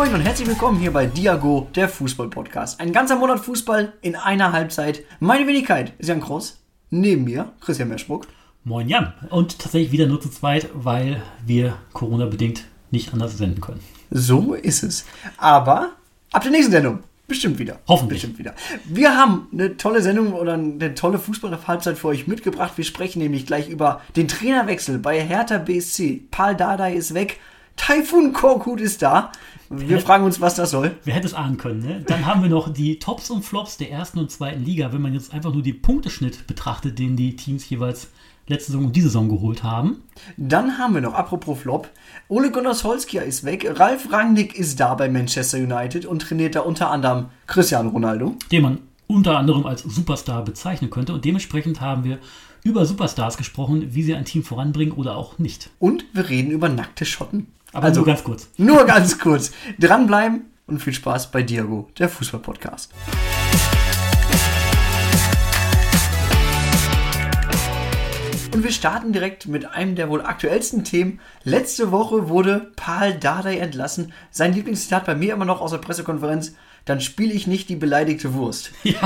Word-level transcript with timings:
Moin 0.00 0.14
und 0.14 0.22
herzlich 0.22 0.48
willkommen 0.48 0.80
hier 0.80 0.94
bei 0.94 1.04
Diago, 1.04 1.68
der 1.74 1.86
Fußball-Podcast. 1.86 2.80
Ein 2.80 2.90
ganzer 2.94 3.16
Monat 3.16 3.40
Fußball 3.40 3.92
in 4.00 4.16
einer 4.16 4.50
Halbzeit. 4.50 5.04
Meine 5.18 5.46
Wenigkeit 5.46 5.92
ist 5.98 6.08
Jan 6.08 6.22
Kross. 6.22 6.58
Neben 6.88 7.24
mir 7.24 7.52
Christian 7.60 7.90
Merschbruck. 7.90 8.26
Moin 8.64 8.88
Jan. 8.88 9.12
Und 9.28 9.58
tatsächlich 9.58 9.92
wieder 9.92 10.06
nur 10.06 10.18
zu 10.18 10.30
zweit, 10.30 10.70
weil 10.72 11.20
wir 11.44 11.76
Corona-bedingt 11.92 12.64
nicht 12.90 13.12
anders 13.12 13.36
senden 13.36 13.60
können. 13.60 13.80
So 14.10 14.54
ist 14.54 14.84
es. 14.84 15.04
Aber 15.36 15.90
ab 16.32 16.44
der 16.44 16.52
nächsten 16.52 16.72
Sendung 16.72 17.00
Bestimmt 17.30 17.60
wieder. 17.60 17.78
Hoffentlich. 17.86 18.22
Bestimmt 18.22 18.40
wieder. 18.40 18.56
Wir 18.86 19.16
haben 19.16 19.46
eine 19.52 19.76
tolle 19.76 20.02
Sendung 20.02 20.32
oder 20.32 20.54
eine 20.54 20.96
tolle 20.96 21.16
Fußball-Halbzeit 21.16 21.96
für 21.96 22.08
euch 22.08 22.26
mitgebracht. 22.26 22.72
Wir 22.74 22.84
sprechen 22.84 23.20
nämlich 23.20 23.46
gleich 23.46 23.68
über 23.68 24.00
den 24.16 24.26
Trainerwechsel 24.26 24.98
bei 24.98 25.20
Hertha 25.20 25.58
BSC. 25.58 26.22
Paul 26.32 26.56
Dardai 26.56 26.94
ist 26.94 27.14
weg. 27.14 27.38
Taifun 27.80 28.34
Korkut 28.34 28.78
ist 28.78 29.00
da. 29.00 29.32
Wir 29.70 29.88
Wer 29.88 30.00
fragen 30.00 30.24
uns, 30.24 30.38
was 30.38 30.54
das 30.54 30.70
soll. 30.70 30.98
Wer 31.04 31.14
hätte 31.14 31.26
es 31.26 31.32
ahnen 31.32 31.56
können, 31.56 31.80
ne? 31.80 32.04
Dann 32.06 32.26
haben 32.26 32.42
wir 32.42 32.50
noch 32.50 32.70
die 32.70 32.98
Tops 32.98 33.30
und 33.30 33.42
Flops 33.42 33.78
der 33.78 33.90
ersten 33.90 34.18
und 34.18 34.30
zweiten 34.30 34.62
Liga. 34.62 34.92
Wenn 34.92 35.00
man 35.00 35.14
jetzt 35.14 35.32
einfach 35.32 35.50
nur 35.50 35.62
die 35.62 35.72
Punkteschnitt 35.72 36.46
betrachtet, 36.46 36.98
den 36.98 37.16
die 37.16 37.36
Teams 37.36 37.70
jeweils 37.70 38.08
letzte 38.46 38.72
Saison 38.72 38.86
und 38.86 38.96
diese 38.96 39.08
Saison 39.08 39.30
geholt 39.30 39.62
haben. 39.62 40.02
Dann 40.36 40.76
haben 40.76 40.92
wir 40.92 41.00
noch, 41.00 41.14
apropos 41.14 41.60
Flop, 41.60 41.88
Ole 42.28 42.50
Gunnar 42.50 42.74
Solskjaer 42.74 43.24
ist 43.24 43.44
weg, 43.44 43.66
Ralf 43.78 44.12
Rangnick 44.12 44.58
ist 44.58 44.78
da 44.78 44.94
bei 44.94 45.08
Manchester 45.08 45.56
United 45.56 46.04
und 46.04 46.20
trainiert 46.20 46.56
da 46.56 46.60
unter 46.60 46.90
anderem 46.90 47.26
Cristiano 47.46 47.88
Ronaldo. 47.88 48.34
Den 48.52 48.62
man 48.62 48.78
unter 49.06 49.38
anderem 49.38 49.64
als 49.64 49.82
Superstar 49.82 50.44
bezeichnen 50.44 50.90
könnte 50.90 51.14
und 51.14 51.24
dementsprechend 51.24 51.80
haben 51.80 52.04
wir 52.04 52.18
über 52.62 52.84
Superstars 52.84 53.38
gesprochen, 53.38 53.94
wie 53.94 54.02
sie 54.02 54.14
ein 54.14 54.26
Team 54.26 54.44
voranbringen 54.44 54.92
oder 54.92 55.16
auch 55.16 55.38
nicht. 55.38 55.70
Und 55.78 56.04
wir 56.12 56.28
reden 56.28 56.50
über 56.50 56.68
nackte 56.68 57.06
Schotten. 57.06 57.46
Aber 57.72 57.86
also, 57.86 58.00
nur 58.00 58.06
ganz 58.06 58.24
kurz. 58.24 58.48
Nur 58.56 58.84
ganz 58.84 59.18
kurz. 59.18 59.52
Dranbleiben 59.78 60.46
und 60.66 60.82
viel 60.82 60.92
Spaß 60.92 61.30
bei 61.30 61.42
Diago, 61.42 61.88
der 61.98 62.08
Fußball-Podcast. 62.08 62.92
Und 68.52 68.64
wir 68.64 68.72
starten 68.72 69.12
direkt 69.12 69.46
mit 69.46 69.64
einem 69.64 69.94
der 69.94 70.10
wohl 70.10 70.22
aktuellsten 70.22 70.82
Themen. 70.82 71.20
Letzte 71.44 71.92
Woche 71.92 72.28
wurde 72.28 72.72
Paul 72.74 73.14
Dardai 73.14 73.58
entlassen. 73.58 74.12
Sein 74.32 74.52
Lieblingszitat 74.52 75.06
bei 75.06 75.14
mir 75.14 75.34
immer 75.34 75.44
noch 75.44 75.60
aus 75.60 75.70
der 75.70 75.78
Pressekonferenz. 75.78 76.54
Dann 76.84 77.00
spiele 77.00 77.32
ich 77.32 77.46
nicht 77.46 77.68
die 77.68 77.76
beleidigte 77.76 78.34
Wurst. 78.34 78.72
Ja, 78.82 78.96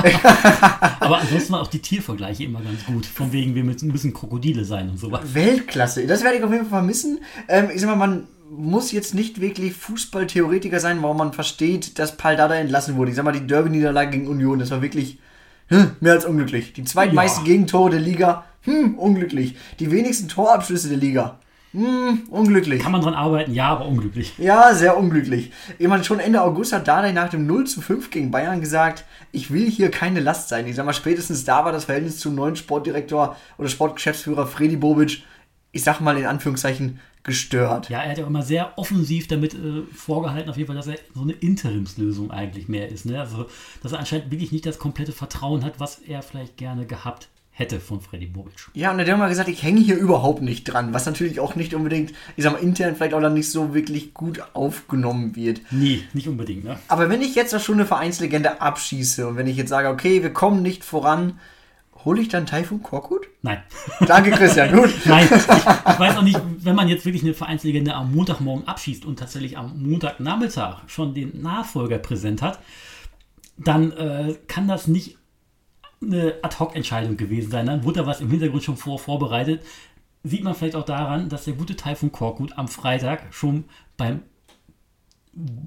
aber 0.99 1.19
ansonsten 1.19 1.53
waren 1.53 1.61
auch 1.61 1.67
die 1.67 1.81
Tiervergleiche 1.81 2.45
immer 2.45 2.61
ganz 2.61 2.83
gut. 2.85 3.05
Von 3.05 3.31
wegen, 3.31 3.53
wir 3.53 3.63
müssen 3.63 3.89
ein 3.89 3.91
bisschen 3.91 4.13
Krokodile 4.13 4.65
sein 4.65 4.89
und 4.89 4.97
sowas. 4.97 5.21
Weltklasse. 5.33 6.07
Das 6.07 6.23
werde 6.23 6.37
ich 6.37 6.43
auf 6.43 6.51
jeden 6.51 6.65
Fall 6.65 6.79
vermissen. 6.79 7.19
Ähm, 7.47 7.69
ich 7.73 7.81
sag 7.81 7.89
mal, 7.89 7.95
man 7.95 8.27
muss 8.49 8.91
jetzt 8.91 9.13
nicht 9.13 9.41
wirklich 9.41 9.73
Fußballtheoretiker 9.73 10.79
sein, 10.79 11.01
warum 11.01 11.17
man 11.17 11.33
versteht, 11.33 11.97
dass 11.99 12.17
Paul 12.17 12.35
Dardai 12.35 12.59
entlassen 12.59 12.95
wurde. 12.95 13.11
Ich 13.11 13.15
sag 13.17 13.25
mal, 13.25 13.31
die 13.31 13.47
Derby-Niederlage 13.47 14.11
gegen 14.11 14.27
Union, 14.27 14.59
das 14.59 14.71
war 14.71 14.81
wirklich 14.81 15.19
hm, 15.67 15.95
mehr 15.99 16.13
als 16.13 16.25
unglücklich. 16.25 16.73
Die 16.73 16.83
zweitmeisten 16.83 17.45
ja. 17.45 17.51
Gegentore 17.51 17.89
der 17.89 17.99
Liga 17.99 18.45
hm, 18.65 18.95
unglücklich. 18.97 19.55
Die 19.79 19.91
wenigsten 19.91 20.27
Torabschlüsse 20.27 20.89
der 20.89 20.97
Liga. 20.97 21.39
Hm, 21.71 22.23
unglücklich. 22.29 22.81
Kann 22.81 22.93
man 22.93 23.01
dran 23.01 23.13
arbeiten, 23.13 23.53
ja, 23.53 23.67
aber 23.67 23.85
unglücklich. 23.85 24.33
Ja, 24.37 24.73
sehr 24.73 24.97
unglücklich. 24.97 25.51
Ich 25.77 25.87
meine, 25.87 26.03
schon 26.03 26.19
Ende 26.19 26.41
August 26.41 26.71
hat 26.71 26.87
Dardai 26.87 27.11
nach 27.11 27.29
dem 27.29 27.45
0 27.45 27.67
zu 27.67 27.81
5 27.81 28.09
gegen 28.11 28.31
Bayern 28.31 28.61
gesagt, 28.61 29.03
ich 29.31 29.51
will 29.51 29.69
hier 29.69 29.91
keine 29.91 30.21
Last 30.21 30.49
sein. 30.49 30.67
Ich 30.67 30.77
sag 30.77 30.85
mal, 30.85 30.93
spätestens 30.93 31.43
da 31.43 31.65
war 31.65 31.73
das 31.73 31.85
Verhältnis 31.85 32.17
zum 32.17 32.33
neuen 32.33 32.55
Sportdirektor 32.55 33.35
oder 33.57 33.67
Sportgeschäftsführer 33.67 34.47
Freddy 34.47 34.77
Bobic, 34.77 35.23
ich 35.73 35.83
sag 35.83 35.99
mal 35.99 36.17
in 36.17 36.25
Anführungszeichen, 36.25 36.99
gestört. 37.25 37.89
Ja, 37.89 38.01
er 38.01 38.11
hat 38.11 38.17
ja 38.17 38.25
immer 38.25 38.43
sehr 38.43 38.77
offensiv 38.77 39.27
damit 39.27 39.53
äh, 39.53 39.81
vorgehalten, 39.93 40.49
auf 40.49 40.55
jeden 40.55 40.67
Fall, 40.67 40.75
dass 40.77 40.87
er 40.87 40.97
so 41.13 41.21
eine 41.21 41.33
Interimslösung 41.33 42.31
eigentlich 42.31 42.69
mehr 42.69 42.87
ist. 42.87 43.05
Ne? 43.05 43.19
Also, 43.19 43.47
dass 43.83 43.91
er 43.91 43.99
anscheinend 43.99 44.31
wirklich 44.31 44.53
nicht 44.53 44.65
das 44.65 44.79
komplette 44.79 45.11
Vertrauen 45.11 45.65
hat, 45.65 45.79
was 45.79 45.99
er 45.99 46.21
vielleicht 46.21 46.55
gerne 46.55 46.85
gehabt 46.85 47.27
hätte 47.57 47.79
von 47.79 48.01
Freddy 48.01 48.25
Bobic. 48.25 48.53
Ja, 48.73 48.91
und 48.91 48.99
er 48.99 49.09
hat 49.09 49.17
mal 49.17 49.29
gesagt, 49.29 49.47
ich 49.47 49.63
hänge 49.63 49.79
hier 49.79 49.95
überhaupt 49.95 50.41
nicht 50.41 50.65
dran, 50.65 50.93
was 50.93 51.05
natürlich 51.05 51.39
auch 51.39 51.55
nicht 51.55 51.73
unbedingt, 51.73 52.11
ich 52.35 52.43
sag 52.43 52.51
mal, 52.51 52.59
intern 52.59 52.95
vielleicht 52.95 53.13
auch 53.13 53.21
dann 53.21 53.33
nicht 53.33 53.49
so 53.49 53.73
wirklich 53.73 54.13
gut 54.13 54.43
aufgenommen 54.53 55.37
wird. 55.37 55.61
Nee, 55.71 56.03
nicht 56.13 56.27
unbedingt, 56.27 56.65
ne? 56.65 56.77
Aber 56.89 57.09
wenn 57.09 57.21
ich 57.21 57.33
jetzt 57.33 57.59
schon 57.61 57.75
eine 57.75 57.85
Vereinslegende 57.85 58.61
abschieße 58.61 59.25
und 59.25 59.37
wenn 59.37 59.47
ich 59.47 59.55
jetzt 59.55 59.69
sage, 59.69 59.87
okay, 59.87 60.21
wir 60.21 60.33
kommen 60.33 60.61
nicht 60.61 60.83
voran, 60.83 61.39
hole 62.03 62.21
ich 62.21 62.27
dann 62.27 62.45
Taifun 62.45 62.83
Korkut? 62.83 63.27
Nein. 63.41 63.63
Danke, 64.05 64.31
Christian, 64.31 64.75
gut. 64.75 64.93
Nein, 65.05 65.27
ich, 65.29 65.37
ich, 65.37 65.99
weiß 65.99 66.17
auch 66.17 66.23
nicht, 66.23 66.39
wenn 66.59 66.75
man 66.75 66.87
jetzt 66.87 67.05
wirklich 67.05 67.23
eine 67.23 67.33
Vereinslegende 67.33 67.93
am 67.93 68.13
Montagmorgen 68.13 68.67
abschießt 68.67 69.05
und 69.05 69.19
tatsächlich 69.19 69.57
am 69.57 69.81
Montagnachmittag 69.81 70.83
schon 70.87 71.13
den 71.13 71.41
Nachfolger 71.41 71.97
präsent 71.97 72.41
hat, 72.41 72.59
dann 73.57 73.91
äh, 73.93 74.35
kann 74.47 74.67
das 74.67 74.87
nicht 74.87 75.17
eine 76.01 76.35
Ad-Hoc-Entscheidung 76.41 77.17
gewesen 77.17 77.51
sein. 77.51 77.65
Dann 77.65 77.83
wurde 77.83 78.01
da 78.01 78.05
was 78.05 78.21
im 78.21 78.29
Hintergrund 78.29 78.63
schon 78.63 78.77
vor, 78.77 78.99
vorbereitet. 78.99 79.63
Sieht 80.23 80.43
man 80.43 80.55
vielleicht 80.55 80.75
auch 80.75 80.85
daran, 80.85 81.29
dass 81.29 81.45
der 81.45 81.53
gute 81.53 81.75
von 81.95 82.11
Korkut 82.11 82.57
am 82.57 82.67
Freitag 82.67 83.33
schon 83.33 83.65
beim 83.95 84.23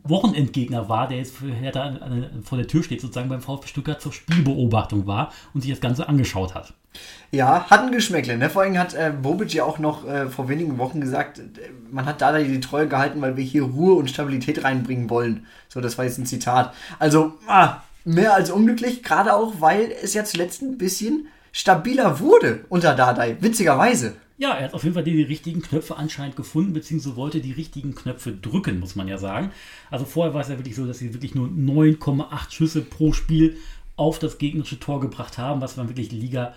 Wochenendgegner 0.04 0.88
war, 0.88 1.08
der 1.08 1.18
jetzt 1.18 1.34
Hertha 1.40 1.98
vor 2.42 2.56
der 2.56 2.66
Tür 2.66 2.82
steht, 2.82 3.02
sozusagen 3.02 3.28
beim 3.28 3.42
VfB 3.42 3.68
Stuttgart 3.68 4.00
zur 4.00 4.12
Spielbeobachtung 4.12 5.06
war 5.06 5.32
und 5.52 5.60
sich 5.60 5.70
das 5.70 5.80
Ganze 5.80 6.08
angeschaut 6.08 6.54
hat. 6.54 6.72
Ja, 7.30 7.66
hat 7.68 7.82
ein 7.82 7.92
Geschmäckle. 7.92 8.38
Ne? 8.38 8.48
Vor 8.48 8.62
allem 8.62 8.78
hat 8.78 8.94
äh, 8.94 9.12
Bobic 9.22 9.52
ja 9.52 9.64
auch 9.64 9.78
noch 9.78 10.06
äh, 10.08 10.28
vor 10.28 10.48
wenigen 10.48 10.78
Wochen 10.78 11.00
gesagt, 11.02 11.38
äh, 11.38 11.42
man 11.90 12.06
hat 12.06 12.22
da 12.22 12.36
die 12.38 12.60
Treue 12.60 12.88
gehalten, 12.88 13.20
weil 13.20 13.36
wir 13.36 13.44
hier 13.44 13.62
Ruhe 13.64 13.94
und 13.94 14.08
Stabilität 14.08 14.64
reinbringen 14.64 15.10
wollen. 15.10 15.46
So, 15.68 15.82
das 15.82 15.98
war 15.98 16.06
jetzt 16.06 16.18
ein 16.18 16.26
Zitat. 16.26 16.72
Also, 16.98 17.34
ah, 17.46 17.82
mehr 18.04 18.34
als 18.34 18.50
unglücklich, 18.50 19.02
gerade 19.02 19.34
auch, 19.34 19.60
weil 19.60 19.92
es 20.02 20.14
ja 20.14 20.24
zuletzt 20.24 20.62
ein 20.62 20.78
bisschen 20.78 21.28
stabiler 21.52 22.20
wurde 22.20 22.64
unter 22.70 22.94
Dardai, 22.94 23.36
witzigerweise. 23.40 24.16
Ja, 24.38 24.54
er 24.54 24.66
hat 24.66 24.74
auf 24.74 24.84
jeden 24.84 24.94
Fall 24.94 25.02
die, 25.02 25.22
richtigen 25.22 25.60
Knöpfe 25.60 25.96
anscheinend 25.96 26.36
gefunden, 26.36 26.72
beziehungsweise 26.72 27.16
wollte 27.16 27.40
die 27.40 27.50
richtigen 27.50 27.96
Knöpfe 27.96 28.32
drücken, 28.32 28.78
muss 28.78 28.94
man 28.94 29.08
ja 29.08 29.18
sagen. 29.18 29.50
Also 29.90 30.04
vorher 30.04 30.32
war 30.32 30.42
es 30.42 30.48
ja 30.48 30.56
wirklich 30.56 30.76
so, 30.76 30.86
dass 30.86 30.98
sie 30.98 31.12
wirklich 31.12 31.34
nur 31.34 31.48
9,8 31.48 32.52
Schüsse 32.52 32.82
pro 32.82 33.12
Spiel 33.12 33.56
auf 33.96 34.20
das 34.20 34.38
gegnerische 34.38 34.78
Tor 34.78 35.00
gebracht 35.00 35.38
haben, 35.38 35.60
was 35.60 35.74
dann 35.74 35.88
wirklich 35.88 36.12
Liga 36.12 36.54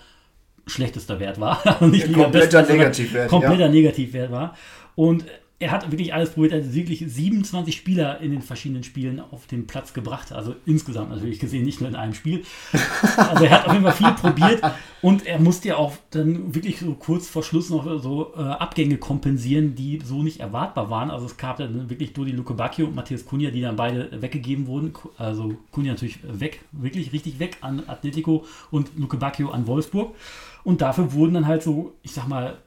schlechtester 0.68 1.20
Wert 1.20 1.40
war. 1.40 1.60
Also 1.66 1.88
nicht 1.88 2.08
Liga 2.08 2.24
kompletter 2.24 2.62
Negativwert. 2.62 3.30
Kompletter 3.30 3.66
ja. 3.66 3.70
Negativwert 3.70 4.32
war. 4.32 4.56
Und 4.96 5.26
er 5.62 5.72
hat 5.72 5.90
wirklich 5.92 6.14
alles 6.14 6.32
probiert. 6.32 6.54
Er 6.54 6.64
hat 6.64 6.74
wirklich 6.74 7.04
27 7.08 7.76
Spieler 7.76 8.20
in 8.20 8.32
den 8.32 8.42
verschiedenen 8.42 8.84
Spielen 8.84 9.20
auf 9.20 9.46
den 9.46 9.68
Platz 9.68 9.94
gebracht. 9.94 10.32
Also 10.32 10.56
insgesamt 10.66 11.12
natürlich 11.12 11.40
gesehen, 11.40 11.64
nicht 11.64 11.80
nur 11.80 11.90
in 11.90 11.96
einem 11.96 12.14
Spiel. 12.14 12.44
Also 13.18 13.46
er 13.46 13.52
hat 13.52 13.68
auf 13.68 13.74
jeden 13.74 13.86
Fall 13.86 13.94
viel 13.94 14.12
probiert 14.14 14.62
und 15.02 15.26
er 15.26 15.40
musste 15.40 15.70
ja 15.70 15.76
auch 15.78 15.94
dann 16.10 16.56
wirklich 16.56 16.80
so 16.80 16.94
kurz 16.94 17.28
vor 17.28 17.44
Schluss 17.44 17.70
noch 17.70 18.02
so 18.02 18.34
äh, 18.36 18.42
Abgänge 18.42 18.98
kompensieren, 18.98 19.76
die 19.76 20.00
so 20.04 20.24
nicht 20.24 20.40
erwartbar 20.40 20.90
waren. 20.90 21.12
Also 21.12 21.26
es 21.26 21.38
gab 21.38 21.58
dann 21.58 21.90
wirklich 21.90 22.14
Dodi 22.14 22.32
Luke 22.32 22.54
Bacchio 22.54 22.88
und 22.88 22.96
Matthias 22.96 23.26
Cunha, 23.26 23.52
die 23.52 23.62
dann 23.62 23.76
beide 23.76 24.22
weggegeben 24.22 24.68
wurden. 24.68 24.94
Also 25.18 25.56
Cunha 25.72 25.92
natürlich 25.92 26.20
weg, 26.24 26.62
wirklich 26.72 27.14
richtig 27.14 27.40
weg 27.40 27.58
an 27.62 27.84
Atletico 27.88 28.46
und 28.72 28.92
Luke 28.98 29.18
Bacchio 29.18 29.52
an 29.52 29.68
Wolfsburg. 29.68 30.16
Und 30.64 30.82
dafür 30.82 31.14
wurden 31.14 31.36
dann 31.36 31.48
halt 31.48 31.64
so, 31.64 31.94
ich 32.02 32.12
sag 32.12 32.28
mal, 32.28 32.58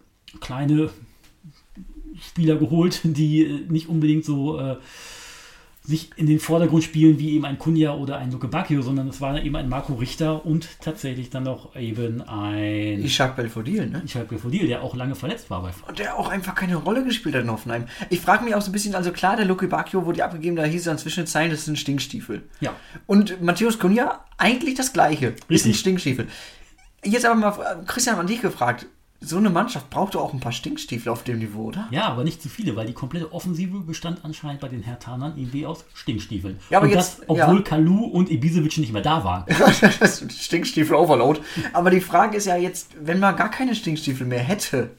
kleine 0.41 0.91
Spieler 2.21 2.57
geholt, 2.57 3.01
die 3.05 3.45
äh, 3.45 3.61
nicht 3.69 3.89
unbedingt 3.89 4.25
so 4.25 4.59
äh, 4.59 4.77
sich 5.87 6.11
in 6.17 6.27
den 6.27 6.41
Vordergrund 6.41 6.83
spielen 6.83 7.19
wie 7.19 7.35
eben 7.35 7.45
ein 7.45 7.59
Kunja 7.59 7.93
oder 7.93 8.17
ein 8.17 8.33
Luke 8.33 8.49
Bacchio, 8.49 8.81
sondern 8.81 9.07
es 9.09 9.21
war 9.21 9.39
eben 9.43 9.55
ein 9.55 9.69
Marco 9.69 9.93
Richter 9.93 10.47
und 10.47 10.67
tatsächlich 10.81 11.29
dann 11.29 11.43
noch 11.43 11.77
eben 11.77 12.23
ein 12.23 13.05
Ishak 13.05 13.37
Belfodil, 13.37 13.91
ne? 13.91 14.01
Ishak 14.03 14.29
Belfodil, 14.29 14.67
der 14.67 14.83
auch 14.83 14.97
lange 14.97 15.15
verletzt 15.15 15.51
war 15.51 15.61
bei 15.61 15.73
Und 15.87 15.99
der 15.99 16.19
auch 16.19 16.29
einfach 16.29 16.55
keine 16.55 16.77
Rolle 16.77 17.05
gespielt 17.05 17.35
hat 17.35 17.43
in 17.43 17.51
Hoffenheim. 17.51 17.85
Ich 18.09 18.21
frage 18.21 18.45
mich 18.45 18.55
auch 18.55 18.63
so 18.63 18.71
ein 18.71 18.73
bisschen, 18.73 18.95
also 18.95 19.13
klar, 19.13 19.37
der 19.37 19.45
Luke 19.45 19.69
Bacchio 19.69 20.07
wurde 20.07 20.25
abgegeben, 20.25 20.57
da 20.57 20.65
hieß 20.65 20.81
es 20.81 20.85
dann 20.87 20.97
Zwischenzeilen, 20.97 21.51
das 21.51 21.61
ist 21.61 21.69
ein 21.69 21.77
Stinkstiefel. 21.77 22.45
Ja. 22.61 22.75
Und 23.05 23.43
Matthäus 23.43 23.79
Kunja, 23.79 24.25
eigentlich 24.39 24.77
das 24.77 24.95
Gleiche. 24.95 25.35
Richtig. 25.51 25.51
Ist 25.51 25.67
ein 25.67 25.75
Stinkstiefel. 25.75 26.29
Jetzt 27.05 27.27
aber 27.27 27.35
mal 27.35 27.85
Christian 27.87 28.19
an 28.19 28.27
dich 28.27 28.41
gefragt 28.41 28.87
so 29.25 29.37
eine 29.37 29.51
Mannschaft 29.51 29.91
braucht 29.91 30.15
doch 30.15 30.23
auch 30.23 30.33
ein 30.33 30.41
paar 30.41 30.53
Stinkstiefel 30.53 31.11
auf 31.11 31.25
dem 31.25 31.39
Niveau, 31.39 31.65
oder? 31.65 31.89
Ja, 31.91 32.09
aber 32.09 32.25
nicht 32.25 32.43
zu 32.43 32.49
viele, 32.49 32.77
weil 32.77 32.87
die 32.87 32.93
komplette 32.93 33.33
Offensive 33.33 33.81
bestand 33.81 34.25
anscheinend 34.25 34.61
bei 34.61 34.69
den 34.69 34.83
Hertanern 34.83 35.35
irgendwie 35.37 35.67
aus 35.67 35.85
Stinkstiefeln. 35.95 36.59
Ja, 36.71 36.79
aber 36.79 36.87
und 36.87 36.93
jetzt, 36.93 37.21
das, 37.21 37.29
obwohl 37.29 37.57
ja. 37.57 37.63
Kalu 37.63 38.05
und 38.05 38.31
Ibisevic 38.31 38.79
nicht 38.79 38.93
mehr 38.93 39.03
da 39.03 39.25
waren. 39.25 39.45
Stinkstiefel 40.31 40.95
Overload. 40.97 41.41
Aber 41.73 41.91
die 41.91 42.01
Frage 42.01 42.37
ist 42.37 42.47
ja 42.47 42.57
jetzt, 42.57 42.93
wenn 43.01 43.21
man 43.21 43.37
gar 43.37 43.51
keine 43.51 43.75
Stinkstiefel 43.75 44.27
mehr 44.27 44.41
hätte, 44.41 44.91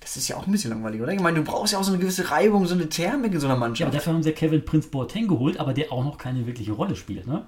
das 0.00 0.16
ist 0.16 0.28
ja 0.28 0.36
auch 0.36 0.46
ein 0.46 0.52
bisschen 0.52 0.70
langweilig, 0.70 1.02
oder? 1.02 1.12
Ich 1.12 1.20
meine, 1.20 1.38
du 1.38 1.44
brauchst 1.44 1.74
ja 1.74 1.78
auch 1.78 1.84
so 1.84 1.92
eine 1.92 2.00
gewisse 2.00 2.30
Reibung, 2.30 2.66
so 2.66 2.74
eine 2.74 2.88
Thermik 2.88 3.34
in 3.34 3.40
so 3.40 3.46
einer 3.46 3.56
Mannschaft. 3.56 3.80
Ja, 3.80 3.86
aber 3.86 3.96
dafür 3.96 4.14
haben 4.14 4.22
sie 4.22 4.30
ja 4.30 4.34
Kevin 4.34 4.64
Prince 4.64 4.88
Boateng 4.88 5.28
geholt, 5.28 5.60
aber 5.60 5.74
der 5.74 5.92
auch 5.92 6.04
noch 6.04 6.16
keine 6.16 6.46
wirkliche 6.46 6.72
Rolle 6.72 6.96
spielt, 6.96 7.26
ne? 7.26 7.44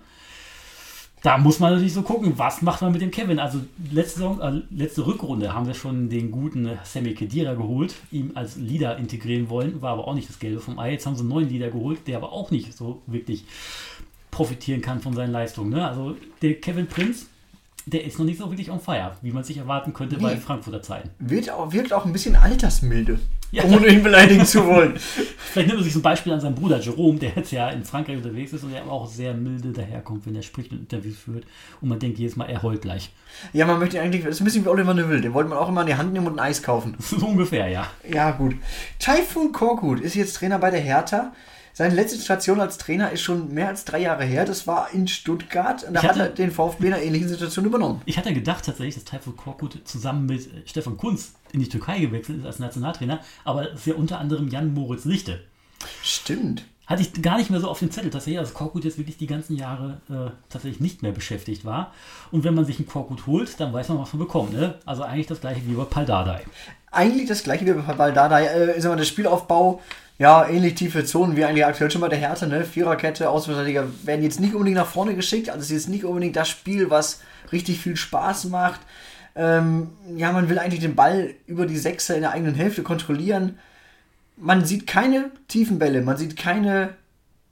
Da 1.23 1.39
muss 1.39 1.61
man 1.61 1.73
natürlich 1.73 1.93
so 1.93 2.03
gucken, 2.03 2.33
was 2.37 2.63
macht 2.63 2.83
man 2.83 2.91
mit 2.93 3.01
dem 3.01 3.11
Kevin. 3.13 3.39
Also 3.39 3.61
letzte, 3.93 4.19
Saison, 4.21 4.41
äh, 4.41 4.63
letzte 4.75 5.07
Rückrunde 5.07 5.55
haben 5.55 5.67
wir 5.67 5.75
schon 5.75 6.09
den 6.11 6.31
guten 6.33 6.69
Sammy 6.85 7.15
Kedira 7.15 7.55
geholt, 7.55 7.95
ihm 8.11 8.33
als 8.35 8.57
Leader 8.57 8.97
integrieren 8.99 9.49
wollen, 9.49 9.81
war 9.83 9.93
aber 9.93 10.09
auch 10.09 10.15
nicht 10.15 10.29
das 10.29 10.39
Gelbe 10.41 10.61
vom 10.61 10.79
Ei. 10.79 10.93
Jetzt 10.93 11.07
haben 11.07 11.15
sie 11.15 11.21
einen 11.21 11.29
neuen 11.29 11.49
Leader 11.49 11.71
geholt, 11.71 12.01
der 12.09 12.17
aber 12.17 12.33
auch 12.33 12.51
nicht 12.51 12.77
so 12.77 13.03
wirklich 13.07 13.45
profitieren 14.33 14.81
kann 14.81 15.01
von 15.01 15.15
seinen 15.15 15.31
Leistungen. 15.33 15.71
Ne? 15.71 15.87
Also 15.87 16.17
der 16.41 16.55
Kevin 16.55 16.87
Prinz, 16.89 17.27
der 17.87 18.05
ist 18.05 18.19
noch 18.19 18.25
nicht 18.27 18.39
so 18.39 18.51
wirklich 18.51 18.71
on 18.71 18.81
fire, 18.81 19.17
wie 19.23 19.31
man 19.31 19.45
sich 19.45 19.59
erwarten 19.59 19.93
könnte 19.93 20.17
Nee. 20.17 20.23
bei 20.23 20.37
Frankfurter 20.37 20.83
Zeiten. 20.83 21.11
Wird 21.19 21.51
auch, 21.51 21.73
wirkt 21.73 21.93
auch 21.93 22.05
ein 22.05 22.13
bisschen 22.13 22.35
altersmilde. 22.35 23.21
Ja. 23.53 23.65
Ohne 23.65 23.87
ihn 23.89 24.03
beleidigen 24.03 24.47
zu 24.47 24.67
wollen. 24.67 24.95
Vielleicht 25.53 25.69
nimmt 25.69 25.81
man 25.81 25.85
sich 25.85 25.93
zum 25.93 26.01
Beispiel 26.01 26.33
an 26.33 26.41
seinen 26.41 26.55
Bruder 26.55 26.81
Jerome, 26.81 27.19
der 27.19 27.33
jetzt 27.37 27.53
ja 27.53 27.69
in 27.69 27.85
Frankreich 27.85 28.17
unterwegs 28.17 28.55
ist 28.55 28.65
und 28.65 28.73
der 28.73 28.87
auch 28.91 29.07
sehr 29.07 29.35
milde 29.35 29.73
daherkommt, 29.73 30.25
wenn 30.25 30.35
er 30.35 30.41
spricht 30.41 30.73
und 30.73 30.79
Interviews 30.79 31.19
führt. 31.19 31.45
Und 31.83 31.91
man 31.91 31.99
denkt 31.99 32.19
jedes 32.19 32.35
Mal, 32.35 32.49
er 32.49 32.63
heult 32.63 32.81
gleich. 32.81 33.11
Ja, 33.53 33.67
man 33.67 33.79
möchte 33.79 34.01
eigentlich, 34.01 34.25
das 34.25 34.37
ist 34.37 34.41
ein 34.41 34.45
bisschen 34.45 34.65
wie 34.65 34.71
Oliver 34.71 34.95
Neville, 34.95 35.21
den 35.21 35.35
wollte 35.35 35.51
man 35.51 35.59
auch 35.59 35.69
immer 35.69 35.83
in 35.83 35.89
die 35.89 35.97
Hand 35.97 36.15
nehmen 36.15 36.27
und 36.27 36.39
ein 36.41 36.47
Eis 36.47 36.63
kaufen. 36.63 36.97
So 37.03 37.27
ungefähr, 37.27 37.69
ja. 37.69 37.89
Ja, 38.11 38.31
gut. 38.31 38.55
Taifun 38.99 39.53
Korkut 39.53 40.01
ist 40.01 40.15
jetzt 40.15 40.35
Trainer 40.37 40.59
bei 40.59 40.71
der 40.71 40.81
Hertha. 40.81 41.33
Seine 41.75 41.95
letzte 41.95 42.21
Station 42.21 42.61
als 42.61 42.77
Trainer 42.79 43.11
ist 43.13 43.23
schon 43.23 43.53
mehr 43.55 43.69
als 43.69 43.85
drei 43.85 44.01
Jahre 44.01 44.25
her. 44.25 44.45
Das 44.45 44.67
war 44.67 44.91
in 44.93 45.09
Stuttgart. 45.09 45.85
Und 45.85 45.95
da 45.95 46.01
Ich 46.01 46.09
hat 46.09 46.17
hatte- 46.17 46.23
er 46.25 46.29
den 46.35 46.51
VfB 46.51 46.87
in 46.89 46.93
einer 46.95 47.03
ähnlichen 47.03 47.29
Situation 47.29 47.65
übernommen. 47.65 48.03
Ich 48.05 48.19
hatte 48.19 48.33
gedacht 48.35 48.65
tatsächlich, 48.67 48.95
dass 48.97 49.05
Taifun 49.05 49.37
Korkut 49.37 49.79
zusammen 49.85 50.27
mit 50.27 50.47
äh, 50.47 50.63
Stefan 50.67 50.97
Kunz 50.97 51.33
in 51.53 51.61
die 51.61 51.69
Türkei 51.69 51.99
gewechselt 52.01 52.41
ist 52.41 52.47
als 52.47 52.59
Nationaltrainer, 52.59 53.21
aber 53.45 53.73
es 53.73 53.81
ist 53.81 53.87
ja 53.87 53.95
unter 53.95 54.19
anderem 54.19 54.49
Jan 54.49 54.75
Moritz 54.75 55.05
Lichte. 55.05 55.41
Stimmt. 56.03 56.65
Hatte 56.87 57.03
ich 57.03 57.23
gar 57.23 57.39
nicht 57.39 57.49
mehr 57.49 57.61
so 57.61 57.69
auf 57.71 57.79
dem 57.79 57.91
Zettel, 57.91 58.11
tatsächlich, 58.11 58.41
dass 58.41 58.55
Korkut 58.55 58.85
jetzt 58.85 58.99
wirklich 58.99 59.17
die 59.17 59.27
ganzen 59.27 59.57
Jahre 59.57 60.01
äh, 60.11 60.31
tatsächlich 60.51 60.81
nicht 60.81 61.03
mehr 61.03 61.13
beschäftigt 61.13 61.65
war. 61.65 61.93
Und 62.33 62.45
wenn 62.45 62.55
man 62.55 62.65
sich 62.67 62.79
einen 62.79 62.89
Korkut 62.89 63.27
holt, 63.27 63.59
dann 63.61 63.73
weiß 63.73 63.89
man, 63.89 63.99
was 63.99 64.13
man 64.13 64.21
bekommt. 64.21 64.53
Ne? 64.53 64.75
Also 64.85 65.03
eigentlich 65.05 65.29
das 65.29 65.41
gleiche 65.41 65.67
wie 65.67 65.75
bei 65.75 65.85
Paldadei. 65.85 66.45
Eigentlich 66.91 67.29
das 67.29 67.45
gleiche 67.45 67.65
wie 67.65 67.73
bei 67.73 67.93
Baldada. 67.95 68.41
Äh, 68.41 68.77
ist 68.77 68.85
aber 68.85 68.97
der 68.97 69.05
Spielaufbau, 69.05 69.81
ja, 70.23 70.47
ähnlich 70.47 70.77
tiefe 70.77 71.05
Zonen 71.05 71.35
wie 71.35 71.45
eigentlich 71.45 71.67
aktuell 71.67 71.91
schon 71.91 72.01
bei 72.01 72.09
der 72.09 72.21
Hertha. 72.21 72.47
Ne? 72.47 72.65
Viererkette, 72.65 73.29
Außenverteidiger 73.29 73.89
werden 74.05 74.23
jetzt 74.23 74.39
nicht 74.39 74.55
unbedingt 74.55 74.77
nach 74.77 74.87
vorne 74.87 75.17
geschickt. 75.17 75.51
Also 75.51 75.63
es 75.63 75.67
ist 75.67 75.73
jetzt 75.73 75.89
nicht 75.89 76.05
unbedingt 76.05 76.37
das 76.37 76.49
Spiel, 76.49 76.91
was 76.91 77.23
richtig 77.51 77.81
viel 77.81 77.97
Spaß 77.97 78.45
macht. 78.45 78.79
Ähm, 79.35 79.91
ja, 80.15 80.31
man 80.31 80.49
will 80.49 80.61
eigentlich 80.61 80.79
den 80.79 80.95
Ball 80.95 81.35
über 81.49 81.67
die 81.67 81.77
Sechser 81.77 82.15
in 82.15 82.21
der 82.21 82.31
eigenen 82.31 82.55
Hälfte 82.55 82.85
kontrollieren. 82.85 83.59
Man 84.37 84.65
sieht 84.65 84.87
keine 84.87 85.33
tiefen 85.49 85.81
Bälle, 85.81 86.03
man 86.03 86.17
sieht 86.17 86.37
keine 86.37 86.91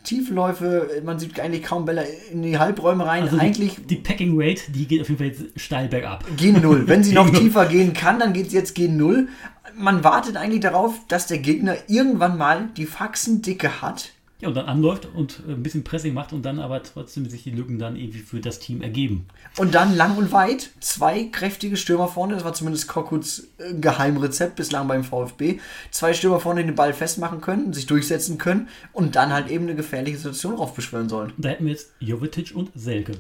Tiefläufe, 0.03 1.03
man 1.05 1.19
sieht 1.19 1.39
eigentlich 1.39 1.63
kaum 1.63 1.85
Bälle 1.85 2.07
in 2.33 2.43
die 2.43 2.59
Halbräume 2.59 3.07
rein. 3.07 3.25
Also 3.25 3.39
eigentlich 3.39 3.77
die, 3.77 3.83
die 3.83 3.97
Packing 3.97 4.33
Rate, 4.35 4.73
die 4.73 4.87
geht 4.87 5.03
auf 5.03 5.09
jeden 5.09 5.19
Fall 5.19 5.29
jetzt 5.29 5.61
steil 5.61 5.89
bergab. 5.89 6.25
Gen 6.37 6.61
0. 6.61 6.89
Wenn 6.89 7.05
sie 7.05 7.13
noch 7.13 7.31
Null. 7.31 7.41
tiefer 7.41 7.67
gehen 7.67 7.93
kann, 7.93 8.19
dann 8.19 8.33
geht 8.33 8.49
es 8.49 8.53
jetzt 8.53 8.75
Gen 8.75 8.97
0. 8.97 9.29
Man 9.77 10.03
wartet 10.03 10.37
eigentlich 10.37 10.61
darauf, 10.61 10.95
dass 11.09 11.27
der 11.27 11.39
Gegner 11.39 11.77
irgendwann 11.87 12.39
mal 12.39 12.71
die 12.77 12.87
Faxendicke 12.87 13.83
hat. 13.83 14.13
Ja, 14.41 14.49
und 14.49 14.55
dann 14.55 14.67
anläuft 14.67 15.07
und 15.15 15.43
äh, 15.47 15.53
ein 15.53 15.63
bisschen 15.63 15.85
Pressing 15.85 16.15
macht 16.15 16.33
und 16.33 16.43
dann 16.43 16.59
aber 16.61 16.83
trotzdem 16.83 17.29
sich 17.29 17.43
die 17.43 17.51
Lücken 17.51 17.79
dann 17.79 17.97
irgendwie 17.97 18.21
für 18.21 18.41
das 18.41 18.59
Team 18.59 18.81
ergeben. 18.83 19.27
Und 19.59 19.75
dann 19.75 19.95
lang 19.97 20.17
und 20.17 20.33
weit 20.33 20.71
zwei 20.81 21.25
kräftige 21.25 21.77
Stürmer 21.77 22.09
vorne. 22.09 22.35
Das 22.35 22.45
war 22.45 22.55
zumindest 22.55 22.89
Kokuts 22.89 23.49
äh, 23.59 23.75
Geheimrezept 23.75 24.57
bislang 24.57 24.89
beim 24.89 25.05
VfB. 25.05 25.59
Zwei 25.91 26.15
Stürmer 26.15 26.41
vorne, 26.41 26.63
die 26.63 26.69
den 26.69 26.75
Ball 26.75 26.95
festmachen 26.95 27.41
können, 27.41 27.73
sich 27.73 27.87
durchsetzen 27.87 28.39
können 28.39 28.69
und 28.93 29.15
dann 29.17 29.33
halt 29.33 29.49
eben 29.51 29.65
eine 29.65 29.75
gefährliche 29.77 30.17
Situation 30.17 30.55
raufbeschwören 30.55 31.09
sollen. 31.09 31.33
Da 31.37 31.51
hätten 31.51 31.65
wir 31.67 31.73
jetzt 31.73 31.91
Jovetic 32.01 32.53
und 32.55 32.71
Selke. 32.75 33.13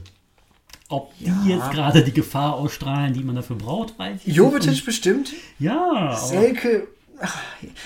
Ob 0.88 1.16
die 1.18 1.26
Ja. 1.26 1.36
jetzt 1.46 1.70
gerade 1.70 2.02
die 2.02 2.12
Gefahr 2.12 2.54
ausstrahlen, 2.54 3.12
die 3.12 3.22
man 3.22 3.36
dafür 3.36 3.56
braucht, 3.56 3.96
weiß 3.98 4.20
ich 4.22 4.26
nicht. 4.26 4.36
Jovetic 4.36 4.84
bestimmt. 4.84 5.32
Ja, 5.58 6.16
Selke. 6.16 6.88
Ach, 7.20 7.38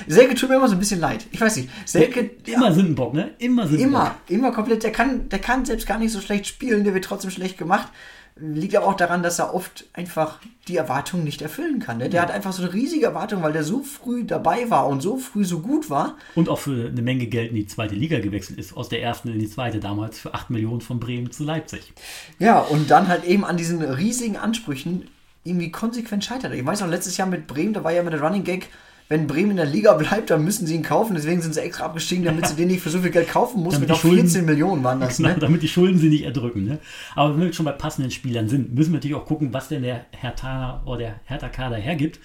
Selke 0.06 0.34
tut 0.34 0.48
mir 0.48 0.56
immer 0.56 0.68
so 0.68 0.74
ein 0.74 0.78
bisschen 0.78 1.00
leid. 1.00 1.26
Ich 1.32 1.40
weiß 1.40 1.56
nicht. 1.56 1.68
Selke. 1.84 2.30
immer 2.46 2.72
Sündenbock, 2.72 3.14
ne? 3.14 3.30
Immer 3.38 3.66
Sündenbock. 3.66 3.88
Immer, 3.88 4.16
immer 4.28 4.52
komplett. 4.52 4.82
Der 4.82 4.92
kann, 4.92 5.28
der 5.28 5.38
kann 5.38 5.64
selbst 5.64 5.86
gar 5.86 5.98
nicht 5.98 6.12
so 6.12 6.20
schlecht 6.20 6.46
spielen, 6.46 6.84
der 6.84 6.94
wird 6.94 7.04
trotzdem 7.04 7.30
schlecht 7.30 7.58
gemacht. 7.58 7.88
Liegt 8.36 8.74
aber 8.74 8.88
auch 8.88 8.96
daran, 8.96 9.22
dass 9.22 9.38
er 9.38 9.54
oft 9.54 9.84
einfach 9.92 10.40
die 10.66 10.76
Erwartungen 10.76 11.22
nicht 11.22 11.40
erfüllen 11.40 11.78
kann. 11.78 11.98
Ne? 11.98 12.08
Der 12.10 12.20
hat 12.20 12.32
einfach 12.32 12.52
so 12.52 12.64
eine 12.64 12.72
riesige 12.72 13.06
Erwartung, 13.06 13.44
weil 13.44 13.52
der 13.52 13.62
so 13.62 13.84
früh 13.84 14.24
dabei 14.24 14.70
war 14.70 14.88
und 14.88 15.02
so 15.02 15.18
früh 15.18 15.44
so 15.44 15.60
gut 15.60 15.88
war. 15.88 16.16
Und 16.34 16.48
auch 16.48 16.58
für 16.58 16.88
eine 16.88 17.02
Menge 17.02 17.26
Geld 17.26 17.50
in 17.50 17.56
die 17.56 17.66
zweite 17.66 17.94
Liga 17.94 18.18
gewechselt 18.18 18.58
ist, 18.58 18.76
aus 18.76 18.88
der 18.88 19.02
ersten 19.02 19.28
in 19.28 19.38
die 19.38 19.48
zweite, 19.48 19.78
damals 19.78 20.18
für 20.18 20.34
8 20.34 20.50
Millionen 20.50 20.80
von 20.80 20.98
Bremen 20.98 21.30
zu 21.30 21.44
Leipzig. 21.44 21.92
Ja, 22.40 22.58
und 22.58 22.90
dann 22.90 23.06
halt 23.06 23.22
eben 23.22 23.44
an 23.44 23.56
diesen 23.56 23.80
riesigen 23.82 24.36
Ansprüchen 24.36 25.06
irgendwie 25.44 25.70
konsequent 25.70 26.24
scheitert. 26.24 26.54
Ich 26.54 26.66
weiß 26.66 26.80
noch, 26.80 26.88
letztes 26.88 27.16
Jahr 27.16 27.28
mit 27.28 27.46
Bremen, 27.46 27.74
da 27.74 27.84
war 27.84 27.92
ja 27.92 28.00
immer 28.00 28.10
der 28.10 28.20
Running 28.20 28.42
Gag, 28.42 28.68
wenn 29.08 29.26
Bremen 29.26 29.50
in 29.52 29.56
der 29.58 29.66
Liga 29.66 29.92
bleibt, 29.94 30.30
dann 30.30 30.44
müssen 30.44 30.66
sie 30.66 30.74
ihn 30.74 30.82
kaufen. 30.82 31.14
Deswegen 31.14 31.42
sind 31.42 31.54
sie 31.54 31.60
extra 31.60 31.84
abgestiegen, 31.84 32.24
damit 32.24 32.46
sie 32.48 32.56
den 32.56 32.68
nicht 32.68 32.80
für 32.82 32.88
so 32.90 33.00
viel 33.00 33.10
Geld 33.10 33.28
kaufen 33.28 33.62
mussten. 33.62 33.80
Damit 33.80 33.80
Mit 33.80 33.88
die 33.88 33.92
noch 33.92 34.00
Schulden- 34.00 34.28
14 34.28 34.44
Millionen 34.46 34.82
waren 34.82 35.00
das, 35.00 35.18
Genau, 35.18 35.28
ne? 35.30 35.36
damit 35.38 35.62
die 35.62 35.68
Schulden 35.68 35.98
sie 35.98 36.08
nicht 36.08 36.24
erdrücken. 36.24 36.64
Ne? 36.64 36.78
Aber 37.14 37.34
wenn 37.34 37.42
wir 37.44 37.52
schon 37.52 37.66
bei 37.66 37.72
passenden 37.72 38.10
Spielern 38.10 38.48
sind, 38.48 38.74
müssen 38.74 38.92
wir 38.92 38.96
natürlich 38.98 39.16
auch 39.16 39.26
gucken, 39.26 39.52
was 39.52 39.68
denn 39.68 39.82
der 39.82 40.06
Hertha 40.12 40.82
oder 40.86 40.98
der 40.98 41.14
Hertha-Kader 41.26 41.76
hergibt, 41.76 42.18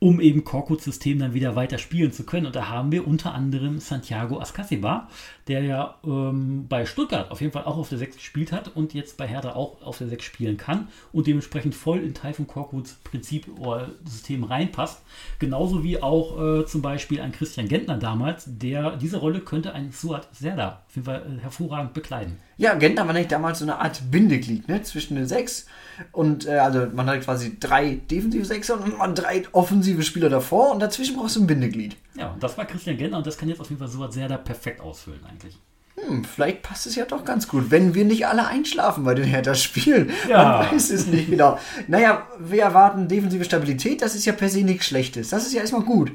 um 0.00 0.18
eben 0.18 0.44
Korkuts 0.44 0.84
System 0.84 1.18
dann 1.18 1.34
wieder 1.34 1.56
weiter 1.56 1.76
spielen 1.76 2.10
zu 2.10 2.24
können. 2.24 2.46
Und 2.46 2.56
da 2.56 2.68
haben 2.68 2.90
wir 2.90 3.06
unter 3.06 3.34
anderem 3.34 3.78
Santiago 3.78 4.40
Ascasiba, 4.40 5.08
der 5.46 5.62
ja 5.62 5.94
ähm, 6.04 6.66
bei 6.68 6.86
Stuttgart 6.86 7.30
auf 7.30 7.42
jeden 7.42 7.52
Fall 7.52 7.64
auch 7.64 7.76
auf 7.76 7.90
der 7.90 7.98
6 7.98 8.16
gespielt 8.16 8.50
hat 8.50 8.74
und 8.74 8.94
jetzt 8.94 9.18
bei 9.18 9.28
Hertha 9.28 9.52
auch 9.52 9.82
auf 9.82 9.98
der 9.98 10.08
6 10.08 10.24
spielen 10.24 10.56
kann 10.56 10.88
und 11.12 11.26
dementsprechend 11.26 11.74
voll 11.74 11.98
in 11.98 12.14
Taifun 12.14 12.46
Korkuts 12.46 12.94
Prinzip 13.04 13.46
oder 13.58 13.90
System 14.06 14.42
reinpasst. 14.44 15.02
Genauso 15.38 15.84
wie 15.84 16.02
auch 16.02 16.60
äh, 16.60 16.66
zum 16.66 16.80
Beispiel 16.80 17.20
ein 17.20 17.32
Christian 17.32 17.68
Gentner 17.68 17.98
damals, 17.98 18.44
der 18.46 18.96
diese 18.96 19.18
Rolle 19.18 19.40
könnte 19.40 19.74
ein 19.74 19.92
Suat 19.92 20.28
Serdar 20.32 20.82
auf 20.88 20.96
jeden 20.96 21.04
Fall 21.04 21.38
äh, 21.38 21.42
hervorragend 21.42 21.92
bekleiden. 21.92 22.38
Ja, 22.60 22.74
Gentner 22.74 23.06
war 23.06 23.14
nämlich 23.14 23.28
damals 23.28 23.60
so 23.60 23.64
eine 23.64 23.78
Art 23.78 24.02
Bindeglied 24.10 24.68
ne? 24.68 24.82
zwischen 24.82 25.14
den 25.14 25.26
sechs. 25.26 25.64
Und 26.12 26.46
äh, 26.46 26.58
also 26.58 26.88
man 26.92 27.06
hat 27.06 27.22
quasi 27.22 27.58
drei 27.58 28.02
defensive 28.10 28.44
Sechser 28.44 28.78
und 28.78 28.98
man 28.98 29.14
drei 29.14 29.44
offensive 29.52 30.02
Spieler 30.02 30.28
davor 30.28 30.70
und 30.70 30.80
dazwischen 30.80 31.16
brauchst 31.16 31.36
du 31.36 31.40
ein 31.40 31.46
Bindeglied. 31.46 31.96
Ja, 32.16 32.32
und 32.32 32.42
das 32.42 32.58
war 32.58 32.66
Christian 32.66 32.98
Gentner 32.98 33.16
und 33.16 33.26
das 33.26 33.38
kann 33.38 33.48
jetzt 33.48 33.62
auf 33.62 33.70
jeden 33.70 33.78
Fall 33.78 33.88
Suat 33.88 34.12
Serdar 34.12 34.36
perfekt 34.36 34.82
ausfüllen 34.82 35.20
eigentlich. 35.26 35.58
Hm, 35.94 36.22
vielleicht 36.22 36.60
passt 36.60 36.86
es 36.86 36.96
ja 36.96 37.06
doch 37.06 37.24
ganz 37.24 37.48
gut, 37.48 37.70
wenn 37.70 37.94
wir 37.94 38.04
nicht 38.04 38.26
alle 38.26 38.46
einschlafen 38.46 39.04
bei 39.04 39.14
den 39.14 39.24
Hertha-Spielen. 39.24 40.10
Ja. 40.28 40.58
Man 40.58 40.72
weiß 40.72 40.90
es 40.90 41.06
nicht 41.06 41.30
genau. 41.30 41.58
Naja, 41.88 42.26
wir 42.38 42.62
erwarten 42.62 43.08
defensive 43.08 43.44
Stabilität, 43.46 44.02
das 44.02 44.14
ist 44.14 44.26
ja 44.26 44.34
per 44.34 44.50
se 44.50 44.64
nichts 44.64 44.84
Schlechtes. 44.84 45.30
Das 45.30 45.46
ist 45.46 45.54
ja 45.54 45.62
erstmal 45.62 45.84
gut. 45.84 46.12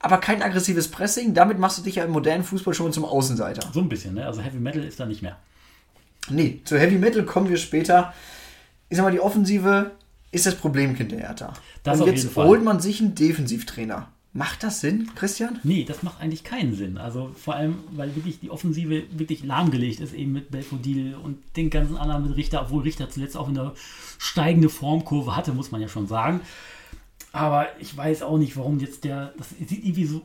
Aber 0.00 0.16
kein 0.16 0.40
aggressives 0.40 0.88
Pressing, 0.88 1.34
damit 1.34 1.58
machst 1.58 1.76
du 1.76 1.82
dich 1.82 1.96
ja 1.96 2.04
im 2.04 2.12
modernen 2.12 2.44
Fußball 2.44 2.72
schon 2.72 2.94
zum 2.94 3.04
Außenseiter. 3.04 3.68
So 3.74 3.80
ein 3.80 3.90
bisschen, 3.90 4.14
ne? 4.14 4.24
Also 4.24 4.40
Heavy 4.40 4.58
Metal 4.58 4.82
ist 4.82 4.98
da 4.98 5.04
nicht 5.04 5.20
mehr. 5.20 5.36
Nee, 6.30 6.60
zu 6.64 6.78
Heavy 6.78 6.96
Metal 6.96 7.24
kommen 7.24 7.48
wir 7.48 7.56
später. 7.56 8.14
Ich 8.88 8.96
sag 8.96 9.04
mal, 9.04 9.12
die 9.12 9.20
Offensive 9.20 9.92
ist 10.30 10.46
das 10.46 10.56
Problemkind 10.56 11.12
der 11.12 11.20
Hertha. 11.20 11.52
Das 11.82 12.00
Und 12.00 12.06
jetzt 12.06 12.34
holt 12.36 12.62
man 12.64 12.80
sich 12.80 13.00
einen 13.00 13.14
Defensivtrainer. 13.14 14.08
Macht 14.36 14.64
das 14.64 14.80
Sinn, 14.80 15.10
Christian? 15.14 15.60
Nee, 15.62 15.84
das 15.84 16.02
macht 16.02 16.20
eigentlich 16.20 16.42
keinen 16.42 16.74
Sinn. 16.74 16.98
Also 16.98 17.30
vor 17.36 17.54
allem, 17.54 17.76
weil 17.92 18.16
wirklich 18.16 18.40
die 18.40 18.50
Offensive 18.50 19.04
wirklich 19.12 19.44
lahmgelegt 19.44 20.00
ist, 20.00 20.12
eben 20.12 20.32
mit 20.32 20.50
Belfodil 20.50 21.14
und 21.14 21.38
den 21.56 21.70
ganzen 21.70 21.96
anderen 21.96 22.26
mit 22.26 22.36
Richter, 22.36 22.62
obwohl 22.62 22.82
Richter 22.82 23.08
zuletzt 23.08 23.36
auch 23.36 23.48
eine 23.48 23.74
steigende 24.18 24.68
Formkurve 24.68 25.36
hatte, 25.36 25.52
muss 25.52 25.70
man 25.70 25.80
ja 25.80 25.86
schon 25.86 26.08
sagen. 26.08 26.40
Aber 27.30 27.68
ich 27.78 27.96
weiß 27.96 28.22
auch 28.22 28.36
nicht, 28.36 28.56
warum 28.56 28.80
jetzt 28.80 29.04
der. 29.04 29.34
Das 29.38 29.50
sieht 29.50 29.70
irgendwie 29.70 30.06
so, 30.06 30.22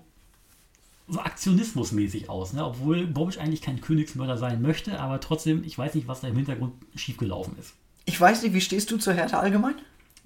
so 1.09 1.19
aktionismusmäßig 1.19 2.29
aus, 2.29 2.53
ne? 2.53 2.63
Obwohl 2.63 3.07
Bobic 3.07 3.39
eigentlich 3.39 3.61
kein 3.61 3.81
Königsmörder 3.81 4.37
sein 4.37 4.61
möchte, 4.61 4.99
aber 4.99 5.19
trotzdem, 5.19 5.63
ich 5.63 5.77
weiß 5.77 5.95
nicht, 5.95 6.07
was 6.07 6.21
da 6.21 6.27
im 6.27 6.35
Hintergrund 6.35 6.73
schiefgelaufen 6.95 7.57
ist. 7.59 7.73
Ich 8.05 8.19
weiß 8.19 8.43
nicht, 8.43 8.53
wie 8.53 8.61
stehst 8.61 8.91
du 8.91 8.97
zur 8.97 9.13
Hertha 9.13 9.39
allgemein? 9.39 9.75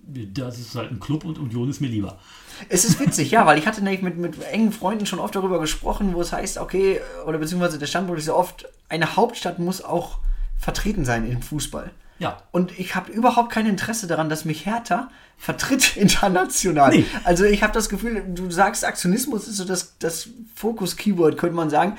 Das 0.06 0.60
ist 0.60 0.76
halt 0.76 0.92
ein 0.92 1.00
Club 1.00 1.24
und 1.24 1.40
Union 1.40 1.70
ist 1.70 1.80
mir 1.80 1.88
lieber. 1.88 2.20
Es 2.68 2.84
ist 2.84 3.00
witzig, 3.00 3.32
ja, 3.32 3.46
weil 3.46 3.58
ich 3.58 3.66
hatte 3.66 3.82
nämlich 3.82 4.02
mit, 4.02 4.18
mit 4.18 4.42
engen 4.44 4.74
Freunden 4.74 5.06
schon 5.06 5.20
oft 5.20 5.34
darüber 5.36 5.60
gesprochen, 5.62 6.14
wo 6.14 6.22
es 6.22 6.34
heißt, 6.34 6.58
okay, 6.58 7.00
oder 7.26 7.38
beziehungsweise 7.38 7.80
der 7.80 7.88
Standpunkt 7.88 8.20
ist 8.20 8.28
ja 8.28 8.34
oft, 8.34 8.66
eine 8.90 9.16
Hauptstadt 9.16 9.60
muss 9.60 9.82
auch 9.82 10.20
vertreten 10.58 11.06
sein 11.06 11.30
im 11.30 11.42
Fußball. 11.42 11.92
Ja, 12.24 12.42
Und 12.52 12.80
ich 12.80 12.96
habe 12.96 13.12
überhaupt 13.12 13.52
kein 13.52 13.66
Interesse 13.68 14.08
daran, 14.08 14.30
dass 14.30 14.46
mich 14.46 14.66
Hertha 14.66 15.10
vertritt 15.38 15.98
international. 15.98 16.92
Nee. 16.92 17.06
Also 17.26 17.44
ich 17.44 17.62
habe 17.62 17.74
das 17.74 17.90
Gefühl, 17.90 18.24
du 18.34 18.50
sagst, 18.50 18.86
Aktionismus 18.86 19.48
ist 19.48 19.58
so 19.58 19.66
das, 19.66 19.98
das 20.00 20.30
Fokus-Keyword, 20.56 21.38
könnte 21.38 21.56
man 21.56 21.70
sagen. 21.70 21.98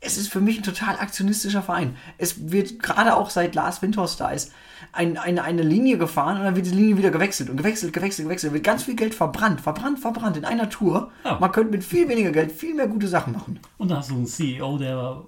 Es 0.00 0.18
ist 0.18 0.28
für 0.28 0.40
mich 0.40 0.58
ein 0.58 0.62
total 0.62 0.96
aktionistischer 0.98 1.62
Verein. 1.62 1.96
Es 2.18 2.50
wird 2.52 2.82
gerade 2.82 3.16
auch 3.16 3.30
seit 3.30 3.54
Lars 3.54 3.80
Windhorst 3.80 4.20
da 4.20 4.28
ist, 4.30 4.52
ein, 4.92 5.16
eine, 5.16 5.42
eine 5.42 5.62
Linie 5.62 5.96
gefahren 5.96 6.36
und 6.36 6.44
dann 6.44 6.54
wird 6.54 6.66
die 6.66 6.70
Linie 6.70 6.98
wieder 6.98 7.10
gewechselt 7.10 7.48
und 7.48 7.56
gewechselt, 7.56 7.94
gewechselt, 7.94 8.28
gewechselt. 8.28 8.52
Wird 8.52 8.62
ganz 8.62 8.82
viel 8.82 8.94
Geld 8.94 9.14
verbrannt, 9.14 9.62
verbrannt, 9.62 9.98
verbrannt 9.98 10.36
in 10.36 10.44
einer 10.44 10.68
Tour. 10.68 11.10
Ja. 11.24 11.38
Man 11.40 11.50
könnte 11.50 11.70
mit 11.70 11.82
viel 11.82 12.08
weniger 12.10 12.30
Geld 12.30 12.52
viel 12.52 12.74
mehr 12.74 12.88
gute 12.88 13.08
Sachen 13.08 13.32
machen. 13.32 13.58
Und 13.78 13.90
dann 13.90 13.98
hast 13.98 14.10
du 14.10 14.16
einen 14.16 14.26
CEO, 14.26 14.76
der 14.76 15.22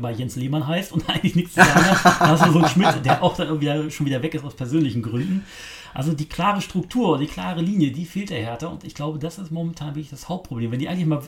bei 0.00 0.12
Jens 0.12 0.36
Lehmann 0.36 0.66
heißt 0.66 0.92
und 0.92 1.08
eigentlich 1.08 1.34
nichts 1.36 1.54
zu 1.54 1.60
sagen 1.60 1.84
hat. 1.84 2.20
Da 2.20 2.36
so 2.36 2.58
einen 2.58 2.68
Schmidt, 2.68 3.04
der 3.04 3.22
auch 3.22 3.36
dann 3.36 3.60
wieder, 3.60 3.90
schon 3.90 4.06
wieder 4.06 4.22
weg 4.22 4.34
ist 4.34 4.44
aus 4.44 4.54
persönlichen 4.54 5.02
Gründen. 5.02 5.44
Also 5.94 6.12
die 6.12 6.28
klare 6.28 6.60
Struktur, 6.60 7.18
die 7.18 7.26
klare 7.26 7.60
Linie, 7.60 7.90
die 7.90 8.04
fehlt 8.04 8.30
der 8.30 8.38
Hertha 8.38 8.68
und 8.68 8.84
ich 8.84 8.94
glaube, 8.94 9.18
das 9.18 9.38
ist 9.38 9.50
momentan 9.50 9.88
wirklich 9.88 10.10
das 10.10 10.28
Hauptproblem. 10.28 10.70
Wenn 10.70 10.78
die 10.78 10.88
eigentlich 10.88 11.06
mal 11.06 11.22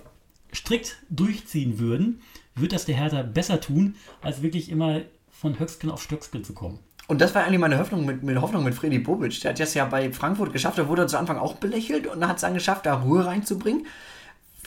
strikt 0.54 0.98
durchziehen 1.10 1.78
würden, 1.78 2.20
würde 2.54 2.74
das 2.74 2.84
der 2.84 2.96
Hertha 2.96 3.22
besser 3.22 3.60
tun, 3.60 3.96
als 4.20 4.42
wirklich 4.42 4.70
immer 4.70 5.00
von 5.30 5.58
Höchstgen 5.58 5.90
auf 5.90 6.02
Stöcksken 6.02 6.44
zu 6.44 6.52
kommen. 6.52 6.78
Und 7.08 7.20
das 7.20 7.34
war 7.34 7.44
eigentlich 7.44 7.58
meine 7.58 7.78
Hoffnung 7.78 8.06
mit, 8.06 8.22
mit 8.22 8.40
Hoffnung 8.40 8.62
mit 8.62 8.74
Freddy 8.74 8.98
Bobic. 8.98 9.40
Der 9.40 9.50
hat 9.50 9.60
das 9.60 9.74
ja 9.74 9.84
bei 9.84 10.12
Frankfurt 10.12 10.52
geschafft. 10.52 10.78
Er 10.78 10.88
wurde 10.88 11.06
zu 11.06 11.18
Anfang 11.18 11.38
auch 11.38 11.54
belächelt 11.54 12.06
und 12.06 12.26
hat 12.26 12.36
es 12.36 12.42
dann 12.42 12.54
geschafft, 12.54 12.86
da 12.86 12.94
Ruhe 12.94 13.26
reinzubringen. 13.26 13.86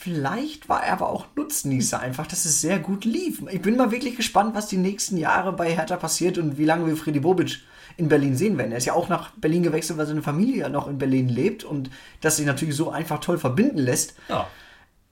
Vielleicht 0.05 0.69
war 0.69 0.83
er 0.83 0.93
aber 0.93 1.09
auch 1.09 1.25
Nutznießer 1.35 1.99
einfach, 1.99 2.27
dass 2.27 2.45
es 2.45 2.61
sehr 2.61 2.77
gut 2.77 3.05
lief. 3.05 3.41
Ich 3.49 3.63
bin 3.63 3.75
mal 3.75 3.89
wirklich 3.89 4.15
gespannt, 4.15 4.53
was 4.53 4.67
die 4.67 4.77
nächsten 4.77 5.17
Jahre 5.17 5.51
bei 5.51 5.75
Hertha 5.75 5.97
passiert 5.97 6.37
und 6.37 6.59
wie 6.59 6.65
lange 6.65 6.85
wir 6.85 6.95
Freddy 6.95 7.21
Bobic 7.21 7.63
in 7.97 8.07
Berlin 8.07 8.37
sehen 8.37 8.55
werden. 8.59 8.71
Er 8.71 8.77
ist 8.77 8.85
ja 8.85 8.93
auch 8.93 9.09
nach 9.09 9.31
Berlin 9.31 9.63
gewechselt, 9.63 9.97
weil 9.97 10.05
seine 10.05 10.21
Familie 10.21 10.57
ja 10.57 10.69
noch 10.69 10.87
in 10.87 10.99
Berlin 10.99 11.27
lebt 11.27 11.63
und 11.63 11.89
das 12.21 12.37
sich 12.37 12.45
natürlich 12.45 12.75
so 12.75 12.91
einfach 12.91 13.19
toll 13.19 13.39
verbinden 13.39 13.79
lässt. 13.79 14.13
Ja. 14.29 14.47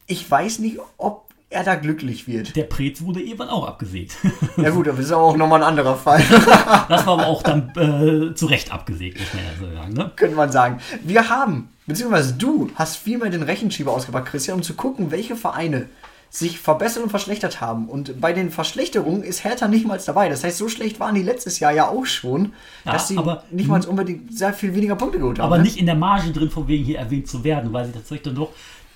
Ich 0.06 0.30
weiß 0.30 0.60
nicht, 0.60 0.78
ob 0.98 1.33
er 1.54 1.64
da 1.64 1.76
glücklich 1.76 2.28
wird. 2.28 2.56
Der 2.56 2.64
Prez 2.64 3.02
wurde 3.02 3.22
irgendwann 3.22 3.50
auch 3.50 3.68
abgesägt. 3.68 4.18
Ja 4.58 4.70
gut, 4.70 4.88
aber 4.88 4.98
das 4.98 5.08
ist 5.08 5.12
auch 5.12 5.36
nochmal 5.36 5.62
ein 5.62 5.68
anderer 5.68 5.96
Fall. 5.96 6.22
Das 6.90 7.06
war 7.08 7.14
aber 7.20 7.28
auch 7.28 7.42
dann 7.44 7.70
äh, 7.76 8.36
zu 8.36 8.46
Recht 8.46 8.72
abgesägt, 8.72 9.20
muss 9.20 9.34
man 9.34 9.44
ja 9.44 9.50
so 9.60 9.76
sagen. 9.76 9.94
Ne? 9.94 10.12
Könnte 10.16 10.36
man 10.36 10.52
sagen. 10.52 10.80
Wir 11.04 11.30
haben, 11.30 11.70
beziehungsweise 11.88 12.34
du 12.34 12.70
hast 12.76 12.98
vielmehr 12.98 13.30
den 13.30 13.44
Rechenschieber 13.44 13.92
ausgepackt, 13.92 14.28
Christian, 14.30 14.58
um 14.58 14.64
zu 14.64 14.74
gucken, 14.76 15.12
welche 15.12 15.36
Vereine 15.36 15.88
sich 16.30 16.58
verbessert 16.60 17.04
und 17.04 17.10
verschlechtert 17.12 17.62
haben. 17.62 17.88
Und 17.88 18.20
bei 18.20 18.34
den 18.34 18.50
Verschlechterungen 18.50 19.22
ist 19.22 19.44
Hertha 19.44 19.68
nicht 19.68 19.86
mal 19.86 20.00
dabei. 20.04 20.30
Das 20.30 20.44
heißt, 20.44 20.58
so 20.58 20.68
schlecht 20.68 21.00
waren 21.00 21.14
die 21.14 21.22
letztes 21.22 21.60
Jahr 21.60 21.72
ja 21.72 21.88
auch 21.90 22.08
schon, 22.08 22.54
Ja, 22.86 22.94
dass 22.94 23.08
sie 23.08 23.18
aber- 23.20 23.44
nicht 23.52 23.68
mal 23.70 23.84
unbedingt 23.86 24.36
sehr 24.36 24.52
viel 24.54 24.74
weniger 24.74 24.96
Punkte 24.96 25.20
geholt 25.20 25.38
haben. 25.38 25.46
Aber 25.46 25.58
ne? 25.58 25.64
nicht 25.64 25.78
in 25.78 25.86
der 25.86 25.94
Marge 25.96 26.32
drin, 26.32 26.50
von 26.50 26.68
wegen 26.68 26.84
hier 26.84 26.98
erwähnt 26.98 27.28
zu 27.28 27.44
werden, 27.44 27.72
weil 27.72 27.86
sie 27.86 27.92
tatsächlich 27.92 28.24
dann 28.24 28.36
doch 28.36 28.50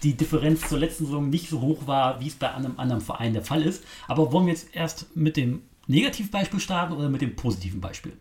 die 0.04 0.14
Differenz 0.16 0.68
zur 0.68 0.80
letzten 0.80 1.06
Saison 1.06 1.30
nicht 1.30 1.50
so 1.50 1.62
hoch 1.62 1.88
war, 1.88 2.20
wie 2.20 2.28
es 2.28 2.36
bei 2.36 2.54
einem 2.54 2.78
anderen 2.78 3.02
Verein 3.02 3.34
der 3.34 3.44
Fall 3.44 3.64
ist. 3.64 3.84
Aber 4.08 4.32
wollen 4.32 4.46
wir 4.46 4.54
jetzt 4.54 4.76
erst 4.76 5.16
mit 5.16 5.38
dem 5.38 5.64
Negativbeispiel 5.88 6.60
starten 6.60 6.94
oder 6.94 7.10
mit 7.10 7.22
dem 7.22 7.36
positiven 7.36 7.82
Beispiel? 7.82 8.14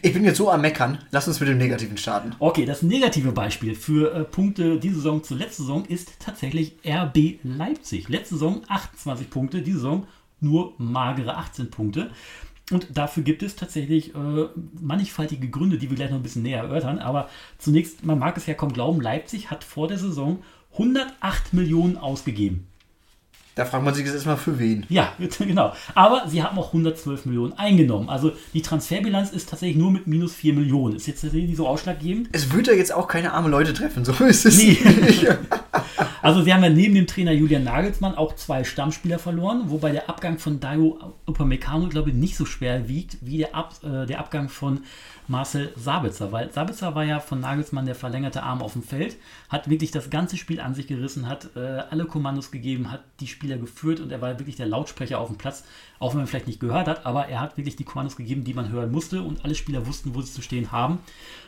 Ich 0.00 0.12
bin 0.14 0.24
jetzt 0.24 0.38
so 0.38 0.50
am 0.50 0.62
Meckern. 0.62 0.98
Lass 1.10 1.28
uns 1.28 1.38
mit 1.40 1.48
dem 1.48 1.58
Negativen 1.58 1.98
starten. 1.98 2.34
Okay, 2.38 2.64
das 2.64 2.82
negative 2.82 3.32
Beispiel 3.32 3.74
für 3.74 4.14
äh, 4.14 4.24
Punkte 4.24 4.78
diese 4.78 4.96
Saison 4.96 5.22
zur 5.22 5.36
letzten 5.36 5.64
Saison 5.64 5.84
ist 5.84 6.18
tatsächlich 6.18 6.76
RB 6.86 7.38
Leipzig. 7.42 8.08
Letzte 8.08 8.36
Saison 8.36 8.62
28 8.68 9.28
Punkte, 9.28 9.60
diese 9.60 9.78
Saison 9.78 10.06
nur 10.40 10.74
magere 10.78 11.36
18 11.36 11.70
Punkte. 11.70 12.10
Und 12.70 12.86
dafür 12.96 13.22
gibt 13.22 13.42
es 13.42 13.54
tatsächlich 13.54 14.14
äh, 14.14 14.48
mannigfaltige 14.80 15.50
Gründe, 15.50 15.76
die 15.76 15.90
wir 15.90 15.96
gleich 15.96 16.10
noch 16.10 16.16
ein 16.16 16.22
bisschen 16.22 16.42
näher 16.42 16.62
erörtern. 16.62 16.98
Aber 16.98 17.28
zunächst, 17.58 18.04
man 18.04 18.18
mag 18.18 18.36
es 18.38 18.46
ja 18.46 18.54
kaum 18.54 18.72
glauben, 18.72 19.00
Leipzig 19.00 19.50
hat 19.50 19.62
vor 19.62 19.88
der 19.88 19.98
Saison 19.98 20.42
108 20.72 21.52
Millionen 21.52 21.96
ausgegeben. 21.96 22.66
Da 23.54 23.66
fragt 23.66 23.84
man 23.84 23.92
sich 23.92 24.06
jetzt 24.06 24.14
erstmal 24.14 24.38
für 24.38 24.58
wen. 24.58 24.86
Ja, 24.88 25.12
genau. 25.38 25.74
Aber 25.94 26.24
sie 26.26 26.42
haben 26.42 26.58
auch 26.58 26.68
112 26.68 27.26
Millionen 27.26 27.52
eingenommen. 27.52 28.08
Also 28.08 28.32
die 28.54 28.62
Transferbilanz 28.62 29.30
ist 29.30 29.50
tatsächlich 29.50 29.76
nur 29.76 29.90
mit 29.90 30.06
minus 30.06 30.34
4 30.34 30.54
Millionen. 30.54 30.96
Ist 30.96 31.06
jetzt 31.06 31.20
tatsächlich 31.20 31.50
nicht 31.50 31.58
so 31.58 31.68
ausschlaggebend. 31.68 32.30
Es 32.32 32.52
wird 32.52 32.66
ja 32.66 32.72
jetzt 32.72 32.94
auch 32.94 33.08
keine 33.08 33.32
arme 33.32 33.50
Leute 33.50 33.74
treffen, 33.74 34.04
so 34.04 34.12
ist 34.24 34.46
es 34.46 34.56
Nee. 34.56 34.78
Also 36.20 36.42
sie 36.42 36.52
haben 36.52 36.62
ja 36.62 36.70
neben 36.70 36.94
dem 36.94 37.06
Trainer 37.06 37.32
Julian 37.32 37.64
Nagelsmann 37.64 38.14
auch 38.14 38.36
zwei 38.36 38.64
Stammspieler 38.64 39.18
verloren, 39.18 39.64
wobei 39.66 39.92
der 39.92 40.08
Abgang 40.08 40.38
von 40.38 40.60
Dayo 40.60 40.98
Upamecano, 41.26 41.88
glaube 41.88 42.10
ich, 42.10 42.16
nicht 42.16 42.36
so 42.36 42.44
schwer 42.44 42.88
wiegt 42.88 43.18
wie 43.20 43.38
der, 43.38 43.54
Ab, 43.54 43.74
äh, 43.82 44.06
der 44.06 44.18
Abgang 44.20 44.48
von 44.48 44.80
Marcel 45.28 45.72
Sabitzer, 45.76 46.32
weil 46.32 46.50
Sabitzer 46.52 46.94
war 46.94 47.04
ja 47.04 47.20
von 47.20 47.40
Nagelsmann 47.40 47.86
der 47.86 47.94
verlängerte 47.94 48.42
Arm 48.42 48.60
auf 48.60 48.72
dem 48.72 48.82
Feld, 48.82 49.16
hat 49.48 49.70
wirklich 49.70 49.90
das 49.90 50.10
ganze 50.10 50.36
Spiel 50.36 50.60
an 50.60 50.74
sich 50.74 50.86
gerissen, 50.86 51.28
hat 51.28 51.50
äh, 51.56 51.60
alle 51.90 52.06
Kommandos 52.06 52.50
gegeben, 52.50 52.90
hat 52.90 53.02
die 53.20 53.26
Spieler 53.26 53.56
geführt 53.56 54.00
und 54.00 54.10
er 54.10 54.20
war 54.20 54.38
wirklich 54.38 54.56
der 54.56 54.66
Lautsprecher 54.66 55.18
auf 55.18 55.28
dem 55.28 55.38
Platz, 55.38 55.64
auch 55.98 56.12
wenn 56.12 56.18
man 56.18 56.26
vielleicht 56.26 56.48
nicht 56.48 56.60
gehört 56.60 56.88
hat, 56.88 57.06
aber 57.06 57.28
er 57.28 57.40
hat 57.40 57.56
wirklich 57.56 57.76
die 57.76 57.84
Kommandos 57.84 58.16
gegeben, 58.16 58.44
die 58.44 58.54
man 58.54 58.70
hören 58.70 58.90
musste 58.90 59.22
und 59.22 59.44
alle 59.44 59.54
Spieler 59.54 59.86
wussten, 59.86 60.14
wo 60.14 60.22
sie 60.22 60.32
zu 60.32 60.42
stehen 60.42 60.72
haben 60.72 60.98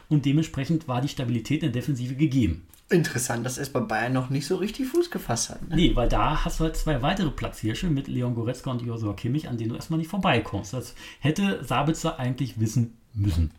und 0.08 0.24
dementsprechend 0.24 0.86
war 0.88 1.00
die 1.00 1.08
Stabilität 1.08 1.62
in 1.62 1.72
der 1.72 1.80
Defensive 1.80 2.14
gegeben. 2.14 2.66
Interessant, 2.90 3.46
dass 3.46 3.56
es 3.56 3.70
bei 3.70 3.80
Bayern 3.80 4.12
noch 4.12 4.28
nicht 4.30 4.46
so 4.46 4.56
richtig 4.56 4.88
Fuß 4.88 5.10
gefasst 5.10 5.50
hat. 5.50 5.68
Ne? 5.68 5.76
Nee, 5.76 5.96
weil 5.96 6.08
da 6.08 6.44
hast 6.44 6.60
du 6.60 6.64
halt 6.64 6.76
zwei 6.76 7.00
weitere 7.00 7.30
Platzhirsche 7.30 7.86
mit 7.86 8.08
Leon 8.08 8.34
Goretzka 8.34 8.70
und 8.70 8.82
Joshua 8.82 9.14
Kimmich, 9.14 9.48
an 9.48 9.56
denen 9.56 9.70
du 9.70 9.76
erstmal 9.76 9.98
nicht 9.98 10.10
vorbeikommst. 10.10 10.74
Das 10.74 10.94
hätte 11.20 11.64
Sabitzer 11.64 12.18
eigentlich 12.18 12.60
wissen 12.60 12.98
müssen. 13.14 13.52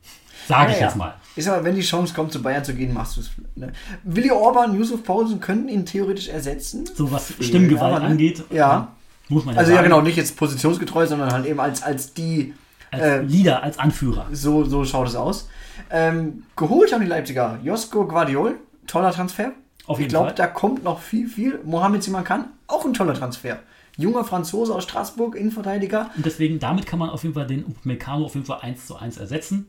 Sage 0.48 0.72
ich 0.72 0.76
Ja, 0.76 0.82
ja. 0.82 0.88
jetzt 0.88 0.96
mal. 0.98 1.16
Sag 1.38 1.58
mal, 1.58 1.64
wenn 1.64 1.76
die 1.76 1.82
Chance 1.82 2.14
kommt, 2.14 2.32
zu 2.34 2.42
Bayern 2.42 2.64
zu 2.64 2.76
gehen, 2.76 2.94
machst 2.94 3.18
du 3.18 3.22
es. 3.22 3.32
Ne? 3.56 3.72
Willi 4.04 4.30
Orban, 4.30 4.78
Yusuf 4.78 5.04
Paulsen 5.04 5.40
könnten 5.40 5.70
ihn 5.70 5.86
theoretisch 5.86 6.28
ersetzen. 6.28 6.86
So 6.94 7.12
was 7.12 7.34
Stimmgewalt 7.40 7.96
aber, 7.96 8.00
ne? 8.02 8.12
angeht, 8.12 8.44
Ja. 8.52 8.94
äh, 9.30 9.34
muss 9.34 9.44
man 9.44 9.56
ja 9.56 9.60
Also 9.60 9.72
ja 9.72 9.78
sagen. 9.78 9.90
genau, 9.90 10.02
nicht 10.02 10.18
jetzt 10.18 10.38
positionsgetreu, 10.38 11.08
sondern 11.08 11.32
halt 11.32 11.46
eben 11.48 11.60
als, 11.60 11.82
als 11.82 12.14
die, 12.14 12.54
Als 12.92 13.02
äh, 13.02 13.22
Leader, 13.24 13.64
als 13.64 13.80
Anführer. 13.80 14.28
so, 14.34 14.66
so 14.66 14.86
schaut 14.86 15.08
es 15.08 15.16
aus. 15.16 15.50
Ähm, 15.90 16.44
geholt 16.56 16.94
haben 16.94 17.02
die 17.02 17.08
Leipziger 17.08 17.60
Josko 17.64 18.06
Guardiol, 18.08 18.56
toller 18.88 19.12
Transfer. 19.12 19.52
Auf 19.88 20.00
jeden 20.00 20.08
ich 20.08 20.10
glaube, 20.10 20.34
da 20.34 20.48
kommt 20.48 20.84
noch 20.84 21.00
viel, 21.00 21.28
viel. 21.28 21.60
Mohamed 21.64 22.04
Simakan, 22.04 22.46
auch 22.68 22.86
ein 22.86 22.94
toller 22.94 23.14
Transfer. 23.14 23.60
Junger 23.98 24.26
Franzose 24.26 24.74
aus 24.74 24.84
Straßburg, 24.84 25.36
Innenverteidiger. 25.36 26.10
Und 26.16 26.26
deswegen, 26.26 26.60
damit 26.60 26.86
kann 26.86 27.00
man 27.00 27.10
auf 27.10 27.24
jeden 27.24 27.36
Fall 27.36 27.48
den 27.48 27.66
Upamecano 27.66 28.26
auf 28.26 28.36
jeden 28.36 28.46
Fall 28.46 28.60
1 28.62 28.88
zu 28.88 28.96
1 28.96 29.18
ersetzen. 29.18 29.68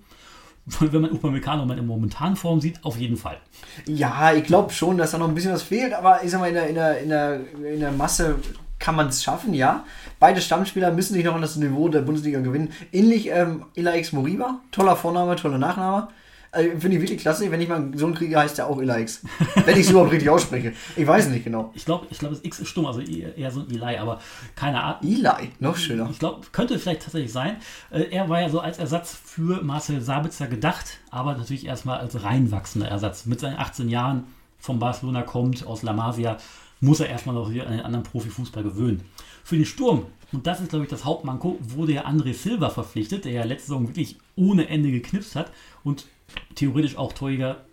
Wenn 0.80 1.00
man 1.00 1.12
Upamecano 1.12 1.64
mal 1.64 1.78
in 1.78 1.86
momentanen 1.86 2.34
Form 2.34 2.60
sieht, 2.60 2.84
auf 2.84 2.96
jeden 2.96 3.16
Fall. 3.16 3.38
Ja, 3.86 4.32
ich 4.32 4.44
glaube 4.44 4.72
schon, 4.72 4.98
dass 4.98 5.12
da 5.12 5.18
noch 5.18 5.28
ein 5.28 5.34
bisschen 5.34 5.52
was 5.52 5.62
fehlt, 5.62 5.92
aber 5.92 6.24
ich 6.24 6.30
sag 6.30 6.40
mal, 6.40 6.48
in 6.48 6.54
der, 6.54 6.68
in 6.68 6.74
der, 6.74 6.98
in 6.98 7.08
der, 7.08 7.40
in 7.72 7.80
der 7.80 7.92
Masse 7.92 8.36
kann 8.80 8.96
man 8.96 9.08
es 9.08 9.22
schaffen, 9.22 9.54
ja. 9.54 9.84
Beide 10.18 10.40
Stammspieler 10.40 10.92
müssen 10.92 11.14
sich 11.14 11.24
noch 11.24 11.34
an 11.34 11.40
das 11.40 11.56
Niveau 11.56 11.88
der 11.88 12.02
Bundesliga 12.02 12.40
gewinnen. 12.40 12.72
Ähnlich 12.92 13.28
ähm, 13.30 13.66
Ilaix 13.74 14.12
Moriba, 14.12 14.60
toller 14.72 14.96
Vorname, 14.96 15.36
toller 15.36 15.58
Nachname. 15.58 16.08
Also, 16.56 16.70
Finde 16.80 16.96
ich 16.96 17.02
wirklich 17.02 17.20
klasse. 17.20 17.50
Wenn 17.50 17.60
ich 17.60 17.68
mal 17.68 17.76
einen 17.76 17.96
Sohn 17.98 18.14
kriege, 18.14 18.38
heißt 18.38 18.58
der 18.58 18.66
auch 18.66 18.80
Ilaix. 18.80 19.22
Wenn 19.64 19.74
ich 19.74 19.84
es 19.86 19.90
überhaupt 19.90 20.10
richtig 20.12 20.30
ausspreche. 20.30 20.72
Ich 20.96 21.06
weiß 21.06 21.28
nicht 21.28 21.44
genau. 21.44 21.70
Ich 21.74 21.84
glaube, 21.84 22.06
ich 22.10 22.18
glaub, 22.18 22.32
das 22.32 22.44
X 22.44 22.60
ist 22.60 22.68
stumm, 22.68 22.86
also 22.86 23.00
eher 23.00 23.50
so 23.50 23.60
ein 23.60 23.70
Eli, 23.70 23.96
aber 23.98 24.20
keine 24.54 24.82
Ahnung. 24.82 25.00
Eli, 25.02 25.50
noch 25.60 25.76
schöner. 25.76 26.08
Ich 26.10 26.18
glaube, 26.18 26.46
könnte 26.52 26.78
vielleicht 26.78 27.02
tatsächlich 27.02 27.32
sein. 27.32 27.56
Äh, 27.90 28.04
Er 28.10 28.28
war 28.28 28.40
ja 28.40 28.48
so 28.48 28.60
als 28.60 28.78
Ersatz 28.78 29.14
für 29.24 29.62
Marcel 29.62 30.00
Sabitzer 30.00 30.46
gedacht, 30.46 30.98
aber 31.10 31.34
natürlich 31.36 31.66
erstmal 31.66 31.98
als 31.98 32.22
reinwachsender 32.22 32.88
Ersatz. 32.88 33.26
Mit 33.26 33.40
seinen 33.40 33.58
18 33.58 33.88
Jahren 33.88 34.24
von 34.58 34.78
Barcelona 34.78 35.22
kommt, 35.22 35.66
aus 35.66 35.82
La 35.82 35.92
Masia, 35.92 36.38
muss 36.80 37.00
er 37.00 37.08
erstmal 37.08 37.34
noch 37.34 37.50
hier 37.50 37.66
an 37.66 37.72
den 37.72 37.80
anderen 37.82 38.04
Profifußball 38.04 38.62
gewöhnen. 38.62 39.02
Für 39.44 39.56
den 39.56 39.64
Sturm, 39.64 40.06
und 40.32 40.46
das 40.46 40.60
ist, 40.60 40.70
glaube 40.70 40.84
ich, 40.84 40.90
das 40.90 41.04
Hauptmanko, 41.04 41.58
wurde 41.60 41.92
ja 41.92 42.06
André 42.06 42.34
Silva 42.34 42.68
verpflichtet, 42.70 43.24
der 43.24 43.32
ja 43.32 43.44
letzte 43.44 43.68
Saison 43.68 43.86
wirklich 43.88 44.16
ohne 44.34 44.68
Ende 44.68 44.90
geknipst 44.90 45.36
hat 45.36 45.52
und 45.84 46.06
theoretisch 46.54 46.96
auch 46.96 47.12
Torjäger 47.12 47.64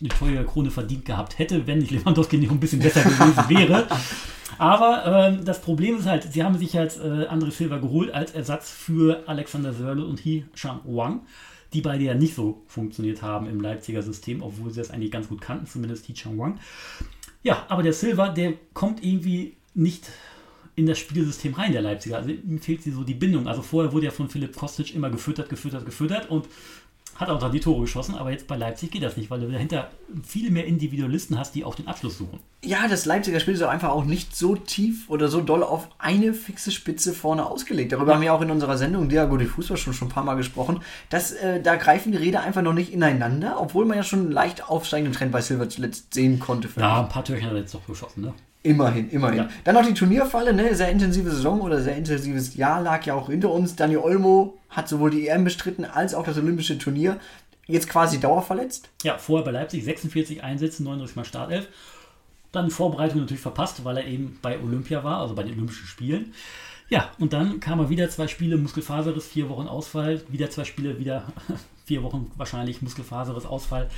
eine 0.00 0.44
Krone 0.44 0.70
verdient 0.70 1.04
gehabt 1.04 1.38
hätte, 1.38 1.66
wenn 1.66 1.78
nicht 1.78 1.90
Lewandowski 1.90 2.38
nicht 2.38 2.50
ein 2.50 2.60
bisschen 2.60 2.80
besser 2.80 3.02
gewesen 3.02 3.48
wäre. 3.48 3.88
Aber 4.58 5.28
ähm, 5.28 5.44
das 5.44 5.60
Problem 5.60 5.98
ist 5.98 6.06
halt, 6.06 6.32
sie 6.32 6.42
haben 6.42 6.56
sich 6.58 6.76
halt 6.76 6.96
äh, 6.96 7.26
André 7.26 7.50
Silva 7.50 7.78
geholt 7.78 8.12
als 8.12 8.32
Ersatz 8.32 8.70
für 8.70 9.22
Alexander 9.26 9.72
Sörle 9.72 10.04
und 10.04 10.20
He 10.20 10.46
Chang 10.54 10.80
Wang, 10.84 11.22
die 11.72 11.80
beide 11.80 12.04
ja 12.04 12.14
nicht 12.14 12.34
so 12.34 12.62
funktioniert 12.66 13.22
haben 13.22 13.48
im 13.48 13.60
Leipziger 13.60 14.02
System, 14.02 14.42
obwohl 14.42 14.70
sie 14.70 14.80
das 14.80 14.90
eigentlich 14.90 15.12
ganz 15.12 15.28
gut 15.28 15.40
kannten, 15.40 15.66
zumindest 15.66 16.06
He 16.06 16.14
Chang 16.14 16.38
Wang. 16.38 16.58
Ja, 17.42 17.66
aber 17.68 17.82
der 17.82 17.92
Silva, 17.92 18.28
der 18.28 18.54
kommt 18.74 19.04
irgendwie 19.04 19.56
nicht 19.74 20.08
in 20.74 20.86
das 20.86 20.98
Spielsystem 20.98 21.54
rein, 21.54 21.72
der 21.72 21.82
Leipziger. 21.82 22.16
Also 22.16 22.30
ihm 22.30 22.60
fehlt 22.60 22.82
sie 22.82 22.90
so 22.90 23.02
die 23.02 23.14
Bindung. 23.14 23.48
Also 23.48 23.62
vorher 23.62 23.92
wurde 23.92 24.06
ja 24.06 24.12
von 24.12 24.28
Philipp 24.28 24.56
Kostic 24.56 24.94
immer 24.94 25.10
gefüttert, 25.10 25.48
gefüttert, 25.48 25.84
gefüttert 25.84 26.30
und 26.30 26.48
hat 27.18 27.30
auch 27.30 27.38
dann 27.40 27.50
die 27.50 27.58
Tore 27.58 27.80
geschossen, 27.80 28.14
aber 28.14 28.30
jetzt 28.30 28.46
bei 28.46 28.56
Leipzig 28.56 28.92
geht 28.92 29.02
das 29.02 29.16
nicht, 29.16 29.28
weil 29.28 29.40
du 29.40 29.50
dahinter 29.50 29.90
viel 30.24 30.52
mehr 30.52 30.66
Individualisten 30.66 31.36
hast, 31.36 31.54
die 31.56 31.64
auch 31.64 31.74
den 31.74 31.88
Abschluss 31.88 32.16
suchen. 32.16 32.38
Ja, 32.64 32.86
das 32.86 33.06
Leipziger 33.06 33.40
Spiel 33.40 33.54
ist 33.54 33.62
auch 33.62 33.70
einfach 33.70 33.90
auch 33.90 34.04
nicht 34.04 34.36
so 34.36 34.54
tief 34.54 35.10
oder 35.10 35.28
so 35.28 35.40
doll 35.40 35.64
auf 35.64 35.88
eine 35.98 36.32
fixe 36.32 36.70
Spitze 36.70 37.12
vorne 37.12 37.44
ausgelegt. 37.44 37.90
Darüber 37.90 38.14
haben 38.14 38.22
wir 38.22 38.32
auch 38.32 38.40
in 38.40 38.52
unserer 38.52 38.78
Sendung 38.78 39.08
Diago 39.08 39.36
die 39.36 39.46
Fußball 39.46 39.76
schon, 39.76 39.94
schon 39.94 40.08
ein 40.08 40.12
paar 40.12 40.24
Mal 40.24 40.36
gesprochen. 40.36 40.80
Dass, 41.10 41.32
äh, 41.32 41.60
da 41.60 41.74
greifen 41.74 42.12
die 42.12 42.18
Räder 42.18 42.42
einfach 42.42 42.62
noch 42.62 42.72
nicht 42.72 42.92
ineinander, 42.92 43.60
obwohl 43.60 43.84
man 43.84 43.96
ja 43.96 44.04
schon 44.04 44.20
einen 44.20 44.32
leicht 44.32 44.68
aufsteigenden 44.68 45.12
Trend 45.12 45.32
bei 45.32 45.40
Silver 45.40 45.68
zuletzt 45.68 46.14
sehen 46.14 46.38
konnte. 46.38 46.68
Ja, 46.76 47.00
ein 47.00 47.08
paar 47.08 47.24
Türchen 47.24 47.46
hat 47.46 47.52
er 47.52 47.60
jetzt 47.60 47.74
doch 47.74 47.84
geschossen, 47.84 48.22
ne? 48.22 48.34
Immerhin, 48.62 49.08
immerhin. 49.10 49.38
Ja. 49.38 49.48
Dann 49.64 49.74
noch 49.74 49.86
die 49.86 49.94
Turnierfalle, 49.94 50.52
ne? 50.52 50.74
Sehr 50.74 50.90
intensive 50.90 51.30
Saison 51.30 51.60
oder 51.60 51.80
sehr 51.80 51.96
intensives 51.96 52.56
Jahr 52.56 52.82
lag 52.82 53.04
ja 53.06 53.14
auch 53.14 53.28
hinter 53.28 53.50
uns. 53.52 53.76
Daniel 53.76 54.00
Olmo 54.00 54.58
hat 54.68 54.88
sowohl 54.88 55.10
die 55.10 55.28
EM 55.28 55.44
bestritten 55.44 55.84
als 55.84 56.12
auch 56.12 56.24
das 56.24 56.36
Olympische 56.38 56.76
Turnier. 56.76 57.18
Jetzt 57.66 57.88
quasi 57.88 58.18
dauerverletzt. 58.18 58.88
Ja, 59.04 59.18
vorher 59.18 59.44
bei 59.44 59.52
Leipzig 59.52 59.84
46 59.84 60.42
Einsätze, 60.42 60.82
39 60.82 61.16
Mal 61.16 61.24
Startelf. 61.24 61.68
Dann 62.50 62.70
Vorbereitung 62.70 63.20
natürlich 63.20 63.42
verpasst, 63.42 63.84
weil 63.84 63.98
er 63.98 64.06
eben 64.06 64.38
bei 64.42 64.58
Olympia 64.58 65.04
war, 65.04 65.20
also 65.20 65.34
bei 65.34 65.42
den 65.42 65.52
Olympischen 65.52 65.86
Spielen. 65.86 66.32
Ja, 66.88 67.10
und 67.18 67.34
dann 67.34 67.60
kam 67.60 67.78
er 67.78 67.90
wieder 67.90 68.08
zwei 68.08 68.26
Spiele, 68.26 68.56
Muskelfaserriss, 68.56 69.28
vier 69.28 69.50
Wochen 69.50 69.68
Ausfall, 69.68 70.22
wieder 70.28 70.48
zwei 70.48 70.64
Spiele, 70.64 70.98
wieder 70.98 71.30
vier 71.84 72.02
Wochen 72.02 72.30
wahrscheinlich 72.36 72.80
Muskelfaserriss, 72.80 73.44
Ausfall. 73.44 73.90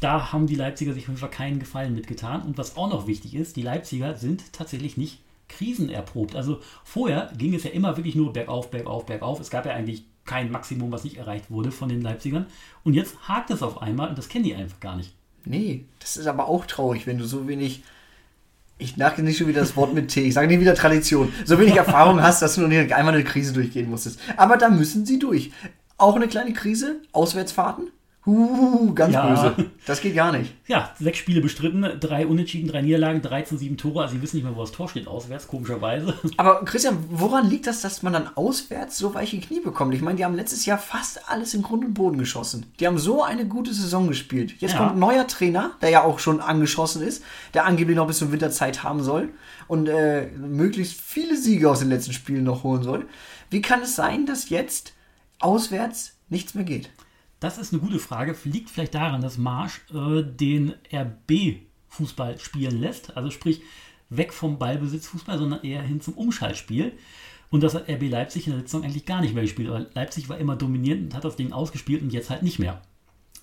Da 0.00 0.32
haben 0.32 0.46
die 0.46 0.54
Leipziger 0.54 0.92
sich 0.92 1.08
auf 1.08 1.18
jeden 1.18 1.30
keinen 1.30 1.58
Gefallen 1.58 1.94
mitgetan. 1.94 2.42
Und 2.42 2.58
was 2.58 2.76
auch 2.76 2.90
noch 2.90 3.06
wichtig 3.06 3.34
ist, 3.34 3.56
die 3.56 3.62
Leipziger 3.62 4.14
sind 4.16 4.52
tatsächlich 4.52 4.96
nicht 4.96 5.20
krisenerprobt. 5.48 6.34
Also 6.34 6.60
vorher 6.84 7.32
ging 7.36 7.54
es 7.54 7.64
ja 7.64 7.70
immer 7.70 7.96
wirklich 7.96 8.14
nur 8.14 8.32
bergauf, 8.32 8.70
bergauf, 8.70 9.06
bergauf. 9.06 9.40
Es 9.40 9.50
gab 9.50 9.64
ja 9.66 9.72
eigentlich 9.72 10.04
kein 10.24 10.50
Maximum, 10.50 10.90
was 10.90 11.04
nicht 11.04 11.16
erreicht 11.16 11.50
wurde 11.50 11.70
von 11.70 11.88
den 11.88 12.02
Leipzigern. 12.02 12.46
Und 12.84 12.94
jetzt 12.94 13.16
hakt 13.28 13.50
es 13.50 13.62
auf 13.62 13.80
einmal 13.80 14.08
und 14.08 14.18
das 14.18 14.28
kennen 14.28 14.44
die 14.44 14.54
einfach 14.54 14.80
gar 14.80 14.96
nicht. 14.96 15.12
Nee, 15.44 15.84
das 16.00 16.16
ist 16.16 16.26
aber 16.26 16.48
auch 16.48 16.66
traurig, 16.66 17.06
wenn 17.06 17.18
du 17.18 17.24
so 17.24 17.46
wenig. 17.46 17.82
Ich 18.78 18.96
nage 18.96 19.22
nicht 19.22 19.38
schon 19.38 19.46
wieder 19.46 19.60
das 19.60 19.76
Wort 19.76 19.94
mit 19.94 20.08
T. 20.08 20.22
Ich 20.22 20.34
sage 20.34 20.48
nicht 20.48 20.60
wieder 20.60 20.74
Tradition. 20.74 21.32
So 21.46 21.58
wenig 21.58 21.76
Erfahrung 21.76 22.20
hast, 22.20 22.42
dass 22.42 22.56
du 22.56 22.60
noch 22.60 22.68
nicht 22.68 22.92
einmal 22.92 23.14
eine 23.14 23.24
Krise 23.24 23.54
durchgehen 23.54 23.88
musstest. 23.88 24.20
Aber 24.36 24.58
da 24.58 24.68
müssen 24.68 25.06
sie 25.06 25.18
durch. 25.18 25.52
Auch 25.96 26.16
eine 26.16 26.28
kleine 26.28 26.52
Krise. 26.52 27.00
Auswärtsfahrten. 27.12 27.88
Uh, 28.26 28.92
ganz 28.92 29.14
ja. 29.14 29.28
böse. 29.28 29.70
Das 29.86 30.00
geht 30.00 30.16
gar 30.16 30.32
nicht. 30.32 30.52
Ja, 30.66 30.92
sechs 30.98 31.18
Spiele 31.18 31.40
bestritten, 31.40 31.86
drei 32.00 32.26
Unentschieden, 32.26 32.68
drei 32.68 32.82
Niederlagen, 32.82 33.22
13, 33.22 33.56
sieben 33.56 33.76
Tore. 33.76 34.02
Also, 34.02 34.16
sie 34.16 34.22
wissen 34.22 34.36
nicht 34.36 34.44
mehr, 34.44 34.56
wo 34.56 34.60
das 34.62 34.72
Tor 34.72 34.88
steht, 34.88 35.06
auswärts, 35.06 35.46
komischerweise. 35.46 36.12
Aber 36.36 36.64
Christian, 36.64 36.98
woran 37.08 37.48
liegt 37.48 37.68
das, 37.68 37.82
dass 37.82 38.02
man 38.02 38.12
dann 38.12 38.28
auswärts 38.34 38.98
so 38.98 39.14
weiche 39.14 39.38
Knie 39.38 39.60
bekommt? 39.60 39.94
Ich 39.94 40.02
meine, 40.02 40.16
die 40.16 40.24
haben 40.24 40.34
letztes 40.34 40.66
Jahr 40.66 40.78
fast 40.78 41.30
alles 41.30 41.54
in 41.54 41.62
Grund 41.62 41.84
und 41.84 41.94
Boden 41.94 42.18
geschossen. 42.18 42.66
Die 42.80 42.86
haben 42.88 42.98
so 42.98 43.22
eine 43.22 43.46
gute 43.46 43.72
Saison 43.72 44.08
gespielt. 44.08 44.54
Jetzt 44.58 44.72
ja. 44.72 44.78
kommt 44.78 44.94
ein 44.94 44.98
neuer 44.98 45.28
Trainer, 45.28 45.70
der 45.80 45.90
ja 45.90 46.02
auch 46.02 46.18
schon 46.18 46.40
angeschossen 46.40 47.02
ist, 47.02 47.22
der 47.54 47.64
angeblich 47.64 47.96
noch 47.96 48.08
bis 48.08 48.18
zum 48.18 48.32
Winterzeit 48.32 48.82
haben 48.82 49.04
soll 49.04 49.28
und 49.68 49.88
äh, 49.88 50.26
möglichst 50.30 51.00
viele 51.00 51.36
Siege 51.36 51.70
aus 51.70 51.78
den 51.78 51.90
letzten 51.90 52.12
Spielen 52.12 52.42
noch 52.42 52.64
holen 52.64 52.82
soll. 52.82 53.06
Wie 53.50 53.62
kann 53.62 53.82
es 53.82 53.94
sein, 53.94 54.26
dass 54.26 54.48
jetzt 54.48 54.94
auswärts 55.38 56.16
nichts 56.28 56.54
mehr 56.54 56.64
geht? 56.64 56.90
Das 57.40 57.58
ist 57.58 57.72
eine 57.72 57.82
gute 57.82 57.98
Frage. 57.98 58.34
Liegt 58.44 58.70
vielleicht 58.70 58.94
daran, 58.94 59.20
dass 59.20 59.38
Marsch 59.38 59.82
äh, 59.92 60.22
den 60.22 60.74
RB-Fußball 60.92 62.38
spielen 62.38 62.80
lässt. 62.80 63.16
Also 63.16 63.30
sprich, 63.30 63.62
weg 64.08 64.32
vom 64.32 64.58
Ballbesitzfußball, 64.58 65.38
sondern 65.38 65.62
eher 65.62 65.82
hin 65.82 66.00
zum 66.00 66.14
Umschaltspiel. 66.14 66.92
Und 67.50 67.62
das 67.62 67.74
hat 67.74 67.88
RB 67.88 68.08
Leipzig 68.08 68.46
in 68.46 68.54
der 68.54 68.62
Saison 68.62 68.84
eigentlich 68.84 69.04
gar 69.04 69.20
nicht 69.20 69.34
mehr 69.34 69.42
gespielt. 69.42 69.68
Aber 69.68 69.86
Leipzig 69.94 70.28
war 70.28 70.38
immer 70.38 70.56
dominierend 70.56 71.04
und 71.04 71.14
hat 71.14 71.24
das 71.24 71.36
Ding 71.36 71.52
ausgespielt 71.52 72.02
und 72.02 72.12
jetzt 72.12 72.30
halt 72.30 72.42
nicht 72.42 72.58
mehr. 72.58 72.82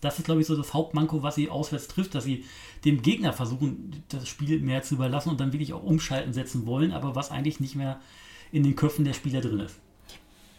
Das 0.02 0.20
ist, 0.20 0.26
glaube 0.26 0.42
ich, 0.42 0.48
so 0.48 0.58
das 0.58 0.74
Hauptmanko, 0.74 1.24
was 1.24 1.36
sie 1.36 1.50
auswärts 1.50 1.88
trifft, 1.88 2.14
dass 2.14 2.26
sie 2.26 2.44
dem 2.84 3.02
Gegner 3.02 3.32
versuchen, 3.32 4.04
das 4.10 4.28
Spiel 4.28 4.60
mehr 4.60 4.84
zu 4.84 4.96
überlassen 4.96 5.30
und 5.30 5.40
dann 5.40 5.54
wirklich 5.54 5.72
auch 5.72 5.84
umschalten 5.84 6.34
setzen 6.34 6.66
wollen, 6.66 6.92
aber 6.92 7.16
was 7.16 7.32
eigentlich 7.32 7.62
nicht 7.62 7.76
mehr 7.76 8.02
in 8.52 8.64
den 8.64 8.76
Köpfen 8.76 9.06
der 9.06 9.14
Spieler 9.14 9.40
drin 9.40 9.62
ist 9.62 9.80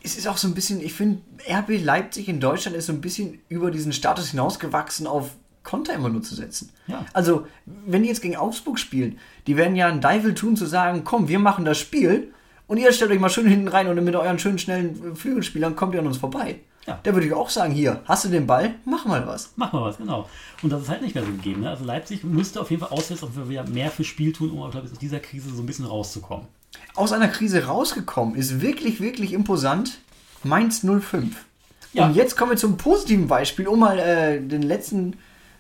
es 0.05 0.17
ist 0.17 0.29
auch 0.29 0.37
so 0.37 0.47
ein 0.47 0.55
bisschen, 0.55 0.81
ich 0.83 0.93
finde, 0.93 1.23
RB 1.51 1.83
Leipzig 1.83 2.29
in 2.29 2.39
Deutschland 2.39 2.77
ist 2.77 2.87
so 2.87 2.93
ein 2.93 3.01
bisschen 3.01 3.41
über 3.49 3.71
diesen 3.71 3.93
Status 3.93 4.31
hinausgewachsen, 4.31 5.07
auf 5.07 5.31
Konter 5.63 5.95
immer 5.95 6.11
nur 6.11 6.21
zu 6.21 6.35
setzen. 6.35 6.71
Ja. 6.87 7.07
Also, 7.15 7.47
wenn 7.65 8.03
die 8.03 8.11
jetzt 8.11 8.21
gegen 8.21 8.37
Augsburg 8.37 8.79
spielen, 8.79 9.19
die 9.47 9.57
werden 9.57 9.77
ja 9.77 9.89
einen 9.89 10.03
Deivel 10.03 10.35
tun, 10.35 10.57
zu 10.57 10.67
sagen, 10.67 11.05
komm, 11.05 11.29
wir 11.29 11.39
machen 11.39 11.65
das 11.65 11.79
Spiel 11.79 12.35
und 12.67 12.77
ihr 12.77 12.93
stellt 12.93 13.13
euch 13.13 13.19
mal 13.19 13.31
schön 13.31 13.47
hinten 13.47 13.69
rein 13.69 13.89
und 13.89 14.05
mit 14.05 14.15
euren 14.15 14.39
schönen, 14.39 14.59
schnellen 14.59 15.17
Flügelspielern 15.17 15.75
kommt 15.75 15.95
ihr 15.95 16.01
an 16.01 16.07
uns 16.07 16.19
vorbei. 16.19 16.61
Ja. 16.87 17.01
Da 17.03 17.15
würde 17.15 17.27
ich 17.27 17.33
auch 17.33 17.49
sagen, 17.49 17.73
hier, 17.73 18.03
hast 18.05 18.27
du 18.27 18.29
den 18.29 18.47
Ball, 18.47 18.75
mach 18.85 19.07
mal 19.07 19.27
was. 19.27 19.55
Mach 19.57 19.73
mal 19.73 19.85
was, 19.85 19.97
genau. 19.97 20.29
Und 20.61 20.69
das 20.69 20.83
ist 20.83 20.91
halt 20.91 21.01
nicht 21.01 21.15
mehr 21.15 21.25
so 21.25 21.31
gegeben. 21.31 21.63
Ne? 21.63 21.71
Also 21.71 21.87
Leipzig 21.87 22.25
müsste 22.25 22.61
auf 22.61 22.71
jeden 22.71 22.83
Fall 22.83 22.91
auswärts 22.91 23.23
auch 23.23 23.31
wieder 23.49 23.67
mehr 23.67 23.91
für 23.91 24.05
Spiel 24.05 24.35
tun, 24.35 24.51
um, 24.51 24.71
glaube 24.71 24.87
ich, 24.87 24.93
aus 24.93 24.99
dieser 24.99 25.21
Krise 25.21 25.49
so 25.49 25.63
ein 25.63 25.67
bisschen 25.67 25.87
rauszukommen 25.87 26.47
aus 26.95 27.13
einer 27.13 27.29
Krise 27.29 27.67
rausgekommen 27.67 28.35
ist, 28.37 28.61
wirklich, 28.61 29.01
wirklich 29.01 29.33
imposant. 29.33 29.99
Mainz 30.43 30.85
05. 30.85 31.45
Ja. 31.93 32.07
Und 32.07 32.15
jetzt 32.15 32.37
kommen 32.37 32.51
wir 32.51 32.59
zum 32.59 32.77
positiven 32.77 33.29
Beispiel, 33.29 33.67
um 33.67 33.81
mal 33.81 33.99
äh, 33.99 34.41
den 34.41 34.63
letzten, 34.63 35.17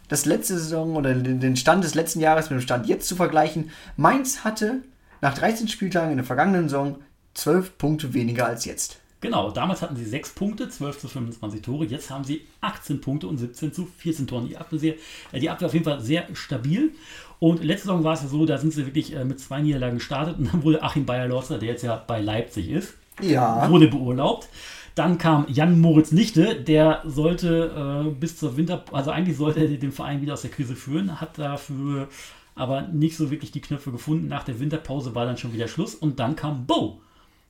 das 0.08 0.26
letzte 0.26 0.58
Saison 0.58 0.96
oder 0.96 1.14
den 1.14 1.56
Stand 1.56 1.84
des 1.84 1.94
letzten 1.94 2.20
Jahres 2.20 2.50
mit 2.50 2.58
dem 2.58 2.62
Stand 2.62 2.86
jetzt 2.86 3.08
zu 3.08 3.16
vergleichen. 3.16 3.70
Mainz 3.96 4.44
hatte 4.44 4.82
nach 5.20 5.34
13 5.34 5.68
Spieltagen 5.68 6.10
in 6.10 6.18
der 6.18 6.26
vergangenen 6.26 6.68
Saison 6.68 6.98
12 7.34 7.78
Punkte 7.78 8.14
weniger 8.14 8.46
als 8.46 8.64
jetzt. 8.64 8.98
Genau, 9.24 9.50
damals 9.50 9.80
hatten 9.80 9.96
sie 9.96 10.04
6 10.04 10.34
Punkte, 10.34 10.68
12 10.68 10.98
zu 10.98 11.08
25 11.08 11.62
Tore. 11.62 11.87
Jetzt 11.87 12.10
haben 12.10 12.24
sie 12.24 12.42
18 12.60 13.00
Punkte 13.00 13.26
und 13.26 13.38
17 13.38 13.72
zu 13.72 13.87
14 13.96 14.26
Toren. 14.26 14.48
Die 14.48 14.58
Abwehr, 14.58 14.96
äh, 15.32 15.40
die 15.40 15.48
Abwehr 15.48 15.68
auf 15.68 15.72
jeden 15.72 15.87
Fall 15.87 15.98
sehr 16.02 16.26
stabil. 16.34 16.92
Und 17.38 17.64
letzte 17.64 17.87
Saison 17.87 18.04
war 18.04 18.12
es 18.12 18.20
ja 18.20 18.28
so, 18.28 18.44
da 18.44 18.58
sind 18.58 18.74
sie 18.74 18.84
wirklich 18.84 19.16
äh, 19.16 19.24
mit 19.24 19.40
zwei 19.40 19.62
Niederlagen 19.62 19.96
gestartet 19.96 20.37
und 20.38 20.52
dann 20.52 20.62
wurde 20.62 20.82
Achim 20.82 21.06
Bayer-Lorzer, 21.06 21.56
der 21.56 21.70
jetzt 21.70 21.82
ja 21.82 21.96
bei 22.06 22.20
Leipzig 22.20 22.68
ist, 22.68 22.98
ja. 23.22 23.66
wurde 23.70 23.88
beurlaubt. 23.88 24.46
Dann 24.94 25.16
kam 25.16 25.46
Jan 25.48 25.80
Moritz 25.80 26.10
Lichte, 26.10 26.56
der 26.56 27.00
sollte 27.06 28.04
äh, 28.06 28.10
bis 28.10 28.37
zur 28.37 28.58
Winter, 28.58 28.84
also 28.92 29.10
eigentlich 29.10 29.38
sollte 29.38 29.60
er 29.60 29.68
den 29.68 29.90
Verein 29.90 30.20
wieder 30.20 30.34
aus 30.34 30.42
der 30.42 30.50
Krise 30.50 30.76
führen, 30.76 31.18
hat 31.18 31.38
dafür 31.38 32.08
aber 32.54 32.82
nicht 32.82 33.16
so 33.16 33.30
wirklich 33.30 33.52
die 33.52 33.62
Knöpfe 33.62 33.90
gefunden. 33.90 34.28
Nach 34.28 34.44
der 34.44 34.60
Winterpause 34.60 35.14
war 35.14 35.24
dann 35.24 35.38
schon 35.38 35.54
wieder 35.54 35.66
Schluss 35.66 35.94
und 35.94 36.20
dann 36.20 36.37
kam 36.37 36.66
Bo. 36.66 37.00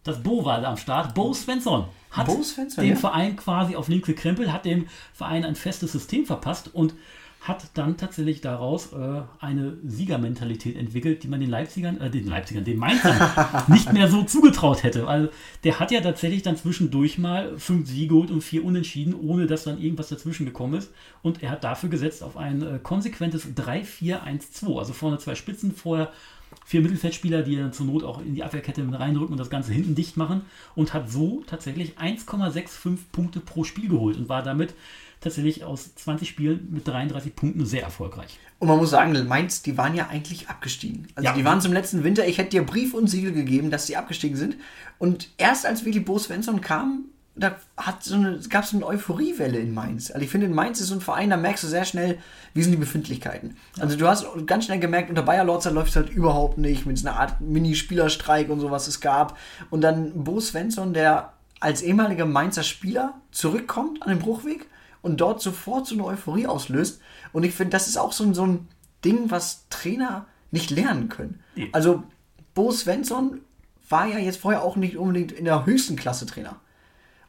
Das 0.04 0.22
Bo 0.22 0.44
war 0.44 0.60
da 0.60 0.70
am 0.70 0.76
Start. 0.76 1.14
Bo 1.14 1.32
Svensson 1.32 1.86
hat 2.10 2.26
Bo 2.26 2.42
Svensson, 2.42 2.84
den 2.84 2.94
ja? 2.94 2.98
Verein 2.98 3.36
quasi 3.36 3.74
auf 3.74 3.88
links 3.88 4.06
gekrempelt, 4.06 4.52
hat 4.52 4.64
dem 4.64 4.86
Verein 5.12 5.44
ein 5.44 5.56
festes 5.56 5.92
System 5.92 6.26
verpasst 6.26 6.70
und 6.72 6.94
hat 7.44 7.62
dann 7.74 7.98
tatsächlich 7.98 8.40
daraus 8.40 8.94
äh, 8.94 9.20
eine 9.38 9.76
Siegermentalität 9.84 10.76
entwickelt, 10.76 11.22
die 11.22 11.28
man 11.28 11.40
den 11.40 11.50
Leipzigern, 11.50 12.00
äh, 12.00 12.08
den 12.08 12.26
Leipzigern, 12.26 12.64
den 12.64 12.78
Mainzern 12.78 13.20
nicht 13.68 13.92
mehr 13.92 14.08
so 14.08 14.22
zugetraut 14.22 14.82
hätte. 14.82 15.06
Also 15.06 15.28
der 15.62 15.78
hat 15.78 15.90
ja 15.90 16.00
tatsächlich 16.00 16.42
dann 16.42 16.56
zwischendurch 16.56 17.18
mal 17.18 17.58
fünf 17.58 17.88
Siege 17.88 18.14
und 18.14 18.40
vier 18.42 18.64
Unentschieden, 18.64 19.14
ohne 19.14 19.46
dass 19.46 19.64
dann 19.64 19.78
irgendwas 19.78 20.08
dazwischen 20.08 20.46
gekommen 20.46 20.74
ist. 20.74 20.90
Und 21.22 21.42
er 21.42 21.50
hat 21.50 21.64
dafür 21.64 21.90
gesetzt 21.90 22.22
auf 22.22 22.38
ein 22.38 22.62
äh, 22.62 22.78
konsequentes 22.82 23.46
3-4-1-2. 23.46 24.78
Also 24.78 24.94
vorne 24.94 25.18
zwei 25.18 25.34
Spitzen, 25.34 25.74
vorher 25.74 26.12
vier 26.64 26.80
Mittelfeldspieler, 26.80 27.42
die 27.42 27.56
dann 27.56 27.72
zur 27.72 27.86
Not 27.86 28.04
auch 28.04 28.20
in 28.20 28.34
die 28.34 28.42
Abwehrkette 28.42 28.82
mit 28.82 28.98
reindrücken 28.98 29.32
und 29.32 29.38
das 29.38 29.50
Ganze 29.50 29.72
hinten 29.72 29.94
dicht 29.94 30.16
machen. 30.16 30.42
Und 30.74 30.94
hat 30.94 31.10
so 31.10 31.42
tatsächlich 31.46 31.98
1,65 31.98 32.98
Punkte 33.12 33.40
pro 33.40 33.64
Spiel 33.64 33.88
geholt 33.88 34.16
und 34.16 34.28
war 34.28 34.42
damit 34.42 34.74
tatsächlich 35.20 35.64
aus 35.64 35.94
20 35.94 36.28
Spielen 36.28 36.68
mit 36.70 36.86
33 36.86 37.34
Punkten 37.34 37.64
sehr 37.66 37.82
erfolgreich. 37.82 38.38
Und 38.58 38.68
man 38.68 38.78
muss 38.78 38.90
sagen, 38.90 39.26
Mainz, 39.26 39.62
die 39.62 39.76
waren 39.76 39.94
ja 39.94 40.08
eigentlich 40.08 40.48
abgestiegen. 40.48 41.08
Also 41.14 41.28
ja. 41.28 41.34
die 41.34 41.44
waren 41.44 41.60
zum 41.60 41.72
letzten 41.72 42.04
Winter, 42.04 42.26
ich 42.26 42.38
hätte 42.38 42.50
dir 42.50 42.62
Brief 42.62 42.94
und 42.94 43.08
Siegel 43.08 43.32
gegeben, 43.32 43.70
dass 43.70 43.86
sie 43.86 43.96
abgestiegen 43.96 44.36
sind. 44.36 44.56
Und 44.98 45.28
erst 45.38 45.66
als 45.66 45.84
wirklich 45.84 46.04
Bo 46.04 46.18
Svensson 46.18 46.60
kam, 46.60 47.06
da 47.36 47.56
so 48.00 48.16
gab 48.48 48.64
es 48.64 48.70
so 48.70 48.76
eine 48.76 48.86
Euphoriewelle 48.86 49.58
in 49.58 49.74
Mainz. 49.74 50.10
Also 50.10 50.24
ich 50.24 50.30
finde, 50.30 50.46
in 50.46 50.54
Mainz 50.54 50.80
ist 50.80 50.88
so 50.88 50.94
ein 50.94 51.00
Verein, 51.00 51.30
da 51.30 51.36
merkst 51.36 51.64
du 51.64 51.68
sehr 51.68 51.84
schnell, 51.84 52.18
wie 52.52 52.62
sind 52.62 52.70
die 52.70 52.78
Befindlichkeiten. 52.78 53.56
Also 53.80 53.96
du 53.96 54.06
hast 54.06 54.24
ganz 54.46 54.66
schnell 54.66 54.78
gemerkt, 54.78 55.10
unter 55.10 55.22
Bayer 55.22 55.44
Lorzer 55.44 55.72
läuft 55.72 55.90
es 55.90 55.96
halt 55.96 56.10
überhaupt 56.10 56.58
nicht, 56.58 56.86
mit 56.86 56.96
so 56.96 57.08
einer 57.08 57.18
Art 57.18 57.40
Mini-Spielerstreik 57.40 58.50
und 58.50 58.60
sowas 58.60 58.86
es 58.86 59.00
gab. 59.00 59.36
Und 59.70 59.80
dann 59.80 60.24
Bo 60.24 60.38
Svensson, 60.38 60.94
der 60.94 61.32
als 61.58 61.82
ehemaliger 61.82 62.26
Mainzer 62.26 62.62
Spieler 62.62 63.14
zurückkommt 63.32 64.02
an 64.02 64.10
den 64.10 64.18
Bruchweg 64.20 64.66
und 65.02 65.20
dort 65.20 65.42
sofort 65.42 65.86
so 65.86 65.94
eine 65.94 66.04
Euphorie 66.04 66.46
auslöst. 66.46 67.00
Und 67.32 67.42
ich 67.42 67.54
finde, 67.54 67.70
das 67.70 67.88
ist 67.88 67.96
auch 67.96 68.12
so, 68.12 68.32
so 68.32 68.46
ein 68.46 68.68
Ding, 69.04 69.30
was 69.30 69.66
Trainer 69.70 70.26
nicht 70.52 70.70
lernen 70.70 71.08
können. 71.08 71.40
Also 71.72 72.04
Bo 72.54 72.70
Svensson 72.70 73.40
war 73.88 74.06
ja 74.06 74.18
jetzt 74.18 74.38
vorher 74.38 74.62
auch 74.62 74.76
nicht 74.76 74.96
unbedingt 74.96 75.32
in 75.32 75.44
der 75.44 75.66
höchsten 75.66 75.96
Klasse 75.96 76.26
Trainer. 76.26 76.60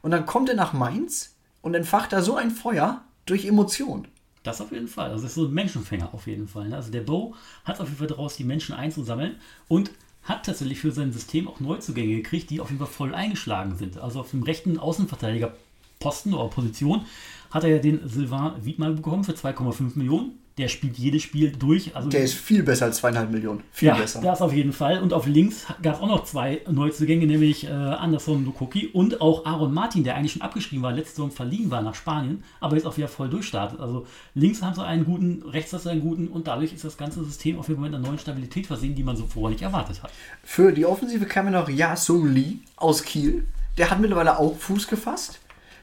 Und 0.06 0.12
dann 0.12 0.24
kommt 0.24 0.48
er 0.48 0.54
nach 0.54 0.72
Mainz 0.72 1.34
und 1.62 1.74
entfacht 1.74 2.12
da 2.12 2.22
so 2.22 2.36
ein 2.36 2.52
Feuer 2.52 3.02
durch 3.24 3.44
Emotionen. 3.44 4.06
Das 4.44 4.60
auf 4.60 4.70
jeden 4.70 4.86
Fall. 4.86 5.10
Also 5.10 5.24
das 5.24 5.32
ist 5.32 5.34
so 5.34 5.46
ein 5.46 5.52
Menschenfänger 5.52 6.14
auf 6.14 6.28
jeden 6.28 6.46
Fall. 6.46 6.68
Ne? 6.68 6.76
Also 6.76 6.92
der 6.92 7.00
Bo 7.00 7.34
hat 7.64 7.80
auf 7.80 7.88
jeden 7.88 7.98
Fall 7.98 8.06
daraus, 8.06 8.36
die 8.36 8.44
Menschen 8.44 8.76
einzusammeln 8.76 9.34
und 9.66 9.90
hat 10.22 10.46
tatsächlich 10.46 10.78
für 10.78 10.92
sein 10.92 11.12
System 11.12 11.48
auch 11.48 11.58
Neuzugänge 11.58 12.14
gekriegt, 12.14 12.50
die 12.50 12.60
auf 12.60 12.68
jeden 12.68 12.78
Fall 12.78 12.86
voll 12.86 13.16
eingeschlagen 13.16 13.74
sind. 13.74 13.98
Also 13.98 14.20
auf 14.20 14.30
dem 14.30 14.44
rechten 14.44 14.78
Außenverteidigerposten 14.78 16.34
oder 16.34 16.50
Position 16.50 17.04
hat 17.50 17.64
er 17.64 17.70
ja 17.70 17.78
den 17.78 18.08
Sylvain 18.08 18.64
Wiedmann 18.64 18.94
bekommen 18.94 19.24
für 19.24 19.32
2,5 19.32 19.98
Millionen. 19.98 20.38
Der 20.58 20.68
spielt 20.68 20.96
jedes 20.96 21.22
Spiel 21.22 21.52
durch. 21.52 21.94
Also 21.94 22.08
der 22.08 22.22
ist 22.22 22.32
viel 22.32 22.62
besser 22.62 22.86
als 22.86 22.96
zweieinhalb 22.96 23.30
Millionen. 23.30 23.62
Viel 23.72 23.88
ja, 23.88 23.94
besser. 23.94 24.22
Das 24.22 24.40
auf 24.40 24.54
jeden 24.54 24.72
Fall. 24.72 25.02
Und 25.02 25.12
auf 25.12 25.26
links 25.26 25.66
gab 25.82 25.96
es 25.96 26.00
auch 26.00 26.06
noch 26.06 26.24
zwei 26.24 26.62
Neuzugänge, 26.70 27.26
nämlich 27.26 27.64
äh, 27.64 27.68
Anderson 27.70 28.44
Lukoki 28.46 28.86
und 28.86 29.20
auch 29.20 29.44
Aaron 29.44 29.74
Martin, 29.74 30.02
der 30.02 30.16
eigentlich 30.16 30.32
schon 30.32 30.40
abgeschrieben 30.40 30.82
war, 30.82 30.92
letzte 30.92 31.16
Saison 31.16 31.30
verliehen 31.30 31.70
war 31.70 31.82
nach 31.82 31.94
Spanien, 31.94 32.42
aber 32.60 32.76
jetzt 32.76 32.86
auch 32.86 32.96
wieder 32.96 33.08
voll 33.08 33.28
durchstartet. 33.28 33.80
Also 33.80 34.06
links 34.34 34.62
haben 34.62 34.74
sie 34.74 34.82
einen 34.82 35.04
guten, 35.04 35.42
rechts 35.46 35.74
hast 35.74 35.84
du 35.84 35.90
einen 35.90 36.00
guten 36.00 36.28
und 36.28 36.46
dadurch 36.46 36.72
ist 36.72 36.84
das 36.84 36.96
ganze 36.96 37.22
System 37.22 37.58
auf 37.58 37.68
jeden 37.68 37.80
Fall 37.80 37.90
mit 37.90 37.98
einer 37.98 38.06
neuen 38.06 38.18
Stabilität 38.18 38.66
versehen, 38.66 38.94
die 38.94 39.02
man 39.02 39.16
so 39.16 39.26
vorher 39.26 39.50
nicht 39.50 39.62
erwartet 39.62 40.02
hat. 40.02 40.10
Für 40.42 40.72
die 40.72 40.86
Offensive 40.86 41.26
kam 41.26 41.50
noch 41.50 41.68
Ja 41.68 41.96
Sung 41.96 42.32
Lee 42.32 42.56
aus 42.76 43.02
Kiel. 43.02 43.44
Der 43.76 43.90
hat 43.90 44.00
mittlerweile 44.00 44.38
auch 44.38 44.56
Fuß 44.56 44.88
gefasst. 44.88 45.38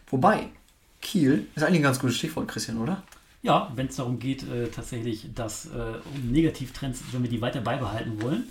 Wobei, 0.08 0.48
Kiel 1.02 1.48
ist 1.56 1.64
eigentlich 1.64 1.80
ein 1.80 1.84
ganz 1.84 2.00
gutes 2.00 2.18
Stichwort, 2.18 2.48
Christian, 2.48 2.80
oder? 2.80 3.04
Ja, 3.44 3.72
wenn 3.76 3.88
es 3.88 3.98
darum 3.98 4.20
geht, 4.20 4.44
äh, 4.44 4.68
tatsächlich, 4.70 5.30
dass 5.36 5.66
äh, 5.66 5.70
um 5.70 6.32
Negativtrends, 6.32 7.02
wenn 7.12 7.24
wir 7.24 7.30
die 7.30 7.42
weiter 7.42 7.62
beibehalten 7.62 8.22
wollen. 8.22 8.48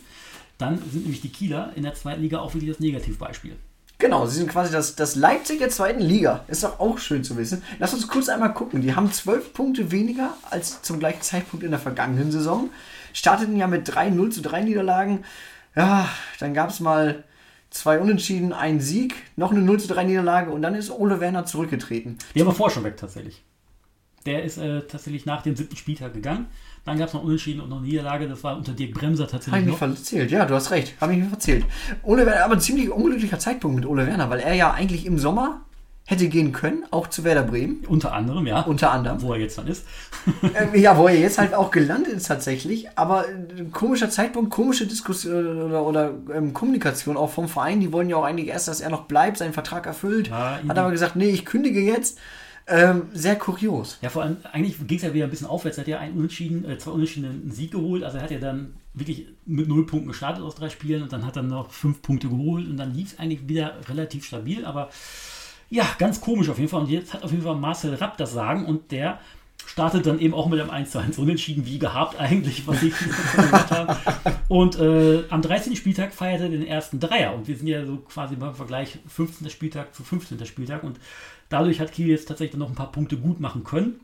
dann 0.59 0.79
sind 0.79 1.03
nämlich 1.03 1.23
die 1.23 1.31
Kieler 1.31 1.73
in 1.75 1.83
der 1.83 1.95
zweiten 1.95 2.23
Liga 2.23 2.39
auch 2.39 2.55
wirklich 2.55 2.71
das 2.71 2.79
Negativbeispiel. 2.79 3.57
Genau, 3.99 4.27
sie 4.27 4.39
sind 4.39 4.51
quasi 4.51 4.71
das, 4.71 4.95
das 4.95 5.17
Leipzig 5.17 5.61
der 5.61 5.71
zweiten 5.71 6.01
Liga. 6.01 6.45
Ist 6.49 6.63
doch 6.63 6.79
auch 6.79 6.99
schön 6.99 7.25
zu 7.25 7.37
wissen. 7.37 7.63
Lass 7.79 7.95
uns 7.95 8.07
kurz 8.07 8.29
einmal 8.29 8.53
gucken. 8.53 8.83
Die 8.83 8.95
haben 8.95 9.11
zwölf 9.13 9.55
Punkte 9.55 9.91
weniger 9.91 10.35
als 10.51 10.83
zum 10.83 10.99
gleichen 10.99 11.23
Zeitpunkt 11.23 11.65
in 11.65 11.71
der 11.71 11.81
vergangenen 11.81 12.31
Saison. 12.31 12.71
Starteten 13.13 13.57
ja 13.57 13.67
mit 13.67 13.83
drei 13.87 14.11
0 14.11 14.31
zu 14.31 14.43
3 14.43 14.63
Niederlagen. 14.63 15.25
Ja, 15.75 16.09
dann 16.39 16.53
gab 16.53 16.71
es 16.71 16.81
mal 16.81 17.25
zwei 17.71 17.99
Unentschieden, 17.99 18.53
ein 18.53 18.81
Sieg, 18.81 19.15
noch 19.37 19.53
eine 19.53 19.61
0 19.61 19.81
zu 19.81 19.89
3 19.89 20.05
Niederlage 20.05 20.51
und 20.51 20.63
dann 20.63 20.75
ist 20.75 20.91
Ole 20.91 21.21
Werner 21.21 21.47
zurückgetreten. 21.47 22.19
Der 22.35 22.45
war 22.45 22.55
vorher 22.55 22.75
schon 22.75 22.85
weg 22.85 22.97
tatsächlich. 22.99 23.43
Der 24.27 24.43
ist 24.43 24.59
äh, 24.59 24.83
tatsächlich 24.83 25.27
nach 25.27 25.43
dem 25.43 25.57
siebten 25.57 25.77
Spieltag 25.77 26.15
gegangen. 26.15 26.47
Dann 26.85 26.99
gab 26.99 27.09
es 27.09 27.15
noch 27.15 27.23
Unentschieden 27.23 27.61
und 27.61 27.71
noch 27.71 27.79
eine 27.79 27.87
Niederlage. 27.87 28.29
Das 28.29 28.43
war 28.43 28.57
unter 28.57 28.73
Dirk 28.73 28.95
Bremser 28.95 29.29
tatsächlich. 29.29 29.53
Habe 29.53 29.63
ich 29.63 29.81
mich 29.81 29.97
verzählt, 29.97 30.31
ja, 30.31 30.45
du 30.45 30.55
hast 30.55 30.71
recht. 30.71 30.95
Habe 31.01 31.13
ich 31.13 31.19
mir 31.21 31.29
verzählt. 31.29 31.65
Ole 32.03 32.27
Werner, 32.27 32.45
aber 32.45 32.55
ein 32.55 32.61
ziemlich 32.61 32.91
unglücklicher 32.91 33.39
Zeitpunkt 33.39 33.77
mit 33.77 33.87
Ole 33.87 34.07
Werner, 34.07 34.31
weil 34.31 34.41
er 34.41 34.55
ja 34.55 34.73
eigentlich 34.73 35.07
im 35.07 35.19
Sommer 35.19 35.63
hätte 36.05 36.29
gehen 36.29 36.51
können, 36.51 36.85
auch 36.91 37.07
zu 37.07 37.23
Werder 37.23 37.45
Bremen. 37.45 37.85
Unter 37.87 38.13
anderem, 38.13 38.47
ja. 38.47 38.63
Unter 38.63 38.91
anderem. 38.91 39.23
Wo 39.23 39.33
er 39.33 39.39
jetzt 39.39 39.59
dann 39.59 39.67
ist. 39.69 39.85
Äh, 40.55 40.79
ja, 40.79 40.99
wo 40.99 41.09
er 41.09 41.19
jetzt 41.19 41.39
halt 41.39 41.55
auch 41.55 41.71
gelandet 41.71 42.15
ist 42.15 42.27
tatsächlich. 42.27 42.89
Aber 42.97 43.29
äh, 43.29 43.65
komischer 43.73 44.11
Zeitpunkt, 44.11 44.51
komische 44.51 44.87
Diskussion 44.87 45.63
oder, 45.63 45.85
oder 45.85 46.15
ähm, 46.35 46.53
Kommunikation 46.53 47.17
auch 47.17 47.31
vom 47.31 47.49
Verein. 47.49 47.81
Die 47.81 47.93
wollen 47.93 48.09
ja 48.11 48.17
auch 48.17 48.25
eigentlich 48.25 48.49
erst, 48.49 48.69
dass 48.69 48.81
er 48.81 48.91
noch 48.91 49.05
bleibt, 49.05 49.39
seinen 49.39 49.53
Vertrag 49.53 49.87
erfüllt. 49.87 50.29
Ja, 50.29 50.59
Hat 50.67 50.79
aber 50.79 50.91
gesagt, 50.91 51.17
nee, 51.17 51.31
ich 51.31 51.45
kündige 51.45 51.81
jetzt. 51.81 52.19
Ähm, 52.67 53.09
sehr 53.13 53.37
kurios. 53.37 53.99
Ja, 54.03 54.09
vor 54.09 54.23
allem, 54.23 54.37
eigentlich 54.53 54.77
ging 54.87 54.97
es 54.97 55.03
ja 55.03 55.13
wieder 55.13 55.25
ein 55.25 55.31
bisschen 55.31 55.47
aufwärts. 55.47 55.79
Er 55.79 55.83
hat 55.83 55.89
ja 55.89 55.99
einen 55.99 56.17
Unentschieden, 56.17 56.65
äh, 56.69 56.79
zwei 56.79 56.93
Unentschieden 56.93 57.27
einen 57.27 57.51
Sieg 57.51 57.73
geholt. 57.73 58.05
Also 58.05 58.19
er 58.19 58.25
hat 58.25 58.31
ja 58.31 58.39
dann 58.39 58.75
wirklich 58.95 59.27
mit 59.47 59.69
null 59.69 59.87
Punkten 59.87 60.09
gestartet 60.09 60.45
aus 60.45 60.55
drei 60.55 60.69
Spielen 60.69 61.03
und 61.03 61.13
dann 61.13 61.27
hat 61.27 61.37
er 61.37 61.43
noch 61.43 61.71
fünf 61.71 62.03
Punkte 62.03 62.29
geholt 62.29 62.69
und 62.69 62.77
dann 62.77 62.95
lief 62.95 63.13
es 63.13 63.19
eigentlich 63.19 63.49
wieder 63.49 63.75
relativ 63.89 64.25
stabil. 64.25 64.65
Aber 64.65 64.91
ja, 65.71 65.87
ganz 65.99 66.21
komisch 66.21 66.49
auf 66.49 66.59
jeden 66.59 66.71
Fall. 66.71 66.83
Und 66.83 66.91
jetzt 66.91 67.15
hat 67.15 67.25
auf 67.25 67.31
jeden 67.31 67.43
Fall 67.43 67.57
Marcel 67.57 67.95
Rapp 67.95 68.17
das 68.17 68.33
Sagen 68.33 68.67
und 68.67 68.93
der 68.93 69.19
startet 69.67 70.07
dann 70.07 70.19
eben 70.19 70.35
auch 70.35 70.49
mit 70.49 70.61
einem 70.61 70.71
1 70.71 70.91
zu 70.91 70.99
1 70.99 71.19
Unentschieden, 71.19 71.67
wie 71.67 71.79
gehabt 71.79 72.19
eigentlich, 72.21 72.67
was 72.67 72.83
ich 72.83 72.93
gemacht 73.37 73.71
habe. 73.71 73.97
Und 74.49 74.79
äh, 74.79 75.25
am 75.31 75.41
13. 75.41 75.77
Spieltag 75.77 76.13
feierte 76.13 76.45
er 76.45 76.51
den 76.51 76.67
ersten 76.67 77.01
Dreier. 77.01 77.35
Und 77.35 77.49
wir 77.49 77.57
sind 77.57 77.69
ja 77.69 77.87
so 77.87 77.97
quasi 77.99 78.37
beim 78.37 78.55
Vergleich 78.55 78.99
15. 79.09 79.49
Spieltag 79.51 79.95
zu 79.95 80.03
15. 80.05 80.45
Spieltag. 80.47 80.85
Und 80.85 80.99
dadurch 81.53 81.81
hat 81.81 81.93
Kiel 81.93 82.09
jetzt 82.09 82.29
tatsächlich 82.29 82.59
noch 82.59 82.69
ein 82.69 82.75
paar 82.75 82.93
Punkte 82.93 83.17
gut 83.17 83.41
machen 83.41 83.65
können. 83.65 84.01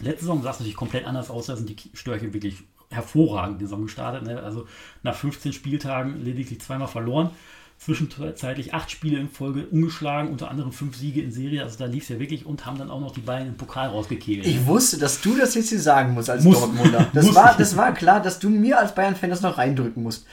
Letzte 0.00 0.22
Saison 0.22 0.42
sah 0.42 0.50
es 0.50 0.58
natürlich 0.58 0.76
komplett 0.76 1.06
anders 1.06 1.30
aus. 1.30 1.46
Da 1.46 1.56
sind 1.56 1.68
die 1.68 1.96
Störche 1.96 2.32
wirklich 2.32 2.62
hervorragend 2.90 3.60
die 3.60 3.64
Saison 3.64 3.82
gestartet. 3.82 4.24
Ne? 4.24 4.42
Also 4.42 4.66
nach 5.02 5.14
15 5.14 5.52
Spieltagen 5.52 6.22
lediglich 6.22 6.60
zweimal 6.60 6.88
verloren 6.88 7.30
zwischenzeitlich 7.78 8.74
acht 8.74 8.90
Spiele 8.90 9.18
in 9.18 9.28
Folge 9.28 9.66
ungeschlagen, 9.66 10.30
unter 10.30 10.50
anderem 10.50 10.72
fünf 10.72 10.96
Siege 10.96 11.20
in 11.20 11.30
Serie. 11.30 11.62
Also 11.62 11.78
da 11.78 11.84
lief 11.84 12.04
es 12.04 12.08
ja 12.08 12.18
wirklich 12.18 12.46
und 12.46 12.64
haben 12.64 12.78
dann 12.78 12.90
auch 12.90 13.00
noch 13.00 13.12
die 13.12 13.20
Beine 13.20 13.48
im 13.48 13.56
Pokal 13.56 13.88
rausgekegelt. 13.88 14.46
Ich 14.46 14.66
wusste, 14.66 14.98
dass 14.98 15.20
du 15.20 15.36
das 15.36 15.54
jetzt 15.54 15.68
hier 15.68 15.80
sagen 15.80 16.14
musst 16.14 16.30
als 16.30 16.42
Muss. 16.44 16.58
Dortmunder. 16.58 17.06
Das 17.16 17.34
war, 17.34 17.56
das 17.56 17.76
war 17.76 17.94
klar, 17.94 18.20
dass 18.20 18.38
du 18.38 18.50
mir 18.50 18.78
als 18.78 18.94
Bayern-Fan 18.94 19.30
das 19.30 19.40
noch 19.40 19.58
reindrücken 19.58 20.02
musst. 20.02 20.26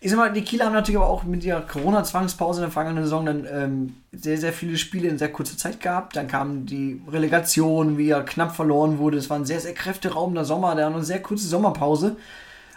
Ich 0.00 0.10
sag 0.10 0.16
mal, 0.16 0.32
die 0.32 0.42
Kieler 0.42 0.66
haben 0.66 0.74
natürlich 0.74 0.98
aber 0.98 1.08
auch 1.08 1.24
mit 1.24 1.42
der 1.44 1.60
Corona-Zwangspause 1.60 2.60
in 2.60 2.66
der 2.66 2.70
vergangenen 2.70 3.04
Saison 3.04 3.26
dann 3.26 3.46
ähm, 3.50 3.94
sehr, 4.12 4.38
sehr 4.38 4.52
viele 4.52 4.76
Spiele 4.76 5.08
in 5.08 5.18
sehr 5.18 5.32
kurzer 5.32 5.56
Zeit 5.56 5.80
gehabt. 5.80 6.14
Dann 6.14 6.28
kam 6.28 6.66
die 6.66 7.02
Relegation, 7.10 7.98
wie 7.98 8.10
er 8.10 8.22
knapp 8.22 8.54
verloren 8.54 8.98
wurde. 8.98 9.18
Es 9.18 9.28
war 9.28 9.38
ein 9.38 9.44
sehr, 9.44 9.60
sehr 9.60 9.74
kräfteraubender 9.74 10.44
Sommer, 10.44 10.76
der 10.76 10.86
eine 10.86 11.02
sehr 11.02 11.20
kurze 11.20 11.48
Sommerpause. 11.48 12.16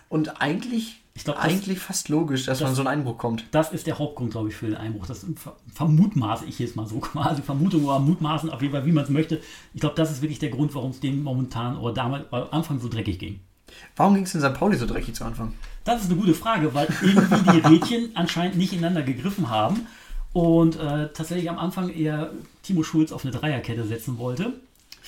Und 0.10 0.42
eigentlich 0.42 1.02
ich 1.14 1.26
glaube, 1.26 1.40
eigentlich 1.40 1.80
fast 1.80 2.08
logisch, 2.10 2.46
dass 2.46 2.60
das, 2.60 2.68
man 2.68 2.76
so 2.76 2.82
einen 2.82 2.88
Einbruch 2.88 3.18
kommt. 3.18 3.46
Das 3.52 3.72
ist 3.72 3.86
der 3.86 4.00
Hauptgrund, 4.00 4.32
glaube 4.32 4.50
ich, 4.50 4.56
für 4.56 4.68
den 4.68 4.78
Einbruch. 4.78 5.06
Das 5.06 5.26
vermutmaße 5.74 6.46
ich 6.46 6.58
jetzt 6.60 6.76
mal 6.76 6.88
so 6.88 7.00
quasi. 7.00 7.42
Vermutung 7.44 7.86
oder 7.86 8.00
Mutmaßen, 8.00 8.50
auf 8.50 8.62
jeden 8.62 8.74
Fall, 8.74 8.86
wie 8.86 8.94
man 8.94 9.04
es 9.04 9.10
möchte. 9.10 9.42
Ich 9.74 9.82
glaube, 9.82 9.96
das 9.96 10.10
ist 10.10 10.22
wirklich 10.22 10.40
der 10.40 10.50
Grund, 10.50 10.74
warum 10.74 10.92
es 10.92 11.02
dem 11.02 11.22
momentan 11.22 11.78
oder 11.78 11.94
damals 11.94 12.32
am 12.32 12.48
Anfang 12.52 12.80
so 12.80 12.88
dreckig 12.88 13.20
ging. 13.20 13.42
Warum 13.96 14.16
ging 14.16 14.24
es 14.24 14.34
in 14.36 14.42
St. 14.42 14.54
Pauli 14.54 14.78
so 14.78 14.86
dreckig 14.86 15.16
zu 15.16 15.24
Anfang? 15.24 15.54
Das 15.84 16.02
ist 16.02 16.12
eine 16.12 16.20
gute 16.20 16.34
Frage, 16.34 16.74
weil 16.74 16.88
irgendwie 17.02 17.52
die 17.52 17.58
Rädchen 17.68 18.12
anscheinend 18.16 18.58
nicht 18.58 18.74
ineinander 18.74 19.04
gegriffen 19.04 19.50
haben 19.50 19.88
und 20.34 20.76
äh, 20.80 21.10
tatsächlich 21.14 21.50
am 21.50 21.58
Anfang 21.58 21.90
eher 21.90 22.32
Timo 22.64 22.84
Schulz 22.84 23.12
auf 23.12 23.26
eine 23.26 23.32
Dreierkette 23.32 23.84
setzen 23.86 24.18
wollte. 24.18 24.54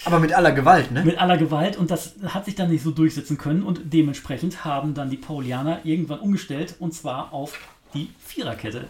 Aber 0.05 0.19
mit 0.19 0.33
aller 0.33 0.51
Gewalt, 0.51 0.91
ne? 0.91 1.03
Mit 1.05 1.19
aller 1.19 1.37
Gewalt 1.37 1.77
und 1.77 1.91
das 1.91 2.15
hat 2.25 2.45
sich 2.45 2.55
dann 2.55 2.69
nicht 2.69 2.83
so 2.83 2.91
durchsetzen 2.91 3.37
können 3.37 3.63
und 3.63 3.93
dementsprechend 3.93 4.65
haben 4.65 4.93
dann 4.93 5.09
die 5.09 5.17
Paulianer 5.17 5.81
irgendwann 5.83 6.19
umgestellt 6.19 6.75
und 6.79 6.93
zwar 6.93 7.31
auf 7.31 7.59
die 7.93 8.09
Viererkette. 8.25 8.85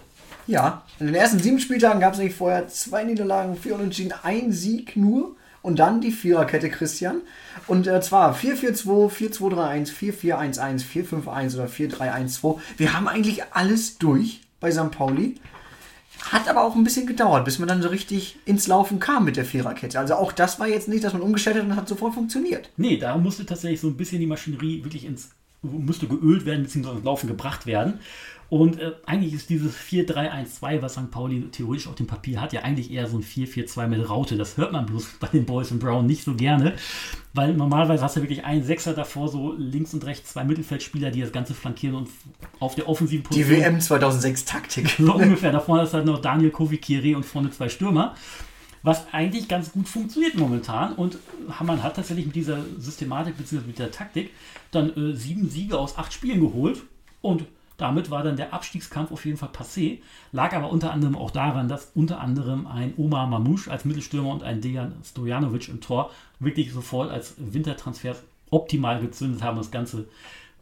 Ja, 0.48 0.84
in 1.00 1.08
den 1.08 1.16
ersten 1.16 1.40
sieben 1.40 1.60
Spieltagen 1.60 2.00
gab 2.00 2.14
es 2.14 2.20
eigentlich 2.20 2.36
vorher 2.36 2.68
zwei 2.68 3.04
Niederlagen, 3.04 3.56
vier 3.56 3.76
Unentschieden, 3.76 4.14
ein 4.24 4.52
Sieg 4.52 4.96
nur 4.96 5.36
und 5.64 5.80
dann 5.80 6.02
die 6.02 6.12
Viererkette 6.12 6.70
Christian. 6.70 7.22
Und 7.66 7.88
äh, 7.88 8.00
zwar 8.02 8.36
4-4-2, 8.36 9.10
4-2-3-1, 9.10 9.92
4-4-1-1, 9.92 10.84
4-5-1 10.86 11.56
oder 11.56 11.66
4-3-1-2. 11.66 12.60
Wir 12.78 12.94
haben 12.94 13.08
eigentlich 13.08 13.44
alles 13.52 13.98
durch 13.98 14.42
bei 14.60 14.70
St. 14.70 14.92
Pauli. 14.92 15.36
Hat 16.32 16.48
aber 16.48 16.64
auch 16.64 16.76
ein 16.76 16.84
bisschen 16.84 17.08
gedauert, 17.08 17.44
bis 17.44 17.60
man 17.60 17.68
dann 17.68 17.82
so 17.82 17.90
richtig 17.90 18.38
ins 18.46 18.68
Laufen 18.68 19.00
kam 19.00 19.26
mit 19.26 19.36
der 19.36 19.46
Viererkette. 19.46 20.00
Also 20.00 20.16
auch 20.16 20.32
das 20.32 20.60
war 20.60 20.68
jetzt 20.68 20.88
nicht, 20.88 21.04
dass 21.04 21.14
man 21.14 21.22
umgestellt 21.22 21.58
hat 21.58 21.64
und 21.64 21.76
hat 21.76 21.88
sofort 21.88 22.14
funktioniert. 22.14 22.70
Nee, 22.78 22.98
da 22.98 23.18
musste 23.18 23.46
tatsächlich 23.46 23.82
so 23.82 23.88
ein 23.88 23.98
bisschen 23.98 24.20
die 24.20 24.28
Maschinerie 24.28 24.84
wirklich 24.84 25.06
ins, 25.06 25.32
musste 25.64 26.08
geölt 26.08 26.46
werden, 26.46 26.64
beziehungsweise 26.64 26.98
ins 26.98 27.06
Laufen 27.06 27.28
gebracht 27.28 27.66
werden. 27.66 28.00
Und 28.54 28.80
äh, 28.80 28.92
eigentlich 29.08 29.34
ist 29.34 29.50
dieses 29.50 29.76
4-3-1-2, 29.76 30.82
was 30.84 30.94
St. 30.94 31.10
Pauli 31.10 31.48
theoretisch 31.52 31.88
auf 31.88 31.96
dem 31.96 32.06
Papier 32.06 32.40
hat, 32.40 32.54
ja 32.54 32.62
eigentlich 32.62 32.92
eher 32.92 33.08
so 33.08 33.18
ein 33.18 33.24
4-4-2 33.24 33.88
mit 33.88 34.08
Raute. 34.08 34.38
Das 34.38 34.58
hört 34.58 34.72
man 34.72 34.86
bloß 34.86 35.08
bei 35.20 35.28
den 35.28 35.46
Boys 35.46 35.72
und 35.72 35.80
Brown 35.80 36.06
nicht 36.06 36.24
so 36.24 36.36
gerne, 36.36 36.74
weil 37.34 37.56
normalerweise 37.56 38.04
hast 38.04 38.16
du 38.16 38.22
wirklich 38.22 38.46
einen 38.46 38.64
Sechser 38.64 38.94
davor, 38.94 39.28
so 39.28 39.56
links 39.58 39.96
und 39.96 40.06
rechts 40.06 40.34
zwei 40.34 40.44
Mittelfeldspieler, 40.44 41.10
die 41.10 41.22
das 41.22 41.32
Ganze 41.32 41.56
flankieren 41.56 41.96
und 41.96 42.10
auf 42.60 42.76
der 42.76 42.88
offensiven 42.88 43.24
Position. 43.24 43.56
Die 43.56 43.64
WM 43.64 43.82
2006 43.82 44.46
Taktik. 44.46 44.88
So 45.00 45.14
ungefähr. 45.16 45.52
Da 45.52 45.60
vorne 45.60 45.84
ist 45.84 45.96
halt 45.96 46.06
noch 46.06 46.22
Daniel 46.22 46.52
Kovikiri 46.52 47.16
und 47.16 47.26
vorne 47.26 47.50
zwei 47.50 47.70
Stürmer 47.70 48.14
was 48.84 49.12
eigentlich 49.14 49.48
ganz 49.48 49.72
gut 49.72 49.88
funktioniert 49.88 50.36
momentan. 50.36 50.94
Und 50.94 51.18
man 51.62 51.82
hat 51.82 51.96
tatsächlich 51.96 52.26
mit 52.26 52.36
dieser 52.36 52.64
Systematik 52.78 53.38
bzw. 53.38 53.66
mit 53.66 53.80
der 53.80 53.92
Taktik 53.92 54.32
dann 54.72 54.96
äh, 54.96 55.16
sieben 55.16 55.50
Siege 55.50 55.80
aus 55.80 55.98
acht 55.98 56.14
Spielen 56.14 56.42
geholt. 56.42 56.84
Und 57.22 57.46
damit 57.78 58.12
war 58.12 58.24
dann 58.24 58.36
der 58.36 58.54
Abstiegskampf 58.54 59.12
auf 59.12 59.26
jeden 59.26 59.38
Fall 59.38 59.50
passé, 59.50 60.00
lag 60.32 60.54
aber 60.54 60.72
unter 60.72 60.92
anderem 60.92 61.16
auch 61.16 61.32
daran, 61.32 61.68
dass 61.68 61.92
unter 61.96 62.20
anderem 62.20 62.68
ein 62.68 62.94
Omar 62.98 63.26
Mamouche 63.26 63.72
als 63.72 63.84
Mittelstürmer 63.84 64.32
und 64.32 64.44
ein 64.44 64.62
Dejan 64.62 64.94
Stojanovic 65.04 65.70
im 65.70 65.82
Tor 65.82 66.12
wirklich 66.40 66.72
sofort 66.72 67.10
als 67.10 67.34
Wintertransfer 67.38 68.16
optimal 68.52 69.00
gezündet 69.00 69.42
haben, 69.42 69.58
das 69.58 69.72
Ganze 69.72 70.06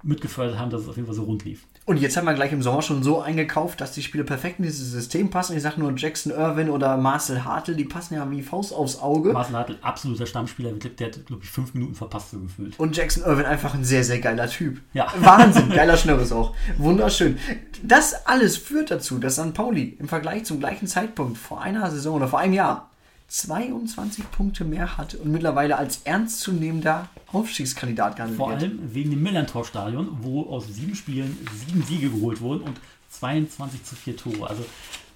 mitgefördert 0.03 0.57
haben, 0.57 0.71
dass 0.71 0.81
es 0.81 0.87
auf 0.87 0.95
jeden 0.95 1.07
Fall 1.07 1.15
so 1.15 1.23
rund 1.23 1.43
lief. 1.43 1.65
Und 1.85 1.97
jetzt 1.97 2.15
haben 2.15 2.25
wir 2.25 2.35
gleich 2.35 2.51
im 2.51 2.61
Sommer 2.61 2.83
schon 2.83 3.01
so 3.01 3.21
eingekauft, 3.21 3.81
dass 3.81 3.91
die 3.93 4.03
Spiele 4.03 4.23
perfekt 4.23 4.59
in 4.59 4.65
dieses 4.65 4.91
System 4.91 5.31
passen. 5.31 5.57
Ich 5.57 5.63
sage 5.63 5.79
nur 5.79 5.91
Jackson 5.97 6.31
Irwin 6.31 6.69
oder 6.69 6.95
Marcel 6.95 7.43
Hartl, 7.43 7.75
die 7.75 7.85
passen 7.85 8.13
ja 8.13 8.29
wie 8.29 8.43
Faust 8.43 8.71
aufs 8.71 8.99
Auge. 8.99 9.33
Marcel 9.33 9.55
Hartl, 9.55 9.77
absoluter 9.81 10.27
Stammspieler, 10.27 10.73
der 10.73 11.07
hat, 11.07 11.25
glaube 11.25 11.43
ich, 11.43 11.49
fünf 11.49 11.73
Minuten 11.73 11.95
verpasst 11.95 12.31
so 12.31 12.39
gefühlt. 12.39 12.79
Und 12.79 12.95
Jackson 12.95 13.23
Irwin 13.23 13.45
einfach 13.45 13.73
ein 13.73 13.83
sehr, 13.83 14.03
sehr 14.03 14.19
geiler 14.19 14.47
Typ. 14.47 14.79
Ja. 14.93 15.11
Wahnsinn, 15.19 15.69
geiler 15.69 15.97
Schnörres 15.97 16.31
auch. 16.31 16.55
Wunderschön. 16.77 17.39
Das 17.81 18.27
alles 18.27 18.57
führt 18.57 18.91
dazu, 18.91 19.17
dass 19.17 19.35
St. 19.35 19.55
Pauli 19.55 19.97
im 19.99 20.07
Vergleich 20.07 20.45
zum 20.45 20.59
gleichen 20.59 20.85
Zeitpunkt 20.85 21.39
vor 21.39 21.61
einer 21.61 21.89
Saison 21.89 22.15
oder 22.15 22.27
vor 22.27 22.39
einem 22.39 22.53
Jahr 22.53 22.90
22 23.31 24.29
Punkte 24.29 24.65
mehr 24.65 24.97
hat 24.97 25.15
und 25.15 25.31
mittlerweile 25.31 25.77
als 25.77 26.01
ernstzunehmender 26.03 27.07
Aufstiegskandidat 27.31 28.17
gehandelt 28.17 28.37
Vor 28.37 28.51
allem 28.51 28.93
wegen 28.93 29.09
dem 29.09 29.23
Millantor-Stadion, 29.23 30.17
wo 30.21 30.49
aus 30.49 30.67
sieben 30.67 30.95
Spielen 30.95 31.37
sieben 31.65 31.81
Siege 31.83 32.09
geholt 32.09 32.41
wurden 32.41 32.63
und 32.63 32.81
22 33.09 33.85
zu 33.85 33.95
4 33.95 34.17
Tore. 34.17 34.49
Also 34.49 34.65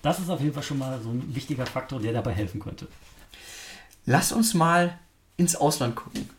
das 0.02 0.20
ist 0.20 0.30
auf 0.30 0.40
jeden 0.40 0.54
Fall 0.54 0.64
schon 0.64 0.78
mal 0.78 0.98
so 1.02 1.10
ein 1.10 1.36
wichtiger 1.36 1.66
Faktor, 1.66 2.00
der 2.00 2.14
dabei 2.14 2.32
helfen 2.32 2.62
könnte. 2.62 2.88
Lass 4.06 4.32
uns 4.32 4.54
mal 4.54 4.98
ins 5.36 5.58
Ausland 5.58 5.98
gucken. 5.98 6.30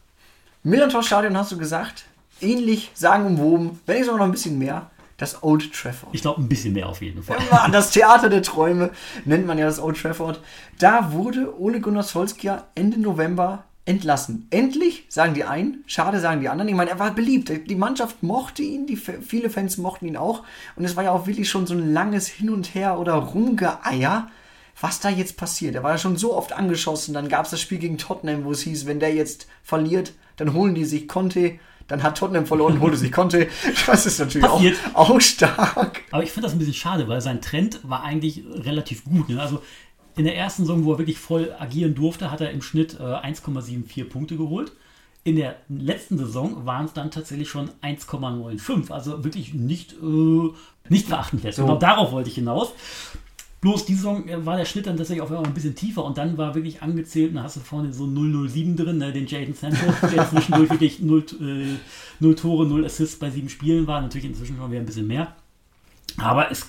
Millantor-Stadion 0.63 1.37
hast 1.37 1.53
du 1.53 1.59
gesagt, 1.59 2.07
ähnlich 2.41 2.91
sagenumwoben, 2.95 3.81
wenn 3.85 3.97
nicht 3.97 4.07
sogar 4.07 4.21
noch 4.21 4.27
ein 4.27 4.33
bisschen 4.33 4.59
mehr 4.59 4.91
das 5.17 5.43
Old 5.43 5.73
Trafford. 5.73 6.15
Ich 6.15 6.23
glaube, 6.23 6.43
ein 6.43 6.49
bisschen 6.49 6.75
mehr 6.75 6.89
auf 6.89 7.01
jeden 7.01 7.23
Fall. 7.23 7.39
Ja, 7.51 7.69
das 7.69 7.91
Theater 7.91 8.29
der 8.29 8.43
Träume 8.43 8.91
nennt 9.25 9.47
man 9.47 9.59
ja 9.59 9.67
das 9.67 9.81
Old 9.81 10.01
Trafford. 10.01 10.41
Da 10.79 11.13
wurde 11.13 11.59
Ole 11.59 11.81
Gunnar 11.81 12.03
Solskjaer 12.03 12.69
Ende 12.75 13.01
November 13.01 13.65
entlassen. 13.87 14.49
Endlich, 14.51 15.07
sagen 15.09 15.35
die 15.35 15.45
einen, 15.45 15.85
schade, 15.87 16.21
sagen 16.21 16.41
die 16.41 16.49
anderen. 16.49 16.69
Ich 16.69 16.75
meine, 16.75 16.91
er 16.91 16.99
war 16.99 17.15
beliebt. 17.15 17.51
Die 17.67 17.77
Mannschaft 17.77 18.23
mochte 18.23 18.63
ihn, 18.63 18.87
die, 18.87 18.97
viele 18.97 19.49
Fans 19.49 19.79
mochten 19.79 20.07
ihn 20.07 20.17
auch. 20.17 20.43
Und 20.75 20.85
es 20.85 20.97
war 20.97 21.05
ja 21.05 21.13
auch 21.13 21.27
wirklich 21.27 21.49
schon 21.49 21.67
so 21.67 21.75
ein 21.75 21.93
langes 21.93 22.27
Hin 22.27 22.51
und 22.51 22.75
Her 22.75 22.99
oder 22.99 23.15
Rumgeeier, 23.15 24.29
was 24.79 25.01
da 25.01 25.09
jetzt 25.09 25.37
passiert. 25.37 25.77
Er 25.77 25.85
war 25.85 25.93
ja 25.93 25.99
schon 25.99 26.17
so 26.17 26.35
oft 26.35 26.53
angeschossen. 26.53 27.15
Dann 27.15 27.29
gab 27.29 27.45
es 27.45 27.53
das 27.53 27.61
Spiel 27.61 27.79
gegen 27.79 27.97
Tottenham, 27.97 28.45
wo 28.45 28.51
es 28.51 28.63
hieß, 28.63 28.87
wenn 28.87 29.01
der 29.01 29.15
jetzt 29.15 29.47
verliert, 29.63 30.13
dann 30.37 30.53
holen 30.53 30.75
die 30.75 30.85
sich 30.85 31.09
Conte 31.09 31.59
dann 31.89 32.03
hat 32.03 32.19
Tottenham 32.19 32.47
verloren, 32.47 32.81
holte 32.81 32.97
sich 32.97 33.13
Conte. 33.13 33.49
Das 33.87 34.07
ist 34.07 34.19
natürlich 34.19 34.49
auch, 34.49 34.63
auch, 34.95 35.21
stark. 35.21 36.03
Aber 36.11 36.23
ich 36.23 36.33
finde 36.33 36.47
das 36.47 36.53
ein 36.55 36.59
bisschen 36.59 36.75
schade, 36.75 37.09
weil 37.09 37.21
sein 37.21 37.41
Trend 37.41 37.81
war 37.83 38.03
eigentlich 38.03 38.43
relativ 38.65 39.05
gut. 39.05 39.29
Ne? 39.29 39.41
Also 39.41 39.63
in 40.17 40.25
der 40.25 40.37
ersten 40.37 40.63
Saison, 40.63 40.85
wo 40.85 40.93
er 40.93 40.99
wirklich 40.99 41.19
voll 41.19 41.55
agieren 41.59 41.95
durfte, 41.95 42.31
hat 42.31 42.41
er 42.41 42.51
im 42.51 42.63
Schnitt 42.63 42.99
äh, 42.99 43.03
1,74 43.03 44.05
Punkte 44.09 44.37
geholt. 44.37 44.73
In 45.25 45.37
der 45.37 45.57
letzten 45.69 46.19
Saison 46.19 46.67
waren 46.67 46.87
es 46.87 46.93
dann 46.93 47.11
tatsächlich 47.11 47.49
schon 47.49 47.71
1,95. 47.83 48.93
Also 48.93 49.25
wirklich 49.25 49.55
nicht, 49.55 49.95
äh, 49.95 50.51
nicht 50.89 51.09
verachtenswert. 51.09 51.55
So. 51.55 51.63
Genau 51.63 51.79
darauf 51.79 52.13
wollte 52.13 52.31
ich 52.31 52.37
hinaus. 52.37 52.73
Bloß 53.67 53.85
diese 53.85 54.03
Saison 54.03 54.29
äh, 54.29 54.47
war 54.47 54.57
der 54.57 54.65
Schnitt 54.65 54.87
dann 54.87 54.97
tatsächlich 54.97 55.27
einmal 55.27 55.45
ein 55.45 55.53
bisschen 55.53 55.75
tiefer 55.75 56.05
und 56.05 56.17
dann 56.19 56.39
war 56.39 56.55
wirklich 56.55 56.83
angezählt, 56.83 57.31
und 57.31 57.35
da 57.35 57.43
hast 57.43 57.57
du 57.57 57.61
vorne 57.61 57.93
so 57.93 58.07
007 58.07 58.77
drin, 58.77 58.99
ne, 58.99 59.13
den 59.13 59.27
Jaden 59.27 59.55
Sancho, 59.55 59.87
der 60.15 60.31
zwischendurch 60.31 60.71
wirklich 60.71 61.01
0, 61.01 61.25
äh, 61.41 61.75
0 62.21 62.35
Tore, 62.37 62.65
0 62.65 62.85
Assists 62.85 63.19
bei 63.19 63.29
sieben 63.29 63.49
Spielen 63.49 63.89
war. 63.89 64.01
Natürlich 64.01 64.27
inzwischen 64.27 64.57
schon 64.57 64.71
wieder 64.71 64.79
ein 64.79 64.87
bisschen 64.87 65.09
mehr. 65.09 65.35
Aber 66.17 66.49
es, 66.53 66.65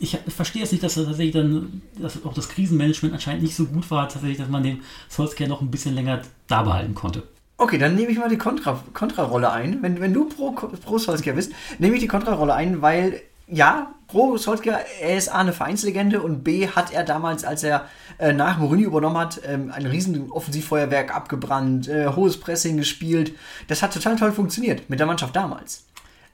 ich, 0.00 0.18
ich 0.26 0.34
verstehe 0.34 0.64
es 0.64 0.72
nicht, 0.72 0.82
dass 0.82 0.94
das 0.94 1.04
tatsächlich 1.04 1.34
dann, 1.34 1.82
dass 2.00 2.24
auch 2.24 2.34
das 2.34 2.48
Krisenmanagement 2.48 3.14
anscheinend 3.14 3.44
nicht 3.44 3.54
so 3.54 3.66
gut 3.66 3.88
war, 3.92 4.08
tatsächlich, 4.08 4.38
dass 4.38 4.48
man 4.48 4.64
den 4.64 4.80
Solskjaer 5.08 5.48
noch 5.48 5.60
ein 5.60 5.70
bisschen 5.70 5.94
länger 5.94 6.22
da 6.48 6.64
behalten 6.64 6.96
konnte. 6.96 7.22
Okay, 7.58 7.78
dann 7.78 7.94
nehme 7.94 8.10
ich 8.10 8.18
mal 8.18 8.28
die 8.28 8.38
Kontra, 8.38 8.82
Kontrarolle 8.92 9.52
ein. 9.52 9.84
Wenn, 9.84 10.00
wenn 10.00 10.12
du 10.12 10.24
pro, 10.24 10.50
pro 10.50 10.98
Solskjaer 10.98 11.36
bist, 11.36 11.52
nehme 11.78 11.94
ich 11.94 12.00
die 12.00 12.08
Kontrarolle 12.08 12.54
ein, 12.54 12.82
weil 12.82 13.22
ja, 13.46 13.94
Pro 14.06 14.36
Solskjaer, 14.36 14.84
er 15.00 15.18
ist 15.18 15.28
A, 15.28 15.40
eine 15.40 15.52
Vereinslegende 15.52 16.22
und 16.22 16.44
B, 16.44 16.68
hat 16.68 16.92
er 16.92 17.04
damals, 17.04 17.44
als 17.44 17.62
er 17.62 17.88
äh, 18.18 18.32
nach 18.32 18.58
Mourinho 18.58 18.86
übernommen 18.86 19.18
hat, 19.18 19.40
ähm, 19.46 19.72
ein 19.72 19.86
riesen 19.86 20.30
Offensivfeuerwerk 20.30 21.14
abgebrannt, 21.14 21.88
äh, 21.88 22.08
hohes 22.08 22.38
Pressing 22.38 22.76
gespielt. 22.76 23.32
Das 23.68 23.82
hat 23.82 23.92
total 23.92 24.16
toll 24.16 24.32
funktioniert 24.32 24.88
mit 24.88 25.00
der 25.00 25.06
Mannschaft 25.06 25.34
damals. 25.34 25.84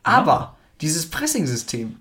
Aber 0.03 0.33
ja. 0.33 0.57
dieses 0.81 1.09
Pressing-System, 1.09 1.97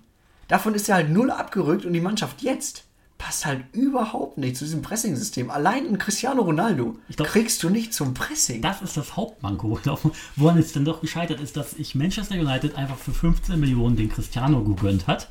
davon 0.48 0.74
ist 0.74 0.88
er 0.88 0.96
halt 0.96 1.10
null 1.10 1.30
abgerückt 1.30 1.84
und 1.84 1.92
die 1.92 2.00
Mannschaft 2.00 2.42
jetzt 2.42 2.84
passt 3.20 3.44
halt 3.44 3.64
überhaupt 3.72 4.38
nicht 4.38 4.56
zu 4.56 4.64
diesem 4.64 4.80
Pressing-System. 4.80 5.50
Allein 5.50 5.86
ein 5.86 5.98
Cristiano 5.98 6.40
Ronaldo 6.40 6.96
glaub, 7.14 7.28
kriegst 7.28 7.62
du 7.62 7.68
nicht 7.68 7.92
zum 7.92 8.14
Pressing. 8.14 8.62
Das 8.62 8.80
ist 8.80 8.96
das 8.96 9.14
Hauptmanko. 9.14 9.78
Woran 10.36 10.58
es 10.58 10.72
dann 10.72 10.86
doch 10.86 11.02
gescheitert 11.02 11.38
ist, 11.38 11.56
dass 11.56 11.72
sich 11.72 11.94
Manchester 11.94 12.34
United 12.36 12.76
einfach 12.76 12.96
für 12.96 13.12
15 13.12 13.60
Millionen 13.60 13.96
den 13.96 14.08
Cristiano 14.08 14.64
gegönnt 14.64 15.06
hat. 15.06 15.28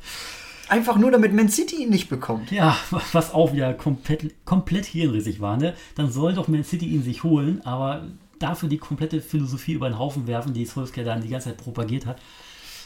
Einfach 0.68 0.98
nur, 0.98 1.10
damit 1.10 1.34
Man 1.34 1.48
City 1.48 1.82
ihn 1.82 1.90
nicht 1.90 2.08
bekommt. 2.08 2.52
Ja, 2.52 2.76
was 3.12 3.34
auch 3.34 3.52
wieder 3.52 3.74
komplett, 3.74 4.46
komplett 4.46 4.86
hirnrissig 4.86 5.40
war. 5.40 5.56
Ne? 5.56 5.74
Dann 5.96 6.12
soll 6.12 6.34
doch 6.34 6.46
Man 6.46 6.62
City 6.62 6.86
ihn 6.86 7.02
sich 7.02 7.24
holen, 7.24 7.60
aber 7.64 8.06
dafür 8.38 8.68
die 8.68 8.78
komplette 8.78 9.20
Philosophie 9.20 9.72
über 9.72 9.88
den 9.88 9.98
Haufen 9.98 10.28
werfen, 10.28 10.54
die 10.54 10.64
Solskjaer 10.64 11.04
dann 11.04 11.22
die 11.22 11.28
ganze 11.28 11.48
Zeit 11.48 11.58
propagiert 11.58 12.06
hat 12.06 12.18